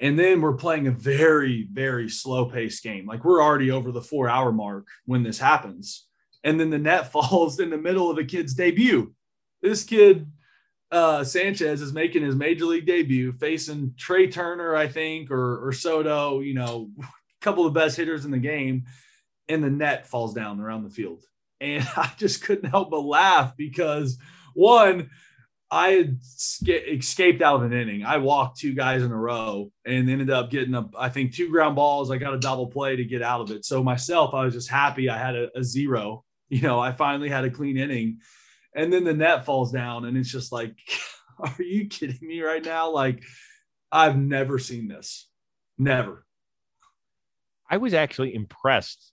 And 0.00 0.18
then 0.18 0.40
we're 0.40 0.54
playing 0.54 0.88
a 0.88 0.92
very, 0.92 1.68
very 1.72 2.08
slow 2.08 2.46
paced 2.46 2.82
game. 2.82 3.06
Like 3.06 3.24
we're 3.24 3.42
already 3.42 3.70
over 3.70 3.92
the 3.92 4.02
four 4.02 4.28
hour 4.28 4.52
mark 4.52 4.88
when 5.06 5.22
this 5.22 5.38
happens. 5.38 6.06
And 6.42 6.58
then 6.58 6.70
the 6.70 6.78
net 6.78 7.12
falls 7.12 7.60
in 7.60 7.70
the 7.70 7.78
middle 7.78 8.10
of 8.10 8.18
a 8.18 8.24
kid's 8.24 8.54
debut. 8.54 9.14
This 9.62 9.84
kid, 9.84 10.30
uh, 10.90 11.24
Sanchez, 11.24 11.82
is 11.82 11.92
making 11.92 12.22
his 12.22 12.34
major 12.34 12.64
league 12.64 12.86
debut 12.86 13.32
facing 13.32 13.94
Trea 13.96 14.30
Turner, 14.30 14.74
I 14.74 14.88
think, 14.88 15.30
or, 15.30 15.66
or 15.66 15.72
Soto, 15.72 16.40
you 16.40 16.54
know, 16.54 16.90
a 17.00 17.04
couple 17.40 17.66
of 17.66 17.74
the 17.74 17.80
best 17.80 17.96
hitters 17.96 18.24
in 18.24 18.30
the 18.30 18.38
game, 18.38 18.84
and 19.48 19.62
the 19.62 19.70
net 19.70 20.06
falls 20.06 20.34
down 20.34 20.60
around 20.60 20.84
the 20.84 20.90
field. 20.90 21.22
And 21.60 21.86
I 21.96 22.12
just 22.16 22.42
couldn't 22.42 22.70
help 22.70 22.90
but 22.90 23.00
laugh 23.00 23.56
because 23.56 24.18
one, 24.54 25.10
I 25.70 25.88
had 25.88 26.18
escaped 26.66 27.42
out 27.42 27.56
of 27.56 27.70
an 27.70 27.78
inning. 27.78 28.02
I 28.04 28.16
walked 28.16 28.58
two 28.58 28.72
guys 28.72 29.02
in 29.02 29.12
a 29.12 29.16
row 29.16 29.70
and 29.84 30.08
ended 30.08 30.30
up 30.30 30.50
getting 30.50 30.74
a, 30.74 30.88
I 30.98 31.10
think 31.10 31.34
two 31.34 31.50
ground 31.50 31.76
balls. 31.76 32.10
I 32.10 32.16
got 32.16 32.32
a 32.32 32.38
double 32.38 32.68
play 32.68 32.96
to 32.96 33.04
get 33.04 33.20
out 33.20 33.42
of 33.42 33.50
it. 33.50 33.66
So 33.66 33.82
myself, 33.84 34.32
I 34.32 34.44
was 34.44 34.54
just 34.54 34.70
happy 34.70 35.10
I 35.10 35.18
had 35.18 35.36
a, 35.36 35.50
a 35.58 35.62
zero. 35.62 36.24
You 36.50 36.62
know, 36.62 36.80
I 36.80 36.92
finally 36.92 37.28
had 37.28 37.44
a 37.44 37.50
clean 37.50 37.76
inning, 37.76 38.20
and 38.78 38.92
then 38.92 39.02
the 39.02 39.12
net 39.12 39.44
falls 39.44 39.72
down, 39.72 40.04
and 40.04 40.16
it's 40.16 40.30
just 40.30 40.52
like, 40.52 40.76
are 41.40 41.62
you 41.62 41.88
kidding 41.88 42.26
me 42.26 42.40
right 42.40 42.64
now? 42.64 42.90
Like, 42.90 43.22
I've 43.90 44.16
never 44.16 44.58
seen 44.58 44.86
this, 44.86 45.28
never. 45.76 46.24
I 47.68 47.78
was 47.78 47.92
actually 47.92 48.34
impressed 48.34 49.12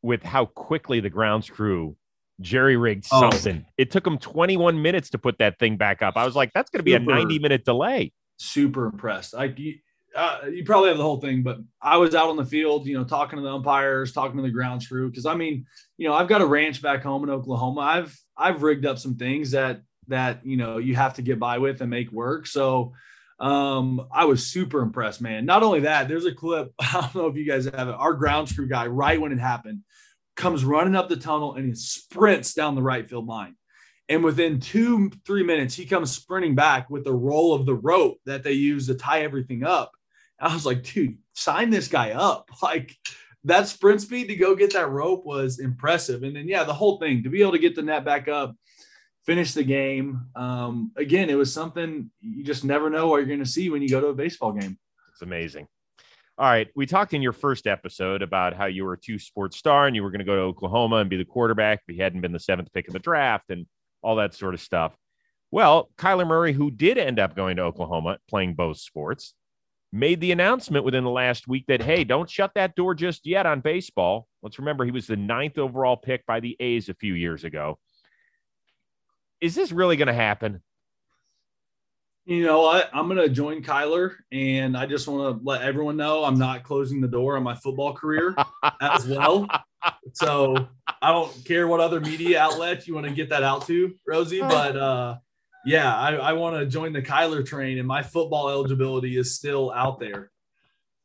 with 0.00 0.22
how 0.22 0.46
quickly 0.46 1.00
the 1.00 1.10
grounds 1.10 1.50
crew 1.50 1.96
jerry 2.40 2.76
rigged 2.76 3.06
oh. 3.10 3.30
something. 3.30 3.66
It 3.76 3.90
took 3.90 4.04
them 4.04 4.18
21 4.18 4.80
minutes 4.80 5.10
to 5.10 5.18
put 5.18 5.38
that 5.38 5.58
thing 5.58 5.76
back 5.76 6.00
up. 6.00 6.16
I 6.16 6.24
was 6.24 6.36
like, 6.36 6.52
that's 6.52 6.70
going 6.70 6.80
to 6.80 6.84
be 6.84 6.94
a 6.94 7.00
90 7.00 7.38
minute 7.40 7.64
delay. 7.64 8.12
Super 8.36 8.86
impressed. 8.86 9.34
Like 9.34 9.58
you, 9.58 9.74
uh, 10.14 10.40
you 10.50 10.64
probably 10.64 10.88
have 10.88 10.98
the 10.98 11.04
whole 11.04 11.20
thing, 11.20 11.42
but 11.42 11.58
I 11.80 11.96
was 11.96 12.14
out 12.14 12.28
on 12.28 12.36
the 12.36 12.44
field, 12.44 12.86
you 12.86 12.96
know, 12.96 13.04
talking 13.04 13.36
to 13.36 13.42
the 13.42 13.52
umpires, 13.52 14.12
talking 14.12 14.36
to 14.36 14.42
the 14.42 14.50
grounds 14.50 14.86
crew. 14.86 15.12
Cause 15.12 15.26
I 15.26 15.34
mean, 15.34 15.66
you 15.96 16.08
know, 16.08 16.14
I've 16.14 16.28
got 16.28 16.42
a 16.42 16.46
ranch 16.46 16.80
back 16.80 17.02
home 17.02 17.24
in 17.24 17.30
Oklahoma. 17.30 17.80
I've, 17.80 18.23
I've 18.36 18.62
rigged 18.62 18.86
up 18.86 18.98
some 18.98 19.16
things 19.16 19.52
that, 19.52 19.82
that, 20.08 20.44
you 20.44 20.56
know, 20.56 20.78
you 20.78 20.94
have 20.94 21.14
to 21.14 21.22
get 21.22 21.38
by 21.38 21.58
with 21.58 21.80
and 21.80 21.90
make 21.90 22.10
work. 22.12 22.46
So, 22.46 22.92
um, 23.40 24.06
I 24.12 24.26
was 24.26 24.46
super 24.46 24.80
impressed, 24.80 25.20
man. 25.20 25.44
Not 25.44 25.62
only 25.62 25.80
that, 25.80 26.08
there's 26.08 26.24
a 26.24 26.34
clip. 26.34 26.72
I 26.78 27.00
don't 27.00 27.14
know 27.14 27.26
if 27.26 27.36
you 27.36 27.46
guys 27.46 27.64
have 27.64 27.88
it. 27.88 27.94
Our 27.94 28.14
ground 28.14 28.54
crew 28.54 28.68
guy, 28.68 28.86
right 28.86 29.20
when 29.20 29.32
it 29.32 29.38
happened, 29.38 29.80
comes 30.36 30.64
running 30.64 30.96
up 30.96 31.08
the 31.08 31.16
tunnel 31.16 31.54
and 31.54 31.66
he 31.66 31.74
sprints 31.74 32.54
down 32.54 32.74
the 32.74 32.82
right 32.82 33.08
field 33.08 33.26
line. 33.26 33.56
And 34.08 34.22
within 34.22 34.60
two, 34.60 35.10
three 35.24 35.42
minutes, 35.42 35.74
he 35.74 35.86
comes 35.86 36.12
sprinting 36.12 36.54
back 36.54 36.90
with 36.90 37.04
the 37.04 37.14
roll 37.14 37.54
of 37.54 37.64
the 37.64 37.74
rope 37.74 38.18
that 38.26 38.42
they 38.42 38.52
use 38.52 38.86
to 38.86 38.94
tie 38.94 39.22
everything 39.22 39.64
up. 39.64 39.92
I 40.38 40.52
was 40.52 40.66
like, 40.66 40.82
dude, 40.82 41.16
sign 41.34 41.70
this 41.70 41.88
guy 41.88 42.12
up. 42.12 42.50
Like 42.62 42.96
that 43.44 43.68
sprint 43.68 44.00
speed 44.00 44.28
to 44.28 44.36
go 44.36 44.54
get 44.54 44.72
that 44.72 44.90
rope 44.90 45.24
was 45.24 45.58
impressive. 45.58 46.22
And 46.22 46.34
then, 46.34 46.48
yeah, 46.48 46.64
the 46.64 46.72
whole 46.72 46.98
thing 46.98 47.22
to 47.22 47.28
be 47.28 47.42
able 47.42 47.52
to 47.52 47.58
get 47.58 47.74
the 47.74 47.82
net 47.82 48.04
back 48.04 48.28
up 48.28 48.56
finish 49.24 49.52
the 49.52 49.64
game. 49.64 50.26
Um, 50.36 50.92
again, 50.96 51.30
it 51.30 51.34
was 51.36 51.52
something 51.52 52.10
you 52.20 52.44
just 52.44 52.64
never 52.64 52.90
know 52.90 53.08
what 53.08 53.18
you're 53.18 53.26
going 53.26 53.38
to 53.38 53.46
see 53.46 53.70
when 53.70 53.82
you 53.82 53.88
go 53.88 54.00
to 54.00 54.08
a 54.08 54.14
baseball 54.14 54.52
game. 54.52 54.78
It's 55.12 55.22
amazing. 55.22 55.66
All 56.36 56.46
right. 56.46 56.68
We 56.74 56.86
talked 56.86 57.14
in 57.14 57.22
your 57.22 57.32
first 57.32 57.66
episode 57.66 58.20
about 58.20 58.54
how 58.54 58.66
you 58.66 58.84
were 58.84 58.94
a 58.94 59.00
two 59.00 59.18
sports 59.18 59.56
star 59.56 59.86
and 59.86 59.94
you 59.94 60.02
were 60.02 60.10
going 60.10 60.18
to 60.18 60.24
go 60.24 60.34
to 60.34 60.42
Oklahoma 60.42 60.96
and 60.96 61.08
be 61.08 61.16
the 61.16 61.24
quarterback 61.24 61.82
if 61.86 61.94
he 61.94 62.00
hadn't 62.00 62.22
been 62.22 62.32
the 62.32 62.40
seventh 62.40 62.72
pick 62.72 62.88
of 62.88 62.92
the 62.92 62.98
draft 62.98 63.50
and 63.50 63.66
all 64.02 64.16
that 64.16 64.34
sort 64.34 64.54
of 64.54 64.60
stuff. 64.60 64.96
Well, 65.50 65.90
Kyler 65.96 66.26
Murray, 66.26 66.52
who 66.52 66.72
did 66.72 66.98
end 66.98 67.20
up 67.20 67.36
going 67.36 67.56
to 67.56 67.62
Oklahoma 67.62 68.18
playing 68.28 68.54
both 68.54 68.78
sports, 68.78 69.34
made 69.94 70.20
the 70.20 70.32
announcement 70.32 70.84
within 70.84 71.04
the 71.04 71.10
last 71.10 71.46
week 71.46 71.66
that, 71.68 71.80
hey, 71.80 72.02
don't 72.02 72.28
shut 72.28 72.52
that 72.56 72.74
door 72.74 72.96
just 72.96 73.24
yet 73.24 73.46
on 73.46 73.60
baseball. 73.60 74.26
Let's 74.42 74.58
remember 74.58 74.84
he 74.84 74.90
was 74.90 75.06
the 75.06 75.16
ninth 75.16 75.56
overall 75.56 75.96
pick 75.96 76.26
by 76.26 76.40
the 76.40 76.56
A's 76.58 76.88
a 76.88 76.94
few 76.94 77.14
years 77.14 77.44
ago. 77.44 77.78
Is 79.40 79.54
this 79.54 79.70
really 79.70 79.96
going 79.96 80.08
to 80.08 80.12
happen? 80.12 80.60
You 82.24 82.44
know 82.44 82.62
what? 82.62 82.90
I'm 82.92 83.06
going 83.06 83.18
to 83.18 83.28
join 83.28 83.62
Kyler, 83.62 84.14
and 84.32 84.76
I 84.76 84.86
just 84.86 85.06
want 85.06 85.38
to 85.38 85.44
let 85.44 85.62
everyone 85.62 85.96
know 85.96 86.24
I'm 86.24 86.38
not 86.38 86.64
closing 86.64 87.00
the 87.00 87.08
door 87.08 87.36
on 87.36 87.44
my 87.44 87.54
football 87.54 87.92
career 87.92 88.34
as 88.80 89.06
well. 89.06 89.46
So 90.14 90.56
I 91.02 91.12
don't 91.12 91.44
care 91.44 91.68
what 91.68 91.80
other 91.80 92.00
media 92.00 92.40
outlet 92.40 92.88
you 92.88 92.94
want 92.94 93.06
to 93.06 93.12
get 93.12 93.28
that 93.28 93.42
out 93.42 93.66
to, 93.68 93.94
Rosie, 94.06 94.40
but 94.40 94.76
uh, 94.76 95.16
yeah, 95.66 95.94
I, 95.94 96.14
I 96.16 96.32
want 96.34 96.56
to 96.56 96.66
join 96.66 96.92
the 96.92 97.02
Kyler 97.02 97.44
train, 97.44 97.78
and 97.78 97.88
my 97.88 98.02
football 98.02 98.48
eligibility 98.48 99.16
is 99.16 99.34
still 99.34 99.72
out 99.72 99.98
there. 100.00 100.30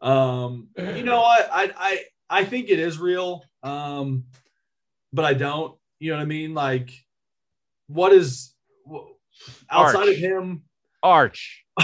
Um, 0.02 0.70
you 0.78 1.04
know 1.04 1.22
what? 1.22 1.50
I 1.52 1.72
I 1.78 2.04
I 2.30 2.46
think 2.46 2.70
it 2.70 2.80
is 2.80 2.98
real, 2.98 3.44
um, 3.64 4.26
but 5.14 5.26
I 5.26 5.34
don't. 5.34 5.76
You 6.00 6.12
know 6.12 6.18
what 6.18 6.24
I 6.24 6.28
mean? 6.28 6.54
Like, 6.54 6.92
what 7.88 8.14
is 8.14 8.54
outside 9.70 10.08
Arch. 10.08 10.10
of 10.10 10.18
him? 10.18 10.64
Arch. 11.04 11.66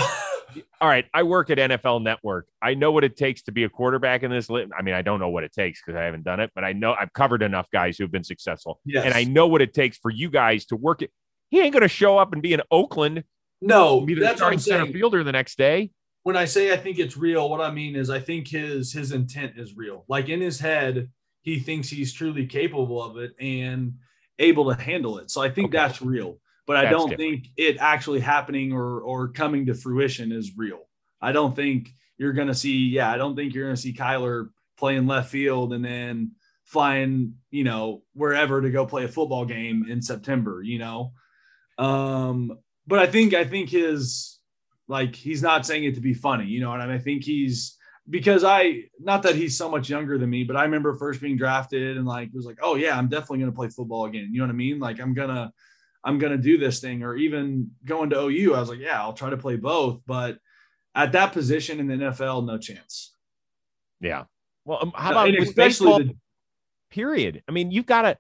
All 0.80 0.88
right. 0.88 1.06
I 1.14 1.24
work 1.24 1.50
at 1.50 1.58
NFL 1.58 2.04
Network. 2.04 2.48
I 2.62 2.76
know 2.76 2.92
what 2.92 3.04
it 3.04 3.18
takes 3.18 3.44
to 3.44 3.52
be 3.52 3.64
a 3.64 3.70
quarterback 3.70 4.24
in 4.24 4.32
this. 4.32 4.50
Li- 4.50 4.68
I 4.78 4.82
mean, 4.82 4.94
I 4.94 5.02
don't 5.02 5.20
know 5.20 5.30
what 5.30 5.44
it 5.44 5.52
takes 5.52 5.82
because 5.82 5.98
I 5.98 6.04
haven't 6.04 6.24
done 6.24 6.40
it, 6.40 6.52
but 6.56 6.64
I 6.64 6.74
know 6.74 6.96
I've 6.98 7.12
covered 7.14 7.42
enough 7.42 7.70
guys 7.72 7.98
who've 7.98 8.12
been 8.12 8.24
successful. 8.24 8.80
Yes. 8.86 9.06
And 9.06 9.14
I 9.14 9.24
know 9.24 9.48
what 9.48 9.62
it 9.62 9.74
takes 9.74 9.98
for 9.98 10.12
you 10.12 10.30
guys 10.30 10.66
to 10.68 10.76
work 10.76 11.02
it. 11.02 11.12
He 11.50 11.62
ain't 11.62 11.74
going 11.74 11.82
to 11.84 11.88
show 11.88 12.18
up 12.18 12.34
and 12.34 12.42
be 12.42 12.54
in 12.54 12.62
Oakland, 12.72 13.24
no, 13.62 14.02
be 14.02 14.14
the 14.16 14.22
that's 14.22 14.38
starting 14.38 14.60
center 14.60 14.92
fielder 14.92 15.24
the 15.24 15.32
next 15.32 15.58
day. 15.58 15.92
when 16.24 16.36
I 16.36 16.46
say 16.46 16.74
I 16.74 16.78
think 16.78 17.00
it's 17.00 17.16
real, 17.18 17.50
what 17.50 17.62
I 17.62 17.72
mean 17.72 17.96
is 17.96 18.10
I 18.10 18.20
think 18.20 18.48
his 18.48 18.92
his 18.92 19.12
intent 19.12 19.54
is 19.58 19.76
real. 19.78 20.06
Like 20.08 20.30
in 20.30 20.42
his 20.42 20.60
head, 20.60 21.10
he 21.42 21.60
thinks 21.60 21.88
he's 21.90 22.12
truly 22.14 22.48
capable 22.48 23.02
of 23.02 23.18
it 23.18 23.34
and 23.40 23.94
able 24.40 24.74
to 24.74 24.82
handle 24.82 25.20
it. 25.20 25.32
So 25.32 25.42
I 25.42 25.50
think 25.50 25.68
Okay. 25.70 25.78
that's 25.78 26.02
real. 26.02 26.40
But 26.68 26.78
I 26.78 26.86
don't 26.90 27.10
different. 27.10 27.20
think 27.44 27.48
it 27.58 27.78
actually 27.80 28.20
happening 28.20 28.74
or 28.74 29.02
or 29.02 29.28
coming 29.30 29.68
to 29.68 29.76
fruition 29.76 30.32
is 30.32 30.58
real. 30.58 30.82
I 31.22 31.32
don't 31.32 31.56
think 31.56 31.90
you're 32.18 32.34
gonna 32.34 32.56
see, 32.56 32.88
yeah, 32.88 33.12
I 33.12 33.18
don't 33.18 33.36
think 33.36 33.54
you're 33.54 33.66
gonna 33.66 33.78
see 33.78 33.94
Kyler 33.94 34.50
playing 34.78 35.06
left 35.08 35.30
field 35.30 35.74
and 35.74 35.86
then 35.86 36.32
flying, 36.66 37.36
you 37.52 37.64
know, 37.64 38.02
wherever 38.14 38.62
to 38.62 38.70
go 38.72 38.86
play 38.86 39.04
a 39.06 39.08
football 39.08 39.46
game 39.46 39.86
in 39.88 40.02
September, 40.02 40.62
you 40.64 40.80
know. 40.80 41.14
Um, 41.78 42.58
but 42.88 43.00
I 43.00 43.08
think 43.08 43.34
I 43.34 43.46
think 43.46 43.70
his 43.70 44.40
like 44.88 45.16
he's 45.16 45.42
not 45.42 45.66
saying 45.66 45.84
it 45.86 45.96
to 45.96 46.02
be 46.02 46.14
funny, 46.14 46.46
you 46.46 46.62
know, 46.62 46.72
and 46.74 46.92
I 46.92 46.98
think 46.98 47.24
he's 47.24 47.78
because 48.10 48.44
I 48.44 48.84
not 49.00 49.24
that 49.24 49.36
he's 49.36 49.58
so 49.58 49.70
much 49.70 49.90
younger 49.90 50.18
than 50.18 50.30
me, 50.30 50.44
but 50.44 50.56
I 50.56 50.64
remember 50.64 50.94
first 50.94 51.22
being 51.22 51.38
drafted 51.38 51.98
and 51.98 52.06
like 52.06 52.30
was 52.34 52.46
like, 52.46 52.60
oh 52.62 52.76
yeah, 52.76 52.98
I'm 52.98 53.08
definitely 53.08 53.40
gonna 53.40 53.52
play 53.52 53.70
football 53.70 54.06
again. 54.06 54.30
You 54.32 54.40
know 54.40 54.46
what 54.46 54.54
I 54.54 54.58
mean? 54.58 54.80
Like 54.80 55.00
I'm 55.00 55.14
gonna 55.14 55.52
I'm 56.04 56.20
gonna 56.20 56.38
do 56.38 56.58
this 56.58 56.80
thing, 56.80 57.04
or 57.04 57.16
even 57.16 57.72
going 57.84 58.12
to 58.12 58.20
OU, 58.26 58.54
I 58.54 58.60
was 58.60 58.70
like, 58.70 58.80
yeah, 58.80 59.02
I'll 59.02 59.14
try 59.14 59.30
to 59.32 59.38
play 59.38 59.56
both, 59.56 60.02
but 60.06 60.38
at 60.96 61.12
that 61.12 61.34
position 61.34 61.80
in 61.80 61.88
the 61.88 61.96
NFL, 61.96 62.46
no 62.46 62.58
chance. 62.58 63.14
Yeah. 64.00 64.24
Well, 64.64 64.80
um, 64.82 64.94
how 64.96 65.12
about 65.12 65.30
especially 65.30 65.54
baseball, 65.56 66.00
the, 66.00 66.16
period? 66.90 67.44
I 67.48 67.52
mean, 67.52 67.72
you've 67.72 67.86
got 67.86 68.04
to, 68.04 68.18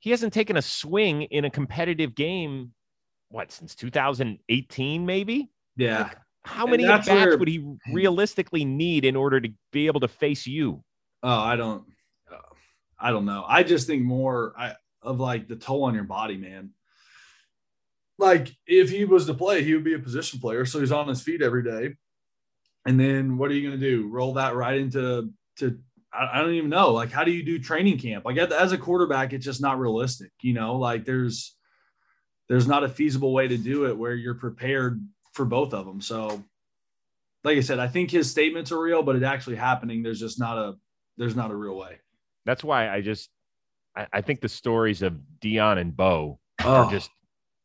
he 0.00 0.10
hasn't 0.10 0.32
taken 0.32 0.56
a 0.56 0.62
swing 0.62 1.22
in 1.22 1.44
a 1.44 1.50
competitive 1.50 2.14
game, 2.14 2.72
what, 3.28 3.52
since 3.52 3.74
2018, 3.74 5.06
maybe? 5.06 5.50
yeah. 5.76 6.10
How 6.44 6.66
many 6.66 6.86
at 6.86 7.04
bats 7.04 7.08
where- 7.08 7.36
would 7.36 7.48
he 7.48 7.76
realistically 7.92 8.64
need 8.64 9.04
in 9.04 9.16
order 9.16 9.38
to 9.38 9.50
be 9.70 9.86
able 9.86 10.00
to 10.00 10.08
face 10.08 10.46
you? 10.46 10.82
Oh, 11.22 11.28
I 11.40 11.56
don't, 11.56 11.84
uh, 12.32 12.38
I 12.98 13.10
don't 13.10 13.26
know. 13.26 13.44
I 13.46 13.64
just 13.64 13.86
think 13.86 14.02
more 14.02 14.54
I, 14.56 14.74
of 15.02 15.20
like 15.20 15.48
the 15.48 15.56
toll 15.56 15.84
on 15.84 15.94
your 15.94 16.04
body, 16.04 16.38
man. 16.38 16.70
Like 18.18 18.56
if 18.66 18.88
he 18.88 19.04
was 19.04 19.26
to 19.26 19.34
play, 19.34 19.62
he 19.62 19.74
would 19.74 19.84
be 19.84 19.94
a 19.94 19.98
position 19.98 20.40
player, 20.40 20.64
so 20.64 20.80
he's 20.80 20.92
on 20.92 21.08
his 21.08 21.22
feet 21.22 21.42
every 21.42 21.62
day. 21.62 21.96
And 22.86 22.98
then 22.98 23.36
what 23.36 23.50
are 23.50 23.54
you 23.54 23.68
going 23.68 23.78
to 23.78 23.86
do? 23.86 24.08
Roll 24.08 24.34
that 24.34 24.56
right 24.56 24.78
into 24.78 25.30
to 25.58 25.78
I, 26.10 26.40
don't 26.40 26.54
even 26.54 26.70
know. 26.70 26.92
Like 26.92 27.12
how 27.12 27.24
do 27.24 27.30
you 27.30 27.42
do 27.44 27.58
training 27.58 27.98
camp? 27.98 28.24
Like 28.24 28.38
as 28.38 28.72
a 28.72 28.78
quarterback, 28.78 29.32
it's 29.32 29.44
just 29.44 29.60
not 29.60 29.78
realistic. 29.78 30.30
You 30.40 30.54
know, 30.54 30.76
like 30.76 31.04
there's 31.04 31.54
there's 32.48 32.66
not 32.66 32.84
a 32.84 32.88
feasible 32.88 33.32
way 33.32 33.48
to 33.48 33.56
do 33.56 33.86
it 33.86 33.96
where 33.96 34.14
you're 34.14 34.34
prepared 34.34 35.00
for 35.32 35.44
both 35.44 35.74
of 35.74 35.86
them. 35.86 36.00
So, 36.00 36.42
like 37.44 37.56
I 37.58 37.60
said, 37.60 37.78
I 37.78 37.88
think 37.88 38.10
his 38.10 38.30
statements 38.30 38.72
are 38.72 38.80
real, 38.80 39.02
but 39.02 39.16
it 39.16 39.22
actually 39.22 39.56
happening. 39.56 40.02
There's 40.02 40.20
just 40.20 40.40
not 40.40 40.58
a 40.58 40.74
there's 41.16 41.36
not 41.36 41.50
a 41.50 41.54
real 41.56 41.76
way. 41.76 41.98
That's 42.46 42.64
why 42.64 42.88
I 42.88 43.00
just, 43.00 43.28
I, 43.96 44.06
I 44.12 44.20
think 44.22 44.40
the 44.40 44.48
stories 44.48 45.02
of 45.02 45.18
Deion 45.40 45.78
and 45.78 45.96
Bo 45.96 46.38
Oh, 46.64 46.74
are 46.74 46.90
just, 46.90 47.10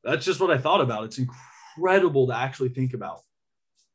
that's 0.04 0.26
just 0.26 0.40
what 0.40 0.52
I 0.52 0.58
thought 0.58 0.82
about. 0.82 1.06
It's 1.06 1.20
incredible 1.20 2.28
to 2.28 2.36
actually 2.36 2.70
think 2.70 2.94
about. 2.94 3.22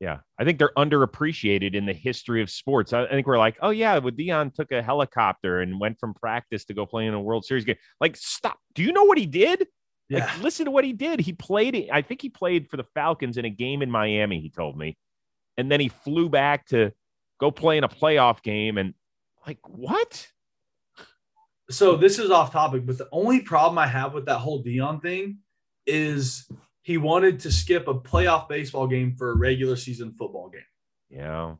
yeah, 0.00 0.18
I 0.38 0.44
think 0.44 0.58
they're 0.58 0.72
underappreciated 0.76 1.74
in 1.74 1.86
the 1.86 1.92
history 1.92 2.40
of 2.40 2.50
sports. 2.50 2.92
I, 2.92 3.04
I 3.04 3.10
think 3.10 3.26
we're 3.26 3.38
like, 3.38 3.56
oh 3.60 3.70
yeah, 3.70 3.98
well, 3.98 4.12
Deion 4.12 4.54
took 4.54 4.70
a 4.72 4.80
helicopter 4.82 5.60
and 5.60 5.78
went 5.80 5.98
from 5.98 6.14
practice 6.14 6.64
to 6.66 6.74
go 6.74 6.86
play 6.86 7.06
in 7.06 7.14
a 7.14 7.20
World 7.20 7.44
Series 7.44 7.64
game. 7.64 7.76
Like, 8.00 8.16
stop. 8.16 8.58
Do 8.74 8.82
you 8.82 8.92
know 8.92 9.04
what 9.04 9.18
he 9.18 9.26
did? 9.26 9.66
Yeah. 10.08 10.26
Like, 10.26 10.42
listen 10.42 10.64
to 10.64 10.70
what 10.70 10.84
he 10.84 10.92
did. 10.92 11.20
He 11.20 11.32
played, 11.32 11.88
I 11.92 12.02
think 12.02 12.22
he 12.22 12.28
played 12.28 12.68
for 12.68 12.76
the 12.76 12.84
Falcons 12.94 13.36
in 13.36 13.44
a 13.44 13.50
game 13.50 13.82
in 13.82 13.90
Miami, 13.90 14.40
he 14.40 14.50
told 14.50 14.76
me. 14.76 14.96
And 15.56 15.70
then 15.70 15.80
he 15.80 15.88
flew 15.88 16.28
back 16.28 16.66
to 16.68 16.92
go 17.40 17.50
play 17.50 17.78
in 17.78 17.84
a 17.84 17.88
playoff 17.88 18.42
game. 18.42 18.78
And 18.78 18.94
like, 19.46 19.58
what? 19.68 20.28
so 21.70 21.96
this 21.96 22.18
is 22.18 22.30
off 22.30 22.52
topic, 22.52 22.86
but 22.86 22.98
the 22.98 23.08
only 23.12 23.40
problem 23.40 23.78
I 23.78 23.86
have 23.86 24.14
with 24.14 24.26
that 24.26 24.38
whole 24.38 24.62
Deion 24.62 25.02
thing 25.02 25.38
is 25.86 26.48
he 26.82 26.96
wanted 26.96 27.40
to 27.40 27.52
skip 27.52 27.88
a 27.88 27.94
playoff 27.94 28.48
baseball 28.48 28.86
game 28.86 29.14
for 29.16 29.30
a 29.30 29.36
regular 29.36 29.76
season 29.76 30.12
football 30.12 30.48
game. 30.48 30.62
Yeah. 31.10 31.54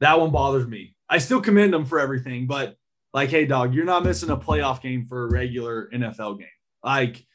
That 0.00 0.18
one 0.18 0.30
bothers 0.30 0.66
me. 0.66 0.96
I 1.08 1.18
still 1.18 1.40
commend 1.42 1.74
him 1.74 1.84
for 1.84 2.00
everything, 2.00 2.46
but 2.46 2.76
like, 3.12 3.28
hey, 3.28 3.44
dog, 3.44 3.74
you're 3.74 3.84
not 3.84 4.04
missing 4.04 4.30
a 4.30 4.36
playoff 4.36 4.80
game 4.80 5.04
for 5.04 5.24
a 5.24 5.30
regular 5.30 5.90
NFL 5.92 6.38
game. 6.38 6.48
Like, 6.82 7.26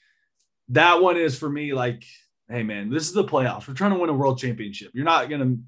that 0.70 1.02
one 1.02 1.18
is 1.18 1.38
for 1.38 1.50
me, 1.50 1.74
like, 1.74 2.04
hey, 2.50 2.64
man, 2.64 2.90
this 2.90 3.04
is 3.08 3.14
the 3.14 3.24
playoffs. 3.24 3.68
We're 3.68 3.74
trying 3.74 3.94
to 3.94 4.00
win 4.00 4.10
a 4.10 4.14
world 4.14 4.40
championship. 4.40 4.92
You're 4.94 5.06
not 5.06 5.30
going 5.30 5.42
to 5.42 5.60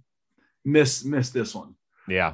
miss 0.66 1.04
miss 1.06 1.30
this 1.30 1.54
one. 1.56 1.76
Yeah. 2.08 2.34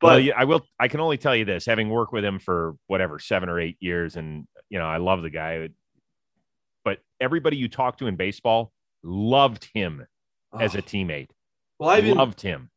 But 0.00 0.22
well, 0.24 0.32
I 0.36 0.44
will. 0.44 0.66
I 0.80 0.88
can 0.88 0.98
only 1.00 1.16
tell 1.16 1.36
you 1.36 1.44
this, 1.44 1.64
having 1.64 1.88
worked 1.88 2.12
with 2.12 2.24
him 2.24 2.38
for 2.40 2.74
whatever 2.88 3.18
seven 3.20 3.48
or 3.48 3.60
eight 3.60 3.76
years, 3.78 4.16
and 4.16 4.48
you 4.68 4.78
know, 4.80 4.86
I 4.86 4.96
love 4.96 5.22
the 5.22 5.30
guy. 5.30 5.68
But 6.84 6.98
everybody 7.20 7.56
you 7.56 7.68
talk 7.68 7.98
to 7.98 8.08
in 8.08 8.16
baseball 8.16 8.72
loved 9.04 9.68
him 9.72 10.04
as 10.58 10.74
a 10.74 10.78
Oh, 10.78 10.80
teammate. 10.82 11.28
well, 11.78 11.90
I 11.90 12.00
loved 12.00 12.40
him. 12.40 12.68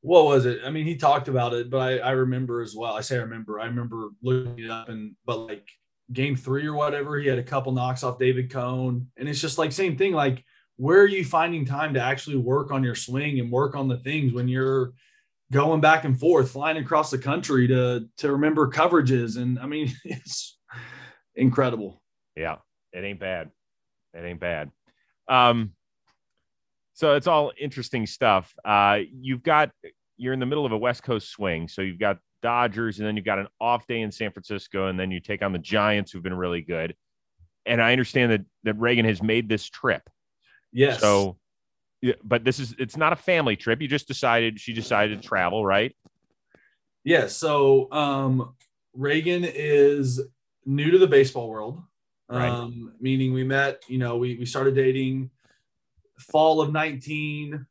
what 0.00 0.24
was 0.24 0.46
it? 0.46 0.60
I 0.64 0.70
mean, 0.70 0.86
he 0.86 0.96
talked 0.96 1.28
about 1.28 1.52
it, 1.52 1.68
but 1.68 1.78
I, 1.80 1.98
I 1.98 2.10
remember 2.12 2.62
as 2.62 2.74
well. 2.74 2.94
I 2.94 3.02
say 3.02 3.16
I 3.18 3.20
remember. 3.20 3.60
I 3.60 3.66
remember 3.66 4.08
looking 4.22 4.64
it 4.64 4.70
up, 4.70 4.88
and 4.88 5.14
but 5.26 5.36
like 5.40 5.68
game 6.12 6.36
three 6.36 6.66
or 6.66 6.74
whatever, 6.74 7.18
he 7.18 7.28
had 7.28 7.38
a 7.38 7.42
couple 7.42 7.72
knocks 7.72 8.02
off 8.02 8.18
David 8.18 8.50
Cone, 8.50 9.08
and 9.16 9.28
it's 9.28 9.40
just 9.40 9.58
like 9.58 9.72
same 9.72 9.96
thing. 9.96 10.12
Like, 10.12 10.44
where 10.76 11.00
are 11.00 11.06
you 11.06 11.24
finding 11.24 11.64
time 11.64 11.94
to 11.94 12.00
actually 12.00 12.36
work 12.36 12.70
on 12.70 12.82
your 12.82 12.94
swing 12.94 13.38
and 13.40 13.50
work 13.50 13.76
on 13.76 13.88
the 13.88 13.98
things 13.98 14.32
when 14.32 14.48
you're 14.48 14.92
going 15.52 15.80
back 15.80 16.04
and 16.04 16.18
forth, 16.18 16.50
flying 16.50 16.78
across 16.78 17.10
the 17.10 17.18
country 17.18 17.68
to 17.68 18.08
to 18.18 18.32
remember 18.32 18.68
coverages? 18.68 19.36
And 19.36 19.58
I 19.58 19.66
mean, 19.66 19.92
it's 20.04 20.58
incredible. 21.34 22.02
Yeah, 22.36 22.56
it 22.92 23.04
ain't 23.04 23.20
bad. 23.20 23.50
It 24.14 24.24
ain't 24.24 24.40
bad. 24.40 24.70
Um, 25.28 25.72
so 26.94 27.14
it's 27.14 27.26
all 27.26 27.52
interesting 27.58 28.06
stuff. 28.06 28.52
Uh, 28.64 28.98
you've 29.12 29.42
got 29.42 29.70
you're 30.16 30.32
in 30.32 30.40
the 30.40 30.46
middle 30.46 30.66
of 30.66 30.72
a 30.72 30.78
West 30.78 31.02
Coast 31.02 31.30
swing, 31.30 31.68
so 31.68 31.82
you've 31.82 31.98
got 31.98 32.18
Dodgers, 32.42 32.98
and 32.98 33.06
then 33.06 33.16
you've 33.16 33.24
got 33.24 33.38
an 33.38 33.48
off 33.60 33.86
day 33.86 34.00
in 34.00 34.10
San 34.12 34.32
Francisco, 34.32 34.88
and 34.88 34.98
then 34.98 35.10
you 35.10 35.20
take 35.20 35.42
on 35.42 35.52
the 35.52 35.58
Giants, 35.58 36.12
who've 36.12 36.22
been 36.22 36.34
really 36.34 36.62
good. 36.62 36.94
And 37.66 37.82
I 37.82 37.92
understand 37.92 38.32
that 38.32 38.40
that 38.64 38.78
Reagan 38.78 39.04
has 39.04 39.22
made 39.22 39.48
this 39.48 39.68
trip. 39.68 40.08
Yes. 40.72 41.00
So, 41.00 41.36
but 42.24 42.44
this 42.44 42.58
is 42.58 42.74
it's 42.78 42.96
not 42.96 43.12
a 43.12 43.16
family 43.16 43.56
trip. 43.56 43.80
You 43.82 43.88
just 43.88 44.08
decided 44.08 44.58
she 44.58 44.72
decided 44.72 45.20
to 45.20 45.28
travel, 45.28 45.64
right? 45.64 45.94
Yeah. 47.04 47.26
So 47.26 47.90
um, 47.92 48.54
Reagan 48.94 49.44
is 49.44 50.20
new 50.66 50.90
to 50.90 50.98
the 50.98 51.06
baseball 51.06 51.48
world, 51.48 51.82
Right. 52.28 52.48
um, 52.48 52.92
meaning 53.00 53.32
we 53.32 53.44
met, 53.44 53.82
you 53.88 53.98
know, 53.98 54.16
we, 54.16 54.36
we 54.36 54.46
started 54.46 54.74
dating 54.74 55.30
fall 56.18 56.60
of 56.60 56.72
19. 56.72 57.66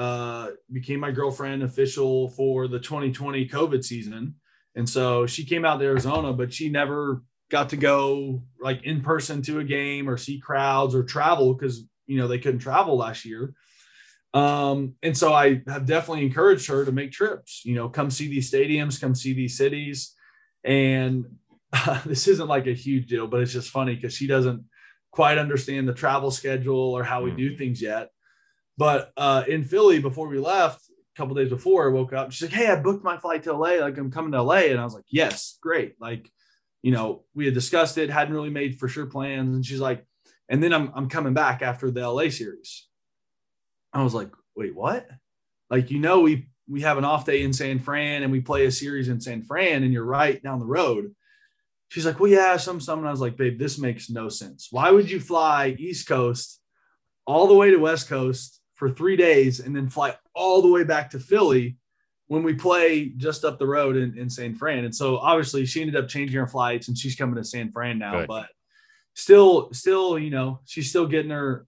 Uh, 0.00 0.52
became 0.72 0.98
my 0.98 1.10
girlfriend 1.10 1.62
official 1.62 2.30
for 2.30 2.68
the 2.68 2.78
2020 2.78 3.46
COVID 3.46 3.84
season. 3.84 4.34
And 4.74 4.88
so 4.88 5.26
she 5.26 5.44
came 5.44 5.66
out 5.66 5.78
to 5.78 5.84
Arizona, 5.84 6.32
but 6.32 6.54
she 6.54 6.70
never 6.70 7.22
got 7.50 7.68
to 7.68 7.76
go 7.76 8.42
like 8.58 8.82
in 8.84 9.02
person 9.02 9.42
to 9.42 9.58
a 9.58 9.64
game 9.64 10.08
or 10.08 10.16
see 10.16 10.40
crowds 10.40 10.94
or 10.94 11.02
travel 11.02 11.52
because 11.52 11.84
you 12.06 12.16
know 12.16 12.28
they 12.28 12.38
couldn't 12.38 12.60
travel 12.60 12.96
last 12.96 13.26
year. 13.26 13.52
Um, 14.32 14.94
and 15.02 15.14
so 15.14 15.34
I 15.34 15.60
have 15.66 15.84
definitely 15.84 16.24
encouraged 16.24 16.68
her 16.68 16.86
to 16.86 16.92
make 16.92 17.12
trips, 17.12 17.60
you 17.66 17.74
know, 17.74 17.90
come 17.90 18.10
see 18.10 18.28
these 18.28 18.50
stadiums, 18.50 18.98
come 18.98 19.14
see 19.14 19.34
these 19.34 19.58
cities. 19.58 20.14
And 20.64 21.26
uh, 21.74 22.00
this 22.06 22.26
isn't 22.26 22.48
like 22.48 22.66
a 22.66 22.72
huge 22.72 23.06
deal, 23.06 23.26
but 23.26 23.42
it's 23.42 23.52
just 23.52 23.68
funny 23.68 23.96
because 23.96 24.14
she 24.14 24.26
doesn't 24.26 24.64
quite 25.10 25.36
understand 25.36 25.86
the 25.86 25.92
travel 25.92 26.30
schedule 26.30 26.96
or 26.96 27.04
how 27.04 27.22
we 27.22 27.32
do 27.32 27.54
things 27.54 27.82
yet. 27.82 28.08
But 28.80 29.12
uh, 29.14 29.44
in 29.46 29.62
Philly, 29.62 29.98
before 29.98 30.26
we 30.26 30.38
left, 30.38 30.80
a 30.88 31.14
couple 31.14 31.34
days 31.34 31.50
before, 31.50 31.86
I 31.86 31.92
woke 31.92 32.14
up. 32.14 32.32
She's 32.32 32.48
like, 32.48 32.58
"Hey, 32.58 32.66
I 32.68 32.76
booked 32.76 33.04
my 33.04 33.18
flight 33.18 33.42
to 33.42 33.52
LA. 33.52 33.72
Like, 33.72 33.98
I'm 33.98 34.10
coming 34.10 34.32
to 34.32 34.40
LA." 34.42 34.70
And 34.70 34.80
I 34.80 34.84
was 34.84 34.94
like, 34.94 35.04
"Yes, 35.10 35.58
great." 35.60 36.00
Like, 36.00 36.32
you 36.80 36.90
know, 36.90 37.24
we 37.34 37.44
had 37.44 37.52
discussed 37.52 37.98
it, 37.98 38.08
hadn't 38.08 38.32
really 38.32 38.48
made 38.48 38.78
for 38.78 38.88
sure 38.88 39.04
plans. 39.04 39.54
And 39.54 39.66
she's 39.66 39.80
like, 39.80 40.06
"And 40.48 40.62
then 40.62 40.72
I'm 40.72 40.92
I'm 40.94 41.10
coming 41.10 41.34
back 41.34 41.60
after 41.60 41.90
the 41.90 42.08
LA 42.08 42.30
series." 42.30 42.88
I 43.92 44.02
was 44.02 44.14
like, 44.14 44.30
"Wait, 44.56 44.74
what?" 44.74 45.06
Like, 45.68 45.90
you 45.90 45.98
know, 45.98 46.20
we 46.20 46.48
we 46.66 46.80
have 46.80 46.96
an 46.96 47.04
off 47.04 47.26
day 47.26 47.42
in 47.42 47.52
San 47.52 47.80
Fran 47.80 48.22
and 48.22 48.32
we 48.32 48.40
play 48.40 48.64
a 48.64 48.72
series 48.72 49.10
in 49.10 49.20
San 49.20 49.42
Fran, 49.42 49.82
and 49.82 49.92
you're 49.92 50.04
right 50.04 50.42
down 50.42 50.58
the 50.58 50.64
road. 50.64 51.14
She's 51.88 52.06
like, 52.06 52.18
well, 52.18 52.30
yeah, 52.30 52.56
some, 52.56 52.80
some. 52.80 53.00
And 53.00 53.08
I 53.08 53.10
was 53.10 53.20
like, 53.20 53.36
babe, 53.36 53.58
this 53.58 53.76
makes 53.76 54.08
no 54.08 54.30
sense. 54.30 54.68
Why 54.70 54.90
would 54.90 55.10
you 55.10 55.20
fly 55.20 55.76
East 55.78 56.08
Coast 56.08 56.62
all 57.26 57.46
the 57.46 57.54
way 57.54 57.72
to 57.72 57.76
West 57.76 58.08
Coast 58.08 58.59
for 58.80 58.90
three 58.90 59.14
days 59.14 59.60
and 59.60 59.76
then 59.76 59.90
fly 59.90 60.16
all 60.34 60.62
the 60.62 60.68
way 60.68 60.82
back 60.84 61.10
to 61.10 61.20
Philly 61.20 61.76
when 62.28 62.42
we 62.42 62.54
play 62.54 63.10
just 63.10 63.44
up 63.44 63.58
the 63.58 63.66
road 63.66 63.94
in, 63.94 64.16
in 64.16 64.30
San 64.30 64.54
Fran? 64.54 64.86
And 64.86 64.94
so 64.94 65.18
obviously 65.18 65.66
she 65.66 65.82
ended 65.82 65.96
up 65.96 66.08
changing 66.08 66.40
her 66.40 66.46
flights 66.46 66.88
and 66.88 66.96
she's 66.96 67.14
coming 67.14 67.34
to 67.36 67.44
San 67.44 67.70
Fran 67.70 67.98
now, 67.98 68.20
Good. 68.20 68.28
but 68.28 68.48
still, 69.12 69.68
still, 69.74 70.18
you 70.18 70.30
know, 70.30 70.60
she's 70.64 70.88
still 70.88 71.06
getting 71.06 71.30
her, 71.30 71.66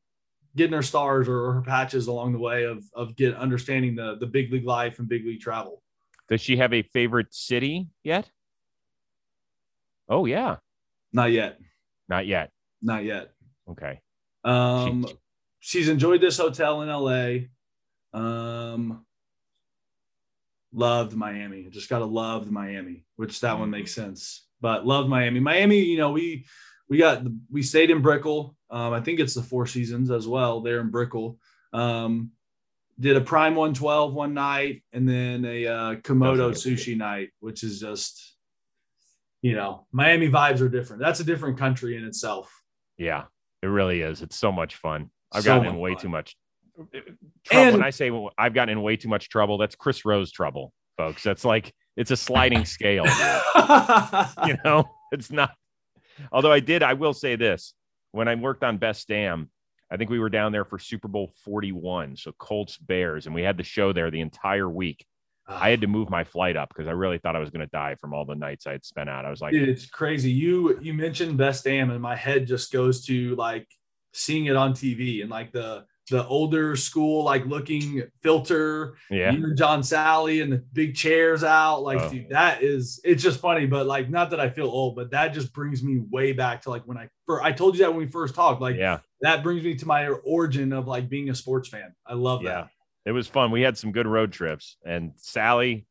getting 0.57 0.73
her 0.73 0.83
stars 0.83 1.29
or 1.29 1.53
her 1.53 1.61
patches 1.61 2.07
along 2.07 2.33
the 2.33 2.39
way 2.39 2.65
of, 2.65 2.83
of 2.95 3.15
get 3.15 3.35
understanding 3.35 3.95
the, 3.95 4.17
the 4.19 4.27
big 4.27 4.51
league 4.51 4.65
life 4.65 4.99
and 4.99 5.07
big 5.07 5.27
league 5.27 5.41
travel. 5.41 5.83
Does 6.31 6.41
she 6.41 6.57
have 6.57 6.73
a 6.73 6.81
favorite 6.81 7.35
city 7.35 7.89
yet? 8.03 8.31
Oh 10.09 10.25
yeah. 10.25 10.57
Not 11.13 11.31
yet. 11.31 11.59
Not 12.09 12.27
yet. 12.27 12.53
Not 12.81 13.05
yet. 13.05 13.33
Okay. 13.69 14.01
Um, 14.45 15.05
she, 15.07 15.15
she's 15.63 15.89
enjoyed 15.89 16.21
this 16.21 16.37
hotel 16.37 16.83
in 16.83 16.89
LA. 16.89 17.49
Um, 18.13 19.07
loved 20.75 21.15
Miami. 21.15 21.69
Just 21.71 21.89
gotta 21.89 22.05
love 22.05 22.51
Miami, 22.51 23.07
which 23.17 23.41
that 23.41 23.59
one 23.59 23.71
makes 23.71 23.95
sense. 23.95 24.47
But 24.61 24.87
loved 24.87 25.09
Miami. 25.09 25.41
Miami, 25.41 25.79
you 25.79 25.97
know, 25.97 26.11
we 26.11 26.47
we 26.89 26.99
got 26.99 27.23
we 27.51 27.63
stayed 27.63 27.91
in 27.91 28.03
Brickell. 28.03 28.57
Um, 28.71 28.93
I 28.93 29.01
think 29.01 29.21
it's 29.21 29.35
the 29.35 29.43
Four 29.43 29.67
Seasons 29.67 30.11
as 30.11 30.27
well. 30.29 30.61
There 30.61 30.81
in 30.81 30.91
Brickell. 30.91 31.39
Um, 31.73 32.33
did 33.01 33.17
a 33.17 33.21
Prime 33.21 33.55
112 33.55 34.13
one 34.13 34.35
night, 34.35 34.83
and 34.93 35.09
then 35.09 35.45
a 35.45 35.67
uh, 35.67 35.95
Komodo 35.97 36.51
sushi 36.51 36.97
night, 36.97 37.31
which 37.41 37.63
is 37.63 37.81
just 37.81 38.37
you 39.43 39.55
know, 39.57 39.87
Miami 39.91 40.29
vibes 40.29 40.61
are 40.61 40.69
different. 40.69 41.03
That's 41.03 41.21
a 41.21 41.25
different 41.25 41.59
country 41.59 41.97
in 41.97 42.05
itself. 42.05 42.63
Yeah, 42.97 43.25
it 43.61 43.67
really 43.67 44.01
is. 44.01 44.23
It's 44.23 44.37
so 44.37 44.53
much 44.53 44.77
fun. 44.77 45.11
I've 45.33 45.43
so 45.43 45.57
gotten 45.57 45.74
in 45.74 45.78
way 45.78 45.93
fun. 45.95 46.03
too 46.03 46.09
much 46.09 46.37
trouble. 46.76 46.91
And, 47.51 47.72
when 47.76 47.85
I 47.85 47.91
say 47.91 48.11
I've 48.39 48.55
gotten 48.55 48.72
in 48.78 48.83
way 48.83 48.97
too 48.97 49.09
much 49.09 49.28
trouble, 49.28 49.59
that's 49.59 49.74
Chris 49.74 50.05
Rose 50.05 50.30
trouble, 50.33 50.72
folks. 50.97 51.22
That's 51.22 51.45
like 51.45 51.72
it's 51.97 52.11
a 52.11 52.16
sliding 52.16 52.64
scale. 52.64 53.05
you 54.47 54.57
know, 54.64 54.89
it's 55.11 55.30
not. 55.30 55.55
Although 56.30 56.53
I 56.53 56.61
did, 56.61 56.83
I 56.83 56.95
will 56.95 57.14
say 57.14 57.37
this: 57.37 57.74
when 58.12 58.28
I 58.28 58.35
worked 58.35 58.64
on 58.64 58.78
Best 58.78 59.09
Damn, 59.09 59.51
I 59.91 59.97
think 59.97 60.11
we 60.11 60.18
were 60.18 60.30
down 60.30 60.53
there 60.53 60.64
for 60.64 60.78
Super 60.78 61.09
Bowl 61.09 61.33
41, 61.45 62.16
so 62.16 62.33
Colts 62.33 62.78
Bears, 62.78 63.26
and 63.26 63.35
we 63.35 63.43
had 63.43 63.57
the 63.57 63.64
show 63.64 63.93
there 63.93 64.11
the 64.11 64.20
entire 64.20 64.68
week. 64.68 65.05
I 65.49 65.70
had 65.70 65.80
to 65.80 65.89
move 65.89 66.09
my 66.09 66.22
flight 66.22 66.57
up 66.57 66.68
because 66.68 66.87
I 66.87 66.93
really 66.93 67.18
thought 67.18 67.35
I 67.35 67.41
was 67.41 67.51
going 67.51 67.66
to 67.66 67.70
die 67.72 67.97
from 67.97 68.14
all 68.14 68.24
the 68.24 68.37
nights 68.37 68.66
I 68.66 68.72
had 68.72 68.85
spent 68.85 69.11
out. 69.11 69.24
I 69.24 69.30
was 69.30 69.41
like, 69.41 69.53
Dude, 69.53 69.68
it's 69.68 69.87
crazy. 69.87 70.30
You 70.30 70.78
you 70.80 70.95
mentioned 70.95 71.37
Best 71.37 71.64
Damn, 71.64 71.91
and 71.91 72.01
my 72.01 72.16
head 72.16 72.47
just 72.47 72.72
goes 72.72 73.05
to 73.07 73.35
like 73.37 73.66
seeing 74.13 74.47
it 74.47 74.57
on 74.57 74.73
TV 74.73 75.23
and 75.23 75.31
like 75.31 75.53
the 75.53 75.85
the 76.11 76.27
older 76.27 76.77
school 76.77 77.25
like 77.25 77.47
looking 77.47 78.03
filter. 78.23 78.97
Yeah, 79.11 79.35
John 79.57 79.81
Salley 79.83 80.43
and 80.43 80.53
the 80.53 80.59
big 80.73 80.95
chairs 80.95 81.45
out. 81.45 81.83
Like, 81.83 82.01
oh. 82.01 82.11
dude, 82.11 82.31
that 82.31 82.63
is 82.63 83.01
it's 83.05 83.23
just 83.23 83.41
funny, 83.41 83.67
but 83.67 83.87
like 83.87 84.11
not 84.11 84.31
that 84.31 84.41
I 84.41 84.51
feel 84.51 84.67
old, 84.67 84.97
but 84.97 85.11
that 85.13 85.33
just 85.33 85.53
brings 85.53 85.83
me 85.83 86.03
way 86.11 86.33
back 86.33 86.63
to 86.63 86.71
like 86.71 86.83
when 86.85 86.99
I 86.99 87.09
first 87.27 87.45
I 87.45 87.53
told 87.53 87.77
you 87.77 87.85
that 87.85 87.91
when 87.91 87.99
we 87.99 88.07
first 88.07 88.35
talked. 88.35 88.61
Like, 88.61 88.77
yeah, 88.77 88.99
that 89.21 89.43
brings 89.43 89.63
me 89.65 89.75
to 89.77 89.87
my 89.87 90.09
origin 90.09 90.73
of 90.73 90.87
like 90.87 91.09
being 91.09 91.31
a 91.31 91.35
sports 91.35 91.69
fan. 91.69 91.95
I 92.07 92.15
love 92.15 92.43
yeah. 92.43 92.53
that 92.53 92.71
it 93.05 93.13
was 93.13 93.27
fun. 93.27 93.51
We 93.51 93.63
had 93.63 93.77
some 93.77 93.93
good 93.93 94.07
road 94.07 94.33
trips, 94.33 94.77
and 94.85 95.13
Salley. 95.15 95.87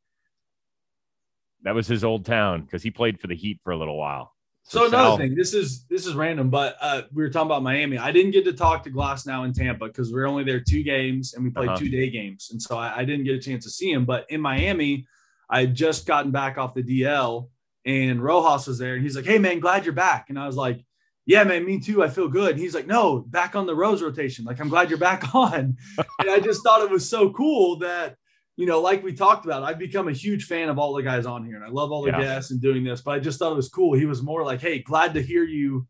that 1.63 1.75
was 1.75 1.87
his 1.87 2.03
old 2.03 2.25
town 2.25 2.61
because 2.63 2.83
he 2.83 2.91
played 2.91 3.19
for 3.19 3.27
the 3.27 3.35
Heat 3.35 3.59
for 3.63 3.71
a 3.71 3.77
little 3.77 3.97
while. 3.97 4.30
So, 4.63 4.85
another 4.87 5.09
Sal, 5.09 5.17
thing, 5.17 5.35
this 5.35 5.53
is 5.53 5.85
this 5.89 6.05
is 6.05 6.13
random, 6.13 6.49
but 6.49 6.77
uh, 6.79 7.01
we 7.11 7.23
were 7.23 7.29
talking 7.29 7.47
about 7.47 7.63
Miami. 7.63 7.97
I 7.97 8.11
didn't 8.11 8.31
get 8.31 8.45
to 8.45 8.53
talk 8.53 8.83
to 8.83 8.91
Glasnow 8.91 9.45
in 9.45 9.53
Tampa 9.53 9.87
because 9.87 10.13
we 10.13 10.21
are 10.21 10.27
only 10.27 10.43
there 10.43 10.61
two 10.61 10.83
games 10.83 11.33
and 11.33 11.43
we 11.43 11.49
played 11.49 11.69
uh-huh. 11.69 11.77
two 11.77 11.89
day 11.89 12.09
games, 12.09 12.49
and 12.51 12.61
so 12.61 12.77
I, 12.77 12.99
I, 12.99 13.05
didn't 13.05 13.25
get 13.25 13.35
a 13.35 13.39
chance 13.39 13.65
to 13.65 13.69
see 13.69 13.91
him. 13.91 14.05
But 14.05 14.27
in 14.29 14.39
Miami, 14.39 15.07
I 15.49 15.61
had 15.61 15.75
just 15.75 16.05
gotten 16.05 16.31
back 16.31 16.57
off 16.57 16.73
the 16.73 16.83
DL, 16.83 17.49
and 17.85 18.23
Rojas 18.23 18.67
was 18.67 18.77
there, 18.77 18.93
and 18.93 19.03
he's 19.03 19.15
like, 19.15 19.25
"Hey 19.25 19.39
man, 19.39 19.59
glad 19.59 19.83
you're 19.83 19.93
back," 19.93 20.29
and 20.29 20.39
I 20.39 20.45
was 20.45 20.55
like, 20.55 20.85
yeah, 21.25 21.43
man, 21.43 21.65
me 21.65 21.79
too. 21.79 22.03
I 22.03 22.09
feel 22.09 22.27
good. 22.27 22.51
And 22.51 22.59
he's 22.59 22.73
like, 22.73 22.87
no, 22.87 23.19
back 23.19 23.55
on 23.55 23.65
the 23.65 23.75
Rose 23.75 24.01
rotation. 24.01 24.43
Like, 24.43 24.59
I'm 24.59 24.69
glad 24.69 24.89
you're 24.89 24.97
back 24.97 25.33
on. 25.35 25.77
and 26.19 26.29
I 26.29 26.39
just 26.39 26.63
thought 26.63 26.81
it 26.81 26.89
was 26.89 27.07
so 27.07 27.31
cool 27.31 27.77
that, 27.79 28.17
you 28.57 28.65
know, 28.65 28.81
like 28.81 29.03
we 29.03 29.13
talked 29.13 29.45
about, 29.45 29.63
I've 29.63 29.79
become 29.79 30.07
a 30.07 30.13
huge 30.13 30.45
fan 30.45 30.69
of 30.69 30.77
all 30.77 30.93
the 30.93 31.03
guys 31.03 31.25
on 31.25 31.45
here 31.45 31.55
and 31.55 31.63
I 31.63 31.69
love 31.69 31.91
all 31.91 32.03
the 32.03 32.11
yeah. 32.11 32.21
guests 32.21 32.51
and 32.51 32.61
doing 32.61 32.83
this, 32.83 33.01
but 33.01 33.11
I 33.11 33.19
just 33.19 33.39
thought 33.39 33.51
it 33.51 33.55
was 33.55 33.69
cool. 33.69 33.93
He 33.93 34.05
was 34.05 34.21
more 34.21 34.43
like, 34.43 34.61
hey, 34.61 34.79
glad 34.79 35.13
to 35.13 35.21
hear 35.21 35.43
you 35.43 35.87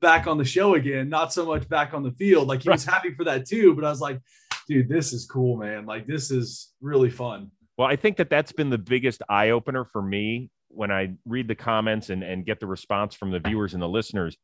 back 0.00 0.26
on 0.26 0.38
the 0.38 0.44
show 0.44 0.74
again, 0.74 1.08
not 1.08 1.32
so 1.32 1.46
much 1.46 1.68
back 1.68 1.94
on 1.94 2.02
the 2.02 2.12
field. 2.12 2.48
Like, 2.48 2.62
he 2.62 2.68
right. 2.68 2.74
was 2.74 2.84
happy 2.84 3.14
for 3.14 3.24
that 3.24 3.46
too. 3.46 3.74
But 3.74 3.84
I 3.84 3.90
was 3.90 4.00
like, 4.00 4.20
dude, 4.68 4.88
this 4.88 5.12
is 5.12 5.26
cool, 5.26 5.56
man. 5.56 5.86
Like, 5.86 6.06
this 6.06 6.30
is 6.30 6.72
really 6.80 7.10
fun. 7.10 7.50
Well, 7.78 7.88
I 7.88 7.96
think 7.96 8.18
that 8.18 8.30
that's 8.30 8.52
been 8.52 8.70
the 8.70 8.78
biggest 8.78 9.22
eye 9.28 9.50
opener 9.50 9.84
for 9.84 10.02
me 10.02 10.50
when 10.68 10.90
I 10.90 11.14
read 11.24 11.48
the 11.48 11.54
comments 11.54 12.10
and, 12.10 12.22
and 12.22 12.44
get 12.44 12.60
the 12.60 12.66
response 12.66 13.14
from 13.14 13.30
the 13.30 13.40
viewers 13.40 13.74
and 13.74 13.82
the 13.82 13.88
listeners 13.88 14.36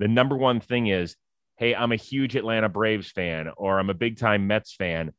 the 0.00 0.08
number 0.08 0.36
one 0.36 0.60
thing 0.60 0.88
is, 0.88 1.14
hey, 1.58 1.74
I'm 1.74 1.92
a 1.92 1.96
huge 1.96 2.34
Atlanta 2.34 2.68
Braves 2.68 3.12
fan 3.12 3.50
or 3.56 3.78
I'm 3.78 3.90
a 3.90 3.94
big 3.94 4.18
time 4.18 4.46
Mets 4.48 4.74
fan 4.74 5.12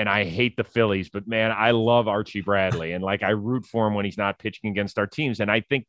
and 0.00 0.08
I 0.08 0.24
hate 0.24 0.56
the 0.56 0.64
Phillies, 0.64 1.10
but 1.10 1.28
man, 1.28 1.52
I 1.52 1.72
love 1.72 2.08
Archie 2.08 2.40
Bradley 2.40 2.92
and 2.92 3.04
like 3.04 3.22
I 3.22 3.30
root 3.30 3.66
for 3.66 3.86
him 3.86 3.92
when 3.92 4.06
he's 4.06 4.16
not 4.16 4.38
pitching 4.38 4.70
against 4.70 4.98
our 4.98 5.06
teams. 5.06 5.40
And 5.40 5.50
I 5.50 5.60
think 5.60 5.86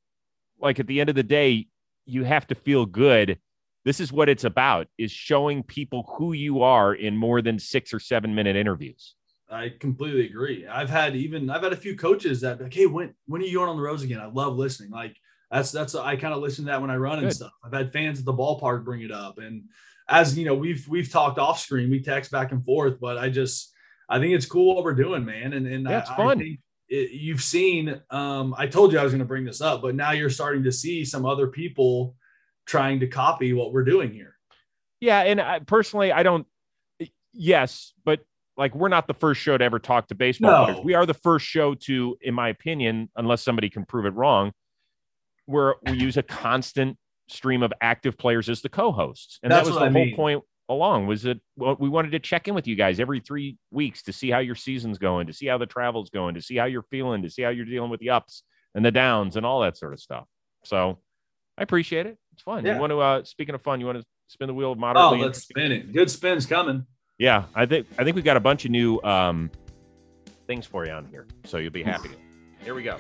like 0.60 0.82
at 0.82 0.88
the 0.88 1.00
end 1.00 1.10
of 1.10 1.16
the 1.16 1.24
day, 1.24 1.68
you 2.06 2.26
have 2.26 2.46
to 2.48 2.56
feel 2.56 2.86
good. 2.86 3.40
This 3.86 4.02
is 4.02 4.12
what 4.12 4.28
it's 4.28 4.44
about 4.44 4.88
is 4.98 5.14
showing 5.14 5.64
people 5.64 6.14
who 6.18 6.34
you 6.34 6.62
are 6.62 6.94
in 6.94 7.16
more 7.16 7.42
than 7.42 7.58
six 7.58 7.94
or 7.94 8.02
seven 8.02 8.36
minute 8.36 8.58
interviews. 8.58 9.16
I 9.50 9.70
completely 9.80 10.26
agree. 10.26 10.68
I've 10.68 10.90
had 10.90 11.16
even 11.16 11.50
I've 11.50 11.64
had 11.64 11.72
a 11.72 11.78
few 11.78 11.96
coaches 11.96 12.42
that 12.42 12.62
like, 12.62 12.74
hey, 12.74 12.88
when 12.88 13.16
when 13.28 13.42
are 13.42 13.46
you 13.46 13.60
going 13.60 13.70
on 13.70 13.78
the 13.78 13.82
roads 13.82 14.04
again? 14.04 14.20
I 14.20 14.28
love 14.28 14.58
listening. 14.58 14.92
Like 14.92 15.16
that's 15.50 15.72
that's 15.72 15.96
I 15.96 16.18
kind 16.18 16.34
of 16.34 16.42
listen 16.42 16.66
to 16.66 16.72
that 16.72 16.82
when 16.82 16.92
I 16.92 16.98
run 16.98 17.20
Good. 17.20 17.26
and 17.26 17.34
stuff. 17.34 17.52
I've 17.64 17.74
had 17.74 17.94
fans 17.94 18.20
at 18.20 18.26
the 18.26 18.34
ballpark 18.34 18.84
bring 18.84 19.04
it 19.04 19.12
up, 19.12 19.38
and 19.38 19.64
as 20.10 20.38
you 20.38 20.44
know, 20.44 20.56
we've 20.56 20.86
we've 20.90 21.10
talked 21.10 21.40
off 21.40 21.60
screen, 21.60 21.90
we 21.90 22.02
text 22.02 22.30
back 22.30 22.52
and 22.52 22.64
forth, 22.64 23.00
but 23.00 23.18
I 23.18 23.30
just 23.30 23.71
I 24.12 24.20
think 24.20 24.34
it's 24.34 24.46
cool 24.46 24.76
what 24.76 24.84
we're 24.84 24.94
doing, 24.94 25.24
man, 25.24 25.54
and 25.54 25.66
and 25.66 25.88
yeah, 25.90 26.00
it's 26.00 26.10
I, 26.10 26.16
fun. 26.18 26.42
I 26.42 26.58
it, 26.90 27.12
you've 27.12 27.42
seen. 27.42 28.02
Um, 28.10 28.54
I 28.58 28.68
told 28.68 28.92
you 28.92 29.00
I 29.00 29.04
was 29.04 29.14
going 29.14 29.20
to 29.20 29.26
bring 29.26 29.46
this 29.46 29.62
up, 29.62 29.82
but 29.82 29.96
now 29.96 30.12
you're 30.12 30.30
starting 30.30 30.64
to 30.64 30.72
see 30.72 31.06
some 31.06 31.26
other 31.26 31.48
people 31.48 32.16
trying 32.66 33.00
to 33.00 33.08
copy 33.08 33.54
what 33.54 33.72
we're 33.72 33.86
doing 33.86 34.12
here. 34.12 34.38
Yeah, 35.00 35.22
and 35.22 35.40
I, 35.40 35.60
personally, 35.60 36.12
I 36.12 36.24
don't. 36.24 36.46
Yes, 37.34 37.94
but 38.04 38.20
like 38.58 38.76
we're 38.76 38.90
not 38.90 39.08
the 39.08 39.14
first 39.14 39.40
show 39.40 39.58
to 39.58 39.64
ever 39.64 39.80
talk 39.80 40.10
to 40.10 40.16
baseball 40.16 40.52
no. 40.52 40.66
players. 40.66 40.86
We 40.86 40.94
are 40.94 41.06
the 41.06 41.14
first 41.14 41.46
show 41.46 41.74
to, 41.76 42.18
in 42.22 42.34
my 42.34 42.50
opinion, 42.50 43.10
unless 43.16 43.42
somebody 43.42 43.70
can 43.70 43.86
prove 43.86 44.06
it 44.06 44.14
wrong, 44.14 44.52
where 45.46 45.76
we 45.84 45.94
use 45.94 46.18
a 46.18 46.24
constant 46.24 46.98
stream 47.30 47.64
of 47.64 47.72
active 47.80 48.18
players 48.18 48.50
as 48.50 48.62
the 48.62 48.68
co-hosts, 48.68 49.40
and 49.42 49.52
That's 49.52 49.70
that 49.70 49.74
was 49.74 49.80
the 49.80 49.86
I 49.86 49.92
whole 49.92 50.06
mean. 50.06 50.16
point 50.18 50.44
along. 50.72 51.08
Was 51.08 51.24
that 51.24 51.40
well, 51.58 51.76
we 51.80 51.90
wanted 51.90 52.12
to 52.12 52.20
check 52.20 52.48
in 52.48 52.56
with 52.56 52.68
you 52.68 52.76
guys 52.76 53.00
every 53.00 53.20
three 53.20 53.58
weeks 53.72 54.04
to 54.04 54.14
see 54.14 54.30
how 54.30 54.40
your 54.40 54.56
season's 54.56 54.98
going, 54.98 55.28
to 55.28 55.34
see 55.34 55.48
how 55.48 55.58
the 55.58 55.66
travel's 55.66 56.10
going, 56.10 56.36
to 56.36 56.42
see 56.42 56.56
how 56.56 56.66
you're 56.66 56.86
feeling, 56.90 57.22
to 57.24 57.30
see 57.30 57.42
how 57.42 57.50
you're 57.50 57.66
dealing 57.66 57.90
with 57.90 58.00
the 58.00 58.10
ups 58.10 58.44
and 58.76 58.86
the 58.86 58.92
downs 58.92 59.36
and 59.36 59.46
all 59.46 59.62
that 59.62 59.78
sort 59.78 59.94
of 59.94 60.00
stuff. 60.00 60.26
So 60.66 60.98
I 61.58 61.64
appreciate 61.64 62.06
it. 62.06 62.18
It's 62.34 62.42
fun. 62.42 62.66
Yeah. 62.66 62.76
You 62.76 62.80
want 62.80 62.92
to 62.92 63.00
uh 63.00 63.24
speaking 63.24 63.56
of 63.56 63.62
fun, 63.62 63.80
you 63.80 63.86
want 63.86 64.00
to 64.00 64.06
spin 64.28 64.48
the 64.48 64.54
wheel 64.54 64.72
of 64.72 64.78
moderately? 64.78 65.20
Oh, 65.20 65.26
let's 65.26 65.44
spin 65.44 65.72
it. 65.72 65.92
Good 65.94 66.10
spins 66.10 66.46
coming. 66.46 66.86
Yeah, 67.18 67.44
I 67.54 67.68
think 67.68 67.86
I 68.00 68.04
think 68.04 68.16
we 68.16 68.24
got 68.24 68.38
a 68.38 68.40
bunch 68.40 68.66
of 68.66 68.72
new 68.72 69.00
um, 69.04 69.52
things 70.48 70.66
for 70.66 70.88
you 70.88 70.92
on 70.92 71.06
here, 71.06 71.28
so 71.46 71.58
you'll 71.58 71.72
be 71.72 71.84
happy. 71.84 72.10
Here 72.64 72.74
we 72.74 72.82
go. 72.82 72.98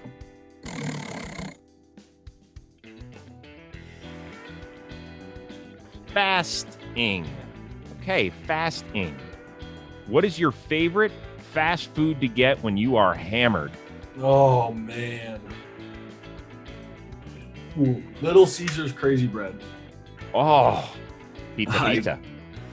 Fasting. 6.14 7.26
Okay, 8.02 8.30
fasting. 8.48 9.16
What 10.08 10.26
is 10.26 10.40
your 10.40 10.52
favorite 10.52 11.12
fast 11.54 11.94
food 11.94 12.20
to 12.22 12.28
get 12.28 12.62
when 12.64 12.76
you 12.78 12.96
are 12.96 13.14
hammered? 13.14 13.72
Oh 14.20 14.72
man. 14.74 15.40
Ooh, 17.80 18.04
Little 18.22 18.46
Caesars 18.48 18.92
crazy 18.92 19.28
bread. 19.28 19.62
Oh, 20.34 20.92
pizza, 21.56 21.80
I- 21.82 21.94
pizza. 21.96 22.20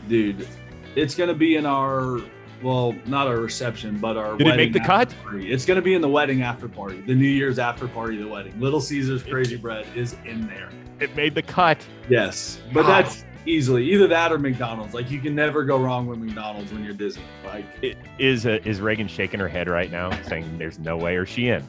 Dude, 0.08 0.48
it's 0.96 1.14
gonna 1.14 1.34
be 1.34 1.56
in 1.56 1.66
our 1.66 2.20
well, 2.62 2.92
not 3.06 3.28
our 3.28 3.36
reception, 3.36 3.98
but 3.98 4.16
our 4.16 4.36
Did 4.36 4.48
it 4.48 4.56
make 4.56 4.72
the 4.72 4.80
cut? 4.80 5.14
party. 5.22 5.52
It's 5.52 5.64
gonna 5.66 5.82
be 5.82 5.94
in 5.94 6.00
the 6.00 6.08
wedding 6.08 6.42
after 6.42 6.66
party, 6.68 7.00
the 7.02 7.14
New 7.14 7.28
Year's 7.28 7.58
after 7.58 7.86
party, 7.86 8.16
the 8.16 8.26
wedding. 8.26 8.58
Little 8.58 8.80
Caesars 8.80 9.22
crazy 9.22 9.56
bread 9.56 9.86
is 9.94 10.16
in 10.24 10.46
there. 10.48 10.70
It 10.98 11.14
made 11.14 11.34
the 11.34 11.42
cut. 11.42 11.86
Yes, 12.08 12.60
but 12.72 12.86
that's 12.86 13.24
easily 13.48 13.90
either 13.92 14.06
that 14.08 14.30
or 14.32 14.38
McDonald's. 14.38 14.94
Like 14.94 15.10
you 15.10 15.20
can 15.20 15.34
never 15.34 15.64
go 15.64 15.78
wrong 15.78 16.06
with 16.06 16.18
McDonald's 16.18 16.72
when 16.72 16.84
you're 16.84 16.94
Disney. 16.94 17.22
Like 17.44 17.64
I- 17.82 17.94
Is 18.18 18.46
uh, 18.46 18.58
is 18.64 18.80
Reagan 18.80 19.08
shaking 19.08 19.40
her 19.40 19.48
head 19.48 19.68
right 19.68 19.90
now, 19.90 20.10
saying 20.24 20.58
there's 20.58 20.78
no 20.78 20.96
way, 20.96 21.16
or 21.16 21.26
she 21.26 21.48
in? 21.48 21.66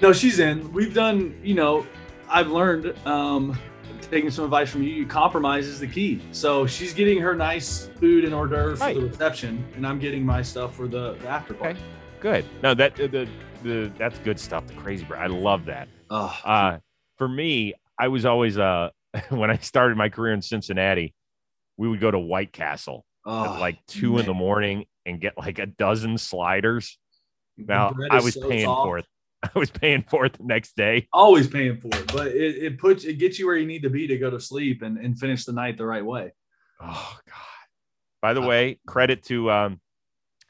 no, 0.00 0.12
she's 0.12 0.38
in. 0.40 0.72
We've 0.72 0.92
done. 0.94 1.38
You 1.42 1.54
know, 1.54 1.86
I've 2.28 2.48
learned. 2.48 2.94
um 3.06 3.58
Taking 4.10 4.30
some 4.30 4.44
advice 4.44 4.68
from 4.68 4.82
you, 4.82 5.06
compromise 5.06 5.66
is 5.66 5.80
the 5.80 5.86
key. 5.86 6.20
So 6.32 6.66
she's 6.66 6.92
getting 6.92 7.18
her 7.22 7.34
nice 7.34 7.88
food 7.98 8.24
and 8.24 8.34
hors 8.34 8.48
d'oeuvres 8.48 8.78
Right. 8.80 8.94
for 8.94 9.00
the 9.00 9.06
reception, 9.08 9.64
and 9.74 9.86
I'm 9.86 9.98
getting 9.98 10.26
my 10.26 10.42
stuff 10.42 10.74
for 10.76 10.86
the, 10.86 11.14
the 11.14 11.28
after 11.28 11.54
party. 11.54 11.78
Okay. 11.78 11.82
Good. 12.20 12.44
No, 12.62 12.74
that 12.74 12.92
uh, 13.00 13.06
the 13.06 13.26
the 13.62 13.90
that's 13.96 14.18
good 14.18 14.38
stuff. 14.38 14.66
The 14.66 14.74
crazy 14.74 15.04
bread. 15.04 15.22
I 15.22 15.28
love 15.28 15.64
that. 15.66 15.88
Ugh. 16.10 16.34
Uh, 16.44 16.78
for 17.16 17.26
me, 17.26 17.72
I 17.98 18.08
was 18.08 18.26
always 18.26 18.58
uh 18.58 18.90
when 19.30 19.50
I 19.50 19.56
started 19.58 19.96
my 19.96 20.10
career 20.10 20.34
in 20.34 20.42
Cincinnati, 20.42 21.14
we 21.82 21.88
would 21.88 21.98
go 21.98 22.12
to 22.12 22.18
White 22.18 22.52
Castle 22.52 23.04
Ugh, 23.26 23.44
at 23.56 23.58
like 23.58 23.84
two 23.88 24.18
in 24.18 24.26
the 24.26 24.32
morning 24.32 24.84
and 25.04 25.20
get 25.20 25.36
like 25.36 25.58
a 25.58 25.66
dozen 25.66 26.16
sliders. 26.16 26.96
Now 27.56 27.92
I 28.08 28.20
was 28.20 28.34
so 28.34 28.48
paying 28.48 28.66
soft. 28.66 28.86
for 28.86 28.98
it. 28.98 29.06
I 29.42 29.58
was 29.58 29.68
paying 29.68 30.04
for 30.08 30.24
it 30.24 30.34
the 30.34 30.44
next 30.44 30.76
day. 30.76 31.08
Always 31.12 31.48
paying 31.48 31.76
for 31.78 31.88
it, 31.92 32.06
but 32.12 32.28
it, 32.28 32.62
it 32.62 32.78
puts 32.78 33.02
it 33.02 33.14
gets 33.14 33.36
you 33.40 33.46
where 33.48 33.56
you 33.56 33.66
need 33.66 33.82
to 33.82 33.90
be 33.90 34.06
to 34.06 34.16
go 34.16 34.30
to 34.30 34.38
sleep 34.38 34.82
and, 34.82 34.96
and 34.96 35.18
finish 35.18 35.44
the 35.44 35.52
night 35.52 35.76
the 35.76 35.84
right 35.84 36.04
way. 36.04 36.30
Oh 36.80 37.18
God. 37.26 37.34
By 38.20 38.32
the 38.32 38.42
Uh, 38.42 38.46
way, 38.46 38.78
credit 38.86 39.24
to 39.24 39.50
um 39.50 39.80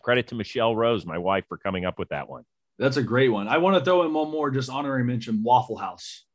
credit 0.02 0.26
to 0.28 0.34
Michelle 0.34 0.76
Rose, 0.76 1.06
my 1.06 1.16
wife, 1.16 1.46
for 1.48 1.56
coming 1.56 1.86
up 1.86 1.98
with 1.98 2.10
that 2.10 2.28
one. 2.28 2.44
That's 2.78 2.98
a 2.98 3.02
great 3.02 3.30
one. 3.30 3.48
I 3.48 3.56
want 3.56 3.78
to 3.78 3.82
throw 3.82 4.02
in 4.02 4.12
one 4.12 4.30
more, 4.30 4.50
just 4.50 4.68
honorary 4.68 5.04
mention 5.04 5.42
Waffle 5.42 5.78
House. 5.78 6.26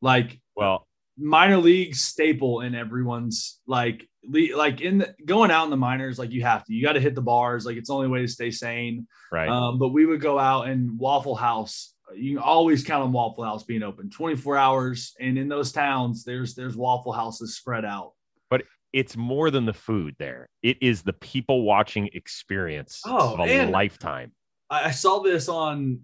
Like 0.00 0.40
Well, 0.56 0.88
minor 1.16 1.58
league 1.58 1.94
staple 1.94 2.60
in 2.60 2.74
everyone's 2.74 3.60
like 3.66 4.08
like 4.54 4.80
in 4.80 4.98
the, 4.98 5.14
going 5.24 5.50
out 5.50 5.64
in 5.64 5.70
the 5.70 5.76
minors 5.76 6.18
like 6.18 6.32
you 6.32 6.42
have 6.42 6.64
to 6.64 6.72
you 6.72 6.82
got 6.84 6.94
to 6.94 7.00
hit 7.00 7.14
the 7.14 7.22
bars 7.22 7.64
like 7.64 7.76
it's 7.76 7.88
the 7.88 7.94
only 7.94 8.08
way 8.08 8.20
to 8.20 8.28
stay 8.28 8.50
sane 8.50 9.06
right. 9.30 9.48
um, 9.48 9.78
but 9.78 9.88
we 9.88 10.06
would 10.06 10.20
go 10.20 10.38
out 10.38 10.66
and 10.66 10.98
waffle 10.98 11.36
house 11.36 11.94
you 12.16 12.34
can 12.34 12.42
always 12.42 12.82
count 12.84 13.04
on 13.04 13.12
waffle 13.12 13.44
house 13.44 13.62
being 13.62 13.82
open 13.82 14.10
24 14.10 14.56
hours 14.56 15.14
and 15.20 15.38
in 15.38 15.48
those 15.48 15.72
towns 15.72 16.24
there's 16.24 16.54
there's 16.54 16.76
waffle 16.76 17.12
houses 17.12 17.56
spread 17.56 17.84
out 17.84 18.12
but 18.50 18.62
it's 18.94 19.16
more 19.16 19.50
than 19.50 19.66
the 19.66 19.72
food 19.72 20.14
there. 20.20 20.48
It 20.62 20.78
is 20.80 21.02
the 21.02 21.12
people 21.12 21.64
watching 21.64 22.08
experience 22.14 23.02
Oh, 23.04 23.34
of 23.34 23.40
a 23.40 23.66
lifetime. 23.66 24.30
I, 24.70 24.84
I 24.84 24.90
saw 24.92 25.20
this 25.20 25.48
on 25.48 26.02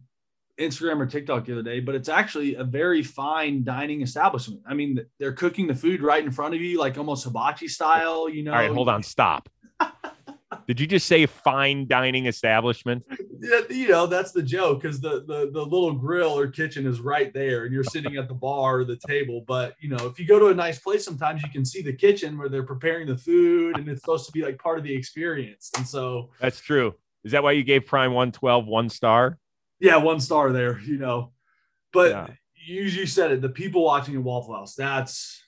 instagram 0.61 1.01
or 1.01 1.07
tiktok 1.07 1.47
the 1.47 1.53
other 1.53 1.63
day 1.63 1.81
but 1.81 1.95
it's 1.95 2.09
actually 2.09 2.55
a 2.55 2.65
very 2.65 3.03
fine 3.03 3.65
dining 3.65 4.03
establishment 4.03 4.61
i 4.67 4.75
mean 4.75 5.01
they're 5.19 5.33
cooking 5.33 5.67
the 5.67 5.75
food 5.75 6.03
right 6.03 6.25
in 6.25 6.31
front 6.31 6.55
of 6.55 6.61
you 6.61 6.79
like 6.79 6.97
almost 6.99 7.25
hibachi 7.25 7.67
style 7.67 8.29
you 8.29 8.43
know 8.43 8.53
All 8.53 8.59
right, 8.59 8.71
hold 8.71 8.89
on, 8.89 9.03
stop. 9.03 9.49
Did 10.67 10.81
you 10.81 10.87
just 10.87 11.07
say 11.07 11.27
fine 11.27 11.87
dining 11.87 12.27
establishment? 12.27 13.05
Yeah, 13.41 13.61
you 13.71 13.89
know 13.89 14.07
that's 14.07 14.33
the 14.33 14.43
joke 14.43 14.83
because 14.83 15.01
the, 15.01 15.25
the 15.27 15.51
the 15.53 15.63
little 15.63 15.93
grill 15.93 16.39
or 16.39 16.49
kitchen 16.49 16.87
is 16.87 17.01
right 17.01 17.33
there 17.33 17.65
and 17.65 17.73
you're 17.73 17.85
sitting 17.85 18.17
at 18.17 18.29
the 18.29 18.35
bar 18.35 18.81
or 18.81 18.85
the 18.85 18.99
table 19.07 19.45
but 19.47 19.75
you 19.81 19.89
know 19.89 20.07
if 20.07 20.19
you 20.19 20.27
go 20.27 20.39
to 20.39 20.49
a 20.49 20.55
nice 20.55 20.79
place 20.79 21.05
sometimes 21.05 21.43
you 21.43 21.49
can 21.51 21.65
see 21.65 21.83
the 21.83 21.93
kitchen 21.93 22.37
where 22.37 22.49
they're 22.49 22.65
preparing 22.65 23.07
the 23.07 23.17
food 23.17 23.79
and 23.79 23.89
it's 23.89 24.01
supposed 24.01 24.27
to 24.27 24.33
be 24.33 24.43
like 24.43 24.59
part 24.59 24.77
of 24.77 24.85
the 24.85 24.95
experience 24.95 25.71
and 25.77 25.87
so 25.87 26.31
That's 26.41 26.61
true. 26.61 26.95
Is 27.25 27.33
that 27.33 27.43
why 27.43 27.53
you 27.53 27.65
gave 27.65 27.87
Prime 27.87 28.13
112 28.13 28.67
one 28.67 28.89
star? 28.89 29.39
Yeah 29.81 29.97
one 29.97 30.21
star 30.21 30.53
there 30.53 30.79
you 30.81 30.99
know 30.99 31.33
but 31.93 32.11
Yeah. 32.11 32.27
you, 32.55 32.83
you 32.83 33.07
said 33.07 33.31
it 33.33 33.41
the 33.41 33.49
people 33.49 33.85
watching 33.85 34.15
at 34.17 34.23
waffle 34.23 34.55
house 34.55 34.75
that's 34.75 35.43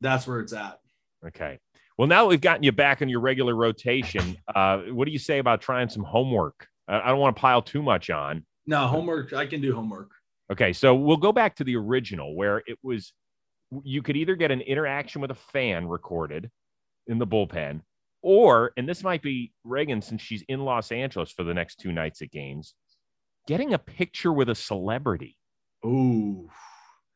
that's 0.00 0.26
where 0.26 0.40
it's 0.40 0.52
at 0.52 0.78
Okay. 1.26 1.58
Well, 1.98 2.06
now 2.06 2.22
that 2.22 2.28
we've 2.28 2.40
gotten 2.42 2.62
you 2.62 2.70
back 2.72 3.00
on 3.00 3.08
your 3.08 3.20
regular 3.20 3.54
rotation, 3.56 4.36
uh, 4.54 4.82
what 4.90 5.06
do 5.06 5.10
you 5.12 5.18
say 5.18 5.38
about 5.38 5.62
trying 5.62 5.88
some 5.88 6.04
homework? 6.04 6.68
I, 6.86 7.00
I 7.00 7.08
don't 7.08 7.18
want 7.18 7.34
to 7.34 7.40
pile 7.40 7.62
too 7.62 7.82
much 7.82 8.10
on. 8.10 8.44
no 8.66 8.86
homework 8.86 9.32
i 9.32 9.46
can 9.46 9.60
do 9.60 9.74
homework 9.74 10.10
Okay, 10.52 10.72
so 10.72 10.94
we'll 10.94 11.16
go 11.16 11.32
back 11.32 11.56
to 11.56 11.64
the 11.64 11.74
original 11.74 12.36
where 12.36 12.62
it 12.66 12.78
was 12.82 13.12
you 13.82 14.02
could 14.02 14.16
either 14.16 14.36
get 14.36 14.50
an 14.52 14.60
interaction 14.60 15.20
with 15.20 15.30
a 15.32 15.34
fan 15.52 15.88
recorded 15.88 16.50
in 17.08 17.18
the 17.18 17.26
bullpen, 17.26 17.80
or, 18.22 18.72
and 18.76 18.88
this 18.88 19.02
might 19.02 19.22
be 19.22 19.52
Reagan 19.64 20.00
since 20.02 20.22
she's 20.22 20.42
in 20.48 20.60
Los 20.60 20.92
Angeles 20.92 21.32
for 21.32 21.42
the 21.44 21.54
next 21.54 21.80
two 21.80 21.90
nights 21.92 22.22
at 22.22 22.30
games, 22.30 22.74
getting 23.46 23.74
a 23.74 23.78
picture 23.78 24.32
with 24.32 24.48
a 24.48 24.54
celebrity. 24.54 25.36
Ooh. 25.84 26.48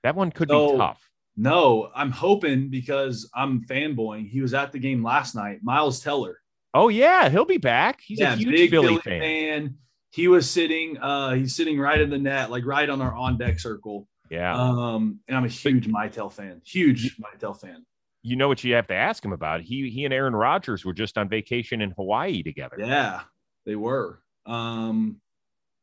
That 0.03 0.15
one 0.15 0.31
could 0.31 0.49
So- 0.49 0.73
be 0.73 0.79
tough. 0.79 1.07
no 1.37 1.91
i'm 1.95 2.11
hoping 2.11 2.69
because 2.71 3.31
i'm 3.35 3.65
fanboying 3.65 4.29
he 4.29 4.41
was 4.43 4.53
at 4.53 4.73
the 4.73 4.79
game 4.81 5.03
last 5.03 5.35
night 5.37 5.61
miles 5.63 6.01
teller 6.01 6.39
Oh 6.75 6.89
yeah, 6.89 7.29
he'll 7.29 7.45
be 7.45 7.57
back. 7.59 8.01
He's 8.01 8.21
a 8.21 8.37
huge 8.37 8.49
big 8.49 8.71
Philly, 8.71 8.99
fan. 8.99 9.75
He 10.11 10.29
was 10.29 10.49
sitting, 10.49 10.99
uh, 10.99 11.33
he's 11.33 11.57
sitting 11.57 11.81
right 11.81 12.01
in 12.01 12.11
the 12.11 12.19
net, 12.19 12.49
like 12.49 12.65
right 12.65 12.89
on 12.89 13.03
our 13.03 13.13
on 13.13 13.39
deck 13.39 13.59
circle. 13.59 14.07
Yeah. 14.31 14.55
Um, 14.57 15.19
and 15.27 15.37
I'm 15.37 15.45
a 15.45 15.49
huge 15.49 15.89
Mytel 15.89 16.33
fan, 16.33 16.61
huge 16.65 17.17
Mytel 17.17 17.61
fan. 17.61 17.85
you 18.23 18.37
know 18.37 18.47
what 18.47 18.63
you 18.63 18.75
have 18.75 18.87
to 18.87 18.95
ask 18.95 19.25
him 19.25 19.33
about. 19.33 19.63
He 19.63 19.91
he 19.91 20.05
and 20.05 20.15
Aaron 20.15 20.37
Rodgers 20.37 20.85
were 20.85 20.93
just 20.95 21.19
on 21.19 21.29
vacation 21.29 21.81
in 21.81 21.91
Hawaii 21.91 22.45
together. 22.45 22.77
Yeah, 22.79 23.23
they 23.67 23.75
were. 23.75 24.21
Um, 24.47 25.21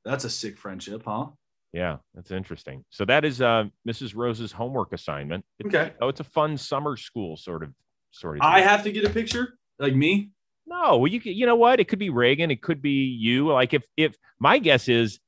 that's 0.08 0.24
a 0.24 0.30
sick 0.30 0.58
friendship, 0.58 1.04
huh? 1.06 1.28
Yeah, 1.74 1.98
that's 2.16 2.32
interesting. 2.32 2.84
So 2.90 3.06
that 3.06 3.26
is 3.26 3.42
uh, 3.42 3.66
Mrs. 3.88 4.16
Rose's 4.16 4.52
homework 4.52 4.94
assignment. 4.94 5.46
It's, 5.60 5.68
Okay. 5.74 5.94
Oh, 6.02 6.08
it's 6.08 6.22
a 6.22 6.24
fun 6.24 6.58
summer 6.58 6.96
school 6.98 7.38
sort 7.38 7.62
of 7.64 7.74
sort 8.12 8.38
of. 8.38 8.42
I 8.42 8.62
have 8.62 8.84
to 8.84 8.92
get 8.92 9.04
a 9.06 9.10
picture, 9.10 9.58
like 9.78 9.94
me. 9.96 10.32
no. 10.66 10.98
Well, 10.98 11.08
you 11.12 11.20
you 11.24 11.46
know 11.46 11.56
what? 11.58 11.80
It 11.80 11.88
could 11.88 12.00
be 12.00 12.10
Reagan. 12.10 12.52
It 12.52 12.62
could 12.62 12.82
be 12.82 13.04
you. 13.20 13.52
Like 13.52 13.74
if 13.74 13.84
if 13.98 14.16
my 14.40 14.58
guess 14.60 14.88
is 14.88 15.20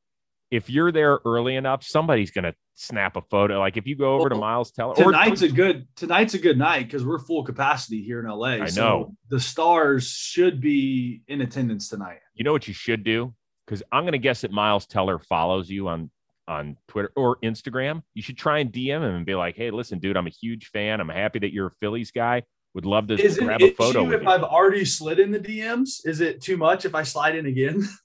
if 0.49 0.69
you're 0.69 0.91
there 0.91 1.19
early 1.25 1.55
enough, 1.55 1.83
somebody's 1.83 2.31
gonna 2.31 2.53
snap 2.73 3.17
a 3.17 3.21
photo. 3.29 3.59
Like 3.59 3.75
if 3.77 3.85
you 3.85 3.95
go 3.97 4.15
over 4.15 4.29
to 4.29 4.35
Well, 4.35 4.41
Miles 4.41 4.71
Teller, 4.71 4.95
Tonight's 4.95 5.41
a 5.41 5.49
good 5.49 5.87
tonight's 5.97 6.33
a 6.33 6.39
good 6.39 6.57
night 6.57 6.85
because 6.87 7.05
we're 7.05 7.19
full 7.19 7.43
capacity 7.43 8.01
here 8.01 8.19
in 8.21 8.25
LA. 8.27 8.63
I 8.63 8.65
So 8.67 8.81
know. 8.81 9.15
the 9.29 9.39
stars 9.41 10.07
should 10.09 10.61
be 10.61 11.21
in 11.27 11.41
attendance 11.41 11.89
tonight. 11.89 12.19
you 12.33 12.45
know 12.45 12.53
what 12.53 12.67
you 12.67 12.73
should 12.73 13.03
do? 13.03 13.33
Because 13.69 13.83
I'm 13.91 14.03
gonna 14.03 14.17
guess 14.17 14.41
that 14.41 14.51
Miles 14.51 14.87
Teller 14.87 15.19
follows 15.19 15.69
you 15.69 15.87
on 15.89 16.09
on 16.47 16.75
Twitter 16.87 17.11
or 17.15 17.37
Instagram. 17.43 18.01
You 18.15 18.23
should 18.23 18.35
try 18.35 18.57
and 18.57 18.73
DM 18.73 18.97
him 18.97 19.03
and 19.03 19.25
be 19.27 19.35
like, 19.35 19.55
"Hey, 19.55 19.69
listen, 19.69 19.99
dude, 19.99 20.17
I'm 20.17 20.25
a 20.25 20.31
huge 20.31 20.67
fan. 20.67 20.99
I'm 20.99 21.09
happy 21.09 21.37
that 21.37 21.53
you're 21.53 21.67
a 21.67 21.71
Phillies 21.79 22.09
guy. 22.09 22.41
Would 22.73 22.87
love 22.87 23.07
to 23.07 23.13
Is 23.13 23.37
it 23.37 23.43
grab 23.43 23.61
a 23.61 23.71
photo 23.73 24.11
if 24.11 24.23
you." 24.23 24.27
I've 24.27 24.41
already 24.41 24.85
slid 24.85 25.19
in 25.19 25.29
the 25.29 25.39
DMs? 25.39 26.01
Is 26.03 26.19
it 26.19 26.41
too 26.41 26.57
much 26.57 26.83
if 26.85 26.95
I 26.95 27.03
slide 27.03 27.35
in 27.35 27.45
again? 27.45 27.87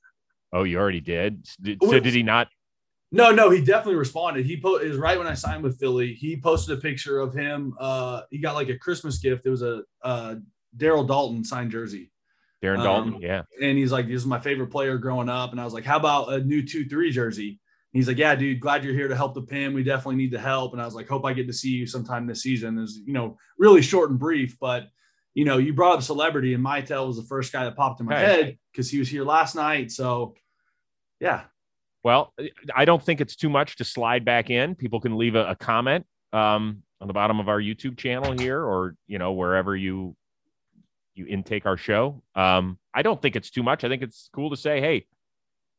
Oh, 0.57 0.63
you 0.63 0.79
already 0.79 1.01
did. 1.01 1.45
So 1.83 1.99
did 1.99 2.15
he 2.15 2.23
not? 2.23 2.47
No, 3.11 3.33
no, 3.33 3.51
he 3.51 3.61
definitely 3.61 3.97
responded. 3.97 4.47
He 4.47 4.61
po- 4.61 4.77
is 4.77 4.97
right 4.97 5.19
when 5.19 5.27
I 5.27 5.35
signed 5.35 5.65
with 5.65 5.81
Philly. 5.81 6.15
He 6.15 6.37
posted 6.37 6.79
a 6.79 6.81
picture 6.81 7.19
of 7.19 7.35
him. 7.35 7.75
Uh, 7.77 8.21
he 8.31 8.39
got 8.39 8.55
like 8.55 8.69
a 8.69 8.79
Christmas 8.79 9.19
gift. 9.19 9.47
It 9.47 9.51
was 9.51 9.63
a 9.63 9.83
uh, 10.05 10.37
Daryl 10.77 11.09
Daulton 11.09 11.45
signed 11.45 11.73
jersey, 11.73 12.13
Darren 12.65 12.79
Um, 12.81 13.13
Daulton? 13.15 13.21
Yeah. 13.23 13.43
and 13.63 13.77
he's 13.79 13.93
like, 13.93 14.07
"This 14.09 14.17
is 14.23 14.27
my 14.27 14.41
favorite 14.41 14.69
player 14.69 14.97
growing 14.99 15.29
up." 15.29 15.53
And 15.53 15.61
I 15.61 15.65
was 15.65 15.75
like, 15.75 15.85
"How 15.85 15.97
about 15.99 16.33
a 16.33 16.41
new 16.41 16.63
two 16.67 16.85
three 16.87 17.11
jersey?" 17.11 17.49
And 17.49 17.99
he's 18.01 18.09
like, 18.09 18.19
"Yeah, 18.19 18.35
dude, 18.35 18.61
glad 18.61 18.83
you're 18.85 18.95
here 18.95 19.09
to 19.09 19.17
help 19.17 19.35
the 19.35 19.43
pin. 19.43 19.75
We 19.75 19.83
definitely 19.85 20.17
need 20.17 20.33
the 20.33 20.39
help." 20.41 20.73
And 20.73 20.81
I 20.83 20.85
was 20.85 20.95
like, 20.95 21.09
"Hope 21.09 21.25
I 21.25 21.33
get 21.33 21.47
to 21.47 21.53
see 21.53 21.71
you 21.71 21.87
sometime 21.87 22.27
this 22.27 22.43
season." 22.43 22.79
It 22.79 22.81
was 22.81 22.97
you 23.07 23.13
know 23.13 23.37
really 23.59 23.83
short 23.83 24.11
and 24.11 24.19
brief, 24.19 24.57
but 24.59 24.89
you 25.35 25.45
know 25.45 25.59
you 25.59 25.75
brought 25.75 25.97
up 25.99 26.03
celebrity, 26.03 26.55
and 26.55 26.65
Mytel 26.65 27.07
was 27.07 27.17
the 27.17 27.23
first 27.25 27.53
guy 27.53 27.65
that 27.65 27.77
popped 27.77 28.01
in 28.01 28.07
my 28.07 28.15
Okay. 28.15 28.25
head 28.25 28.59
because 28.73 28.91
he 28.91 28.99
was 28.99 29.09
here 29.09 29.25
last 29.25 29.55
night. 29.55 29.91
So 29.91 30.35
yeah, 31.21 31.45
Well, 32.03 32.35
I 32.75 32.85
don't 32.85 33.03
think 33.03 33.21
it's 33.21 33.37
too 33.37 33.49
much 33.49 33.77
to 33.77 33.85
slide 33.85 34.25
back 34.25 34.51
in. 34.51 34.75
People 34.75 35.01
can 35.01 35.17
leave 35.17 35.37
a, 35.37 35.51
a 35.51 35.57
comment 35.57 36.07
um, 36.33 36.83
on 37.01 37.07
the 37.09 37.15
bottom 37.15 37.41
of 37.41 37.49
our 37.49 37.61
YouTube 37.61 37.97
channel 37.97 38.33
here, 38.33 38.61
or 38.63 38.95
you 39.07 39.19
know 39.19 39.33
wherever 39.33 39.75
you 39.77 40.17
you 41.15 41.27
intake 41.27 41.67
our 41.67 41.77
show. 41.77 42.23
Um, 42.35 42.79
I 42.93 43.03
don't 43.03 43.21
think 43.21 43.37
it's 43.37 43.51
too 43.51 43.63
much. 43.63 43.85
I 43.85 43.89
think 43.89 44.03
it's 44.03 44.29
cool 44.33 44.51
to 44.51 44.57
say, 44.57 44.81
hey, 44.81 45.07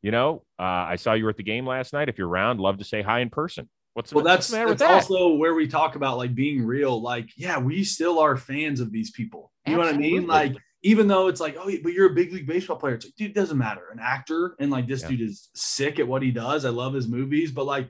you 0.01 0.11
know, 0.11 0.43
uh, 0.59 0.63
I 0.63 0.95
saw 0.97 1.13
you 1.13 1.23
were 1.23 1.29
at 1.29 1.37
the 1.37 1.43
game 1.43 1.65
last 1.65 1.93
night. 1.93 2.09
If 2.09 2.17
you're 2.17 2.27
around, 2.27 2.59
love 2.59 2.77
to 2.77 2.83
say 2.83 3.01
hi 3.01 3.19
in 3.19 3.29
person. 3.29 3.69
What's 3.93 4.13
well, 4.13 4.23
what's 4.23 4.49
that's 4.49 4.65
that's 4.67 4.81
that? 4.81 4.91
also 4.91 5.35
where 5.35 5.53
we 5.55 5.67
talk 5.67 5.95
about 5.95 6.17
like 6.17 6.35
being 6.35 6.65
real. 6.65 7.01
Like, 7.01 7.29
yeah, 7.37 7.57
we 7.57 7.83
still 7.83 8.19
are 8.19 8.35
fans 8.35 8.81
of 8.81 8.91
these 8.91 9.11
people. 9.11 9.51
You 9.65 9.79
Absolutely. 9.79 10.09
know 10.19 10.27
what 10.27 10.39
I 10.39 10.43
mean? 10.43 10.51
Like, 10.51 10.61
even 10.83 11.07
though 11.07 11.27
it's 11.27 11.39
like, 11.39 11.55
oh, 11.57 11.71
but 11.81 11.93
you're 11.93 12.11
a 12.11 12.13
big 12.13 12.31
league 12.31 12.45
baseball 12.45 12.77
player. 12.77 12.95
It's 12.95 13.05
like, 13.05 13.15
dude, 13.15 13.31
it 13.31 13.35
doesn't 13.35 13.57
matter. 13.57 13.83
An 13.91 13.99
actor, 13.99 14.55
and 14.59 14.69
like 14.69 14.87
this 14.87 15.01
Yeah. 15.01 15.09
dude 15.09 15.21
is 15.21 15.49
sick 15.55 15.97
at 15.99 16.07
what 16.07 16.21
he 16.21 16.31
does. 16.31 16.65
I 16.65 16.69
love 16.69 16.93
his 16.93 17.07
movies, 17.07 17.51
but 17.51 17.65
like, 17.65 17.89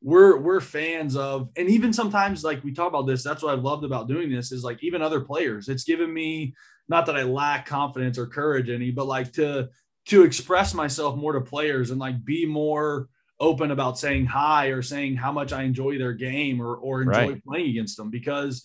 we're 0.00 0.38
we're 0.38 0.60
fans 0.60 1.16
of, 1.16 1.50
and 1.56 1.68
even 1.68 1.92
sometimes 1.92 2.42
like 2.42 2.64
we 2.64 2.72
talk 2.72 2.88
about 2.88 3.06
this. 3.06 3.22
That's 3.22 3.42
what 3.42 3.52
I've 3.52 3.62
loved 3.62 3.84
about 3.84 4.08
doing 4.08 4.30
this 4.30 4.50
is 4.50 4.64
like 4.64 4.82
even 4.82 5.02
other 5.02 5.20
players. 5.20 5.68
It's 5.68 5.84
given 5.84 6.12
me 6.12 6.54
not 6.92 7.06
that 7.06 7.16
I 7.16 7.22
lack 7.22 7.64
confidence 7.66 8.18
or 8.18 8.26
courage 8.26 8.68
any, 8.68 8.90
but 8.90 9.06
like 9.06 9.32
to 9.32 9.70
to 10.06 10.24
express 10.24 10.74
myself 10.74 11.16
more 11.16 11.32
to 11.32 11.40
players 11.40 11.90
and 11.90 11.98
like 11.98 12.22
be 12.24 12.44
more 12.44 13.08
open 13.40 13.70
about 13.70 13.98
saying 13.98 14.26
hi 14.26 14.66
or 14.66 14.82
saying 14.82 15.16
how 15.16 15.32
much 15.32 15.52
I 15.52 15.62
enjoy 15.62 15.96
their 15.98 16.12
game 16.12 16.60
or 16.60 16.76
or 16.76 17.00
enjoy 17.02 17.30
Right. 17.30 17.44
playing 17.44 17.70
against 17.70 17.96
them. 17.96 18.10
Because 18.10 18.64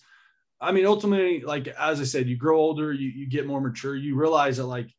I 0.60 0.72
mean 0.72 0.84
ultimately 0.84 1.40
like 1.40 1.68
as 1.68 2.00
I 2.00 2.04
said 2.04 2.28
you 2.28 2.36
grow 2.36 2.58
older 2.58 2.92
you 2.92 3.08
you 3.08 3.26
get 3.26 3.46
more 3.46 3.62
mature 3.62 3.96
you 3.96 4.14
realize 4.14 4.58
that 4.58 4.66
like 4.66 4.90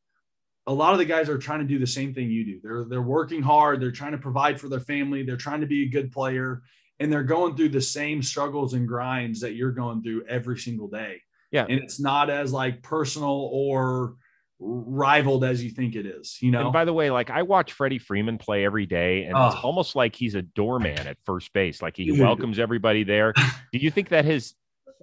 a 0.65 0.73
lot 0.73 0.93
of 0.93 0.99
the 0.99 1.05
guys 1.05 1.29
are 1.29 1.37
trying 1.37 1.59
to 1.59 1.65
do 1.65 1.79
the 1.79 1.87
same 1.87 2.13
thing 2.13 2.29
you 2.31 2.45
do. 2.45 2.59
They're 2.63 2.85
they're 2.85 3.01
working 3.01 3.43
hard 3.43 3.79
they're 3.79 3.91
trying 3.91 4.13
to 4.13 4.17
provide 4.27 4.59
for 4.59 4.69
their 4.69 4.79
family 4.79 5.21
they're 5.23 5.37
trying 5.37 5.61
to 5.61 5.67
be 5.67 5.83
a 5.83 5.89
good 5.89 6.11
player 6.11 6.63
and 6.99 7.13
they're 7.13 7.23
going 7.23 7.55
through 7.55 7.69
the 7.69 7.81
same 7.81 8.23
struggles 8.23 8.73
and 8.73 8.87
grinds 8.87 9.39
that 9.41 9.53
you're 9.53 9.71
going 9.71 10.01
through 10.01 10.25
every 10.27 10.57
single 10.57 10.87
day 10.87 11.21
Yeah. 11.51 11.65
and 11.67 11.79
it's 11.79 11.99
not 11.99 12.29
as 12.29 12.53
like 12.53 12.81
personal 12.83 13.49
or 13.51 14.15
rivaled 14.59 15.43
as 15.45 15.63
you 15.63 15.69
think 15.71 15.95
it 15.95 16.05
is 16.05 16.37
you 16.41 16.51
know 16.51 16.65
And 16.65 16.73
by 16.73 16.83
the 16.83 16.91
way, 16.93 17.09
like 17.11 17.29
I 17.29 17.43
watch 17.43 17.71
Freddie 17.71 17.97
Freeman 17.99 18.37
play 18.37 18.65
every 18.65 18.85
day, 18.85 19.23
and 19.23 19.37
it's 19.37 19.55
almost 19.63 19.95
like 19.95 20.15
he's 20.15 20.35
a 20.35 20.41
doorman 20.41 21.07
at 21.07 21.17
first 21.25 21.53
base. 21.53 21.81
Like 21.81 21.95
he 21.95 22.05
Dude. 22.05 22.19
welcomes 22.19 22.59
everybody 22.59 23.03
there. 23.03 23.33
Do 23.71 23.79
you 23.79 23.89
think 23.89 24.09
that 24.09 24.25
has 24.25 24.53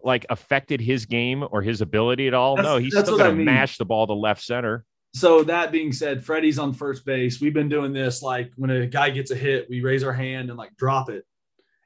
like 0.05 0.27
affected 0.29 0.81
his 0.81 1.07
game 1.07 1.43
or 1.51 1.63
his 1.63 1.81
ability 1.81 2.29
at 2.29 2.35
all? 2.35 2.57
That's- 2.57 2.71
no, 2.71 2.79
he's 2.79 2.93
still 2.97 3.17
going 3.17 3.31
to 3.31 3.37
mean. 3.37 3.47
mash 3.47 3.79
the 3.79 3.87
ball 3.87 4.07
to 4.07 4.13
left 4.13 4.43
center. 4.43 4.85
So 5.15 5.43
that 5.45 5.73
being 5.73 5.93
said, 5.93 6.23
Freddie's 6.23 6.59
on 6.59 6.75
first 6.75 7.07
base. 7.07 7.41
We've 7.41 7.55
been 7.55 7.71
doing 7.71 7.95
this 7.95 8.21
like 8.23 8.53
when 8.57 8.69
a 8.69 8.87
guy 8.87 9.09
gets 9.09 9.31
a 9.31 9.35
hit, 9.37 9.67
we 9.71 9.81
raise 9.81 10.05
our 10.05 10.13
hand 10.13 10.51
and 10.51 10.59
like 10.59 10.77
drop 10.77 11.09
it. 11.09 11.25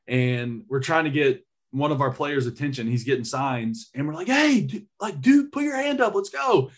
And 0.08 0.64
we're 0.68 0.80
trying 0.80 1.04
to 1.04 1.10
get 1.10 1.46
one 1.70 1.92
of 1.92 2.00
our 2.00 2.10
players' 2.10 2.46
attention. 2.46 2.86
He's 2.86 3.04
getting 3.04 3.24
signs, 3.24 3.90
and 3.94 4.06
we're 4.06 4.14
like, 4.14 4.26
"Hey, 4.26 4.62
dude, 4.62 4.86
like, 5.00 5.20
dude, 5.20 5.52
put 5.52 5.64
your 5.64 5.76
hand 5.76 6.00
up. 6.00 6.14
Let's 6.14 6.30
go." 6.30 6.70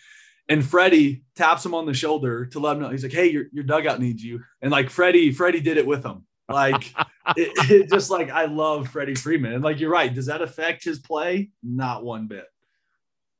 And 0.49 0.63
Freddie 0.63 1.23
taps 1.35 1.65
him 1.65 1.73
on 1.73 1.85
the 1.85 1.93
shoulder 1.93 2.45
to 2.47 2.59
let 2.59 2.75
him 2.75 2.83
know. 2.83 2.89
He's 2.89 3.03
like, 3.03 3.13
"Hey, 3.13 3.31
your, 3.31 3.45
your 3.51 3.63
dugout 3.63 3.99
needs 3.99 4.23
you." 4.23 4.41
And 4.61 4.71
like 4.71 4.89
Freddie, 4.89 5.31
Freddie 5.31 5.61
did 5.61 5.77
it 5.77 5.87
with 5.87 6.05
him. 6.05 6.25
Like, 6.49 6.93
it, 7.37 7.51
it 7.71 7.89
just 7.89 8.09
like 8.09 8.29
I 8.29 8.45
love 8.45 8.89
Freddie 8.89 9.15
Freeman. 9.15 9.53
And 9.53 9.63
like 9.63 9.79
you're 9.79 9.91
right. 9.91 10.13
Does 10.13 10.27
that 10.27 10.41
affect 10.41 10.83
his 10.83 10.99
play? 10.99 11.49
Not 11.61 12.03
one 12.03 12.27
bit. 12.27 12.45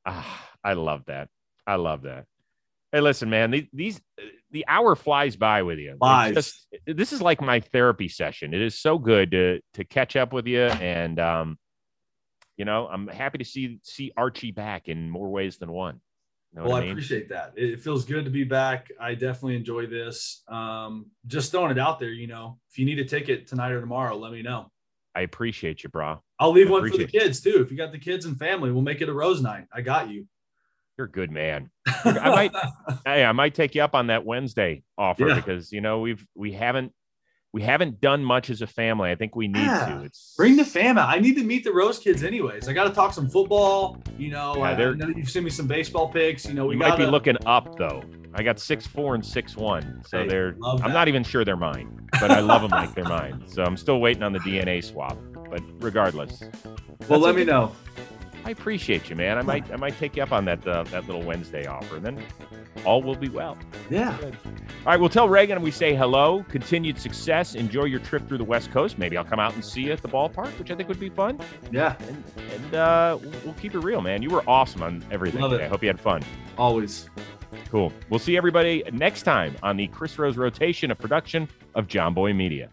Ah, 0.06 0.50
I 0.62 0.74
love 0.74 1.04
that. 1.06 1.28
I 1.66 1.76
love 1.76 2.02
that. 2.02 2.26
Hey, 2.92 3.00
listen, 3.00 3.28
man. 3.30 3.50
These, 3.50 3.66
these 3.72 4.00
the 4.54 4.64
hour 4.68 4.94
flies 4.94 5.34
by 5.34 5.62
with 5.62 5.78
you. 5.78 5.96
Flies. 5.98 6.34
just- 6.34 6.66
this 6.86 7.12
is 7.12 7.20
like 7.20 7.42
my 7.42 7.58
therapy 7.60 8.08
session. 8.08 8.54
It 8.54 8.62
is 8.62 8.78
so 8.78 8.98
good 8.98 9.32
to 9.32 9.60
to 9.74 9.84
catch 9.84 10.16
up 10.16 10.32
with 10.32 10.46
you, 10.46 10.62
and 10.62 11.18
um, 11.18 11.58
you 12.56 12.64
know, 12.64 12.86
I'm 12.86 13.08
happy 13.08 13.38
to 13.38 13.44
see 13.44 13.80
see 13.82 14.12
Archie 14.16 14.52
back 14.52 14.88
in 14.88 15.10
more 15.10 15.28
ways 15.28 15.58
than 15.58 15.72
one. 15.72 16.00
You 16.52 16.60
know 16.60 16.68
well, 16.68 16.76
I, 16.76 16.82
I 16.82 16.84
appreciate 16.84 17.28
that. 17.30 17.54
It, 17.56 17.70
it 17.70 17.80
feels 17.80 18.04
good 18.04 18.24
to 18.26 18.30
be 18.30 18.44
back. 18.44 18.90
I 19.00 19.14
definitely 19.14 19.56
enjoy 19.56 19.86
this. 19.86 20.44
Um, 20.46 21.10
just 21.26 21.50
throwing 21.50 21.72
it 21.72 21.78
out 21.78 21.98
there, 21.98 22.10
you 22.10 22.28
know, 22.28 22.60
if 22.70 22.78
you 22.78 22.86
need 22.86 23.00
a 23.00 23.04
ticket 23.04 23.48
tonight 23.48 23.72
or 23.72 23.80
tomorrow, 23.80 24.16
let 24.16 24.30
me 24.30 24.40
know. 24.40 24.70
I 25.16 25.22
appreciate 25.22 25.82
you, 25.82 25.90
bro. 25.90 26.22
I'll 26.38 26.52
leave 26.52 26.68
I 26.68 26.70
one 26.70 26.90
for 26.90 26.96
the 26.96 27.06
kids 27.06 27.40
too. 27.40 27.60
If 27.60 27.72
you 27.72 27.76
got 27.76 27.90
the 27.90 27.98
kids 27.98 28.24
and 28.24 28.38
family, 28.38 28.70
we'll 28.70 28.82
make 28.82 29.00
it 29.00 29.08
a 29.08 29.12
rose 29.12 29.42
night. 29.42 29.66
I 29.72 29.80
got 29.80 30.10
you. 30.10 30.26
You're 30.96 31.06
a 31.08 31.10
good 31.10 31.30
man. 31.30 31.70
I 32.04 32.30
might, 32.30 32.52
hey, 33.04 33.24
I 33.24 33.32
might 33.32 33.54
take 33.54 33.74
you 33.74 33.82
up 33.82 33.94
on 33.94 34.06
that 34.08 34.24
Wednesday 34.24 34.82
offer 34.96 35.28
Yeah. 35.28 35.34
because 35.34 35.72
you 35.72 35.80
know 35.80 36.00
we've 36.00 36.24
we 36.36 36.52
haven't 36.52 36.92
we 37.52 37.62
haven't 37.62 38.00
done 38.00 38.24
much 38.24 38.50
as 38.50 38.62
a 38.62 38.66
family. 38.66 39.10
I 39.10 39.14
think 39.16 39.34
we 39.36 39.46
need 39.48 39.60
Yeah. 39.64 39.86
to. 39.98 40.04
It's 40.04 40.34
Bring 40.36 40.56
the 40.56 40.64
fam 40.64 40.98
out. 40.98 41.08
I 41.08 41.18
need 41.20 41.34
to 41.36 41.44
meet 41.44 41.62
the 41.64 41.72
Rose 41.72 41.98
kids, 42.00 42.22
anyways. 42.24 42.68
I 42.68 42.72
got 42.72 42.84
to 42.84 42.90
talk 42.90 43.12
some 43.12 43.28
football. 43.28 44.00
You 44.18 44.30
know, 44.30 44.54
Yeah, 44.56 44.62
I, 44.62 44.74
know 44.94 45.08
you've 45.16 45.30
sent 45.30 45.44
me 45.44 45.50
some 45.52 45.66
baseball 45.68 46.08
picks. 46.08 46.46
You 46.46 46.54
know, 46.54 46.64
we 46.66 46.70
we 46.76 46.76
might 46.76 46.96
be 46.96 47.06
looking 47.06 47.36
up 47.46 47.76
though. 47.76 48.02
I 48.34 48.42
got 48.42 48.58
six 48.60 48.86
four 48.86 49.14
and 49.16 49.24
six 49.24 49.56
one, 49.56 50.02
so 50.06 50.22
Hey, 50.22 50.28
they're. 50.28 50.56
I'm 50.64 50.92
not 50.92 51.08
even 51.08 51.22
sure 51.24 51.44
they're 51.44 51.56
mine, 51.56 52.08
but 52.20 52.30
I 52.30 52.38
love 52.40 52.62
them 52.62 52.70
like 52.70 52.94
they're 52.94 53.04
mine. 53.04 53.42
So 53.46 53.62
I'm 53.64 53.76
still 53.76 54.00
waiting 54.00 54.22
on 54.22 54.32
the 54.32 54.40
DNA 54.40 54.82
swap. 54.82 55.16
But 55.50 55.60
regardless, 55.80 56.42
Well, 57.08 57.20
let 57.20 57.34
me 57.36 57.44
know. 57.44 57.72
I 58.44 58.50
appreciate 58.50 59.08
you, 59.08 59.16
man. 59.16 59.38
I 59.38 59.42
might 59.42 59.70
I 59.72 59.76
might 59.76 59.98
take 59.98 60.16
you 60.16 60.22
up 60.22 60.32
on 60.32 60.44
that 60.44 60.66
uh, 60.66 60.82
that 60.84 61.06
little 61.06 61.22
Wednesday 61.22 61.66
offer, 61.66 61.96
and 61.96 62.04
then 62.04 62.22
all 62.84 63.02
will 63.02 63.14
be 63.16 63.28
well. 63.30 63.56
Yeah. 63.88 64.16
All 64.20 64.30
right, 64.86 65.00
we'll 65.00 65.08
tell 65.08 65.28
Reagan 65.28 65.62
we 65.62 65.70
say 65.70 65.94
hello, 65.94 66.44
continued 66.50 66.98
success, 66.98 67.54
enjoy 67.54 67.84
your 67.84 68.00
trip 68.00 68.28
through 68.28 68.38
the 68.38 68.44
West 68.44 68.70
Coast. 68.70 68.98
Maybe 68.98 69.16
I'll 69.16 69.24
come 69.24 69.40
out 69.40 69.54
and 69.54 69.64
see 69.64 69.82
you 69.82 69.92
at 69.92 70.02
the 70.02 70.08
ballpark, 70.08 70.58
which 70.58 70.70
I 70.70 70.74
think 70.74 70.88
would 70.90 71.00
be 71.00 71.08
fun. 71.08 71.40
Yeah. 71.70 71.96
And, 72.08 72.24
and 72.52 72.74
uh, 72.74 73.18
we'll- 73.22 73.32
we'll 73.44 73.54
keep 73.54 73.74
it 73.74 73.78
real, 73.80 74.02
man. 74.02 74.20
You 74.22 74.28
were 74.30 74.44
awesome 74.46 74.82
on 74.82 75.02
everything. 75.10 75.40
Love 75.40 75.54
it. 75.54 75.62
I 75.62 75.68
hope 75.68 75.82
you 75.82 75.88
had 75.88 75.98
fun. 76.00 76.22
Always. 76.58 77.08
Cool. 77.70 77.92
We'll 78.10 78.20
see 78.20 78.36
everybody 78.36 78.82
next 78.92 79.22
time 79.22 79.56
on 79.62 79.76
the 79.78 79.86
Chris 79.88 80.18
Rose 80.18 80.36
rotation, 80.36 80.90
a 80.90 80.94
production 80.94 81.48
of 81.74 81.86
Jomboy 81.86 82.36
Media. 82.36 82.68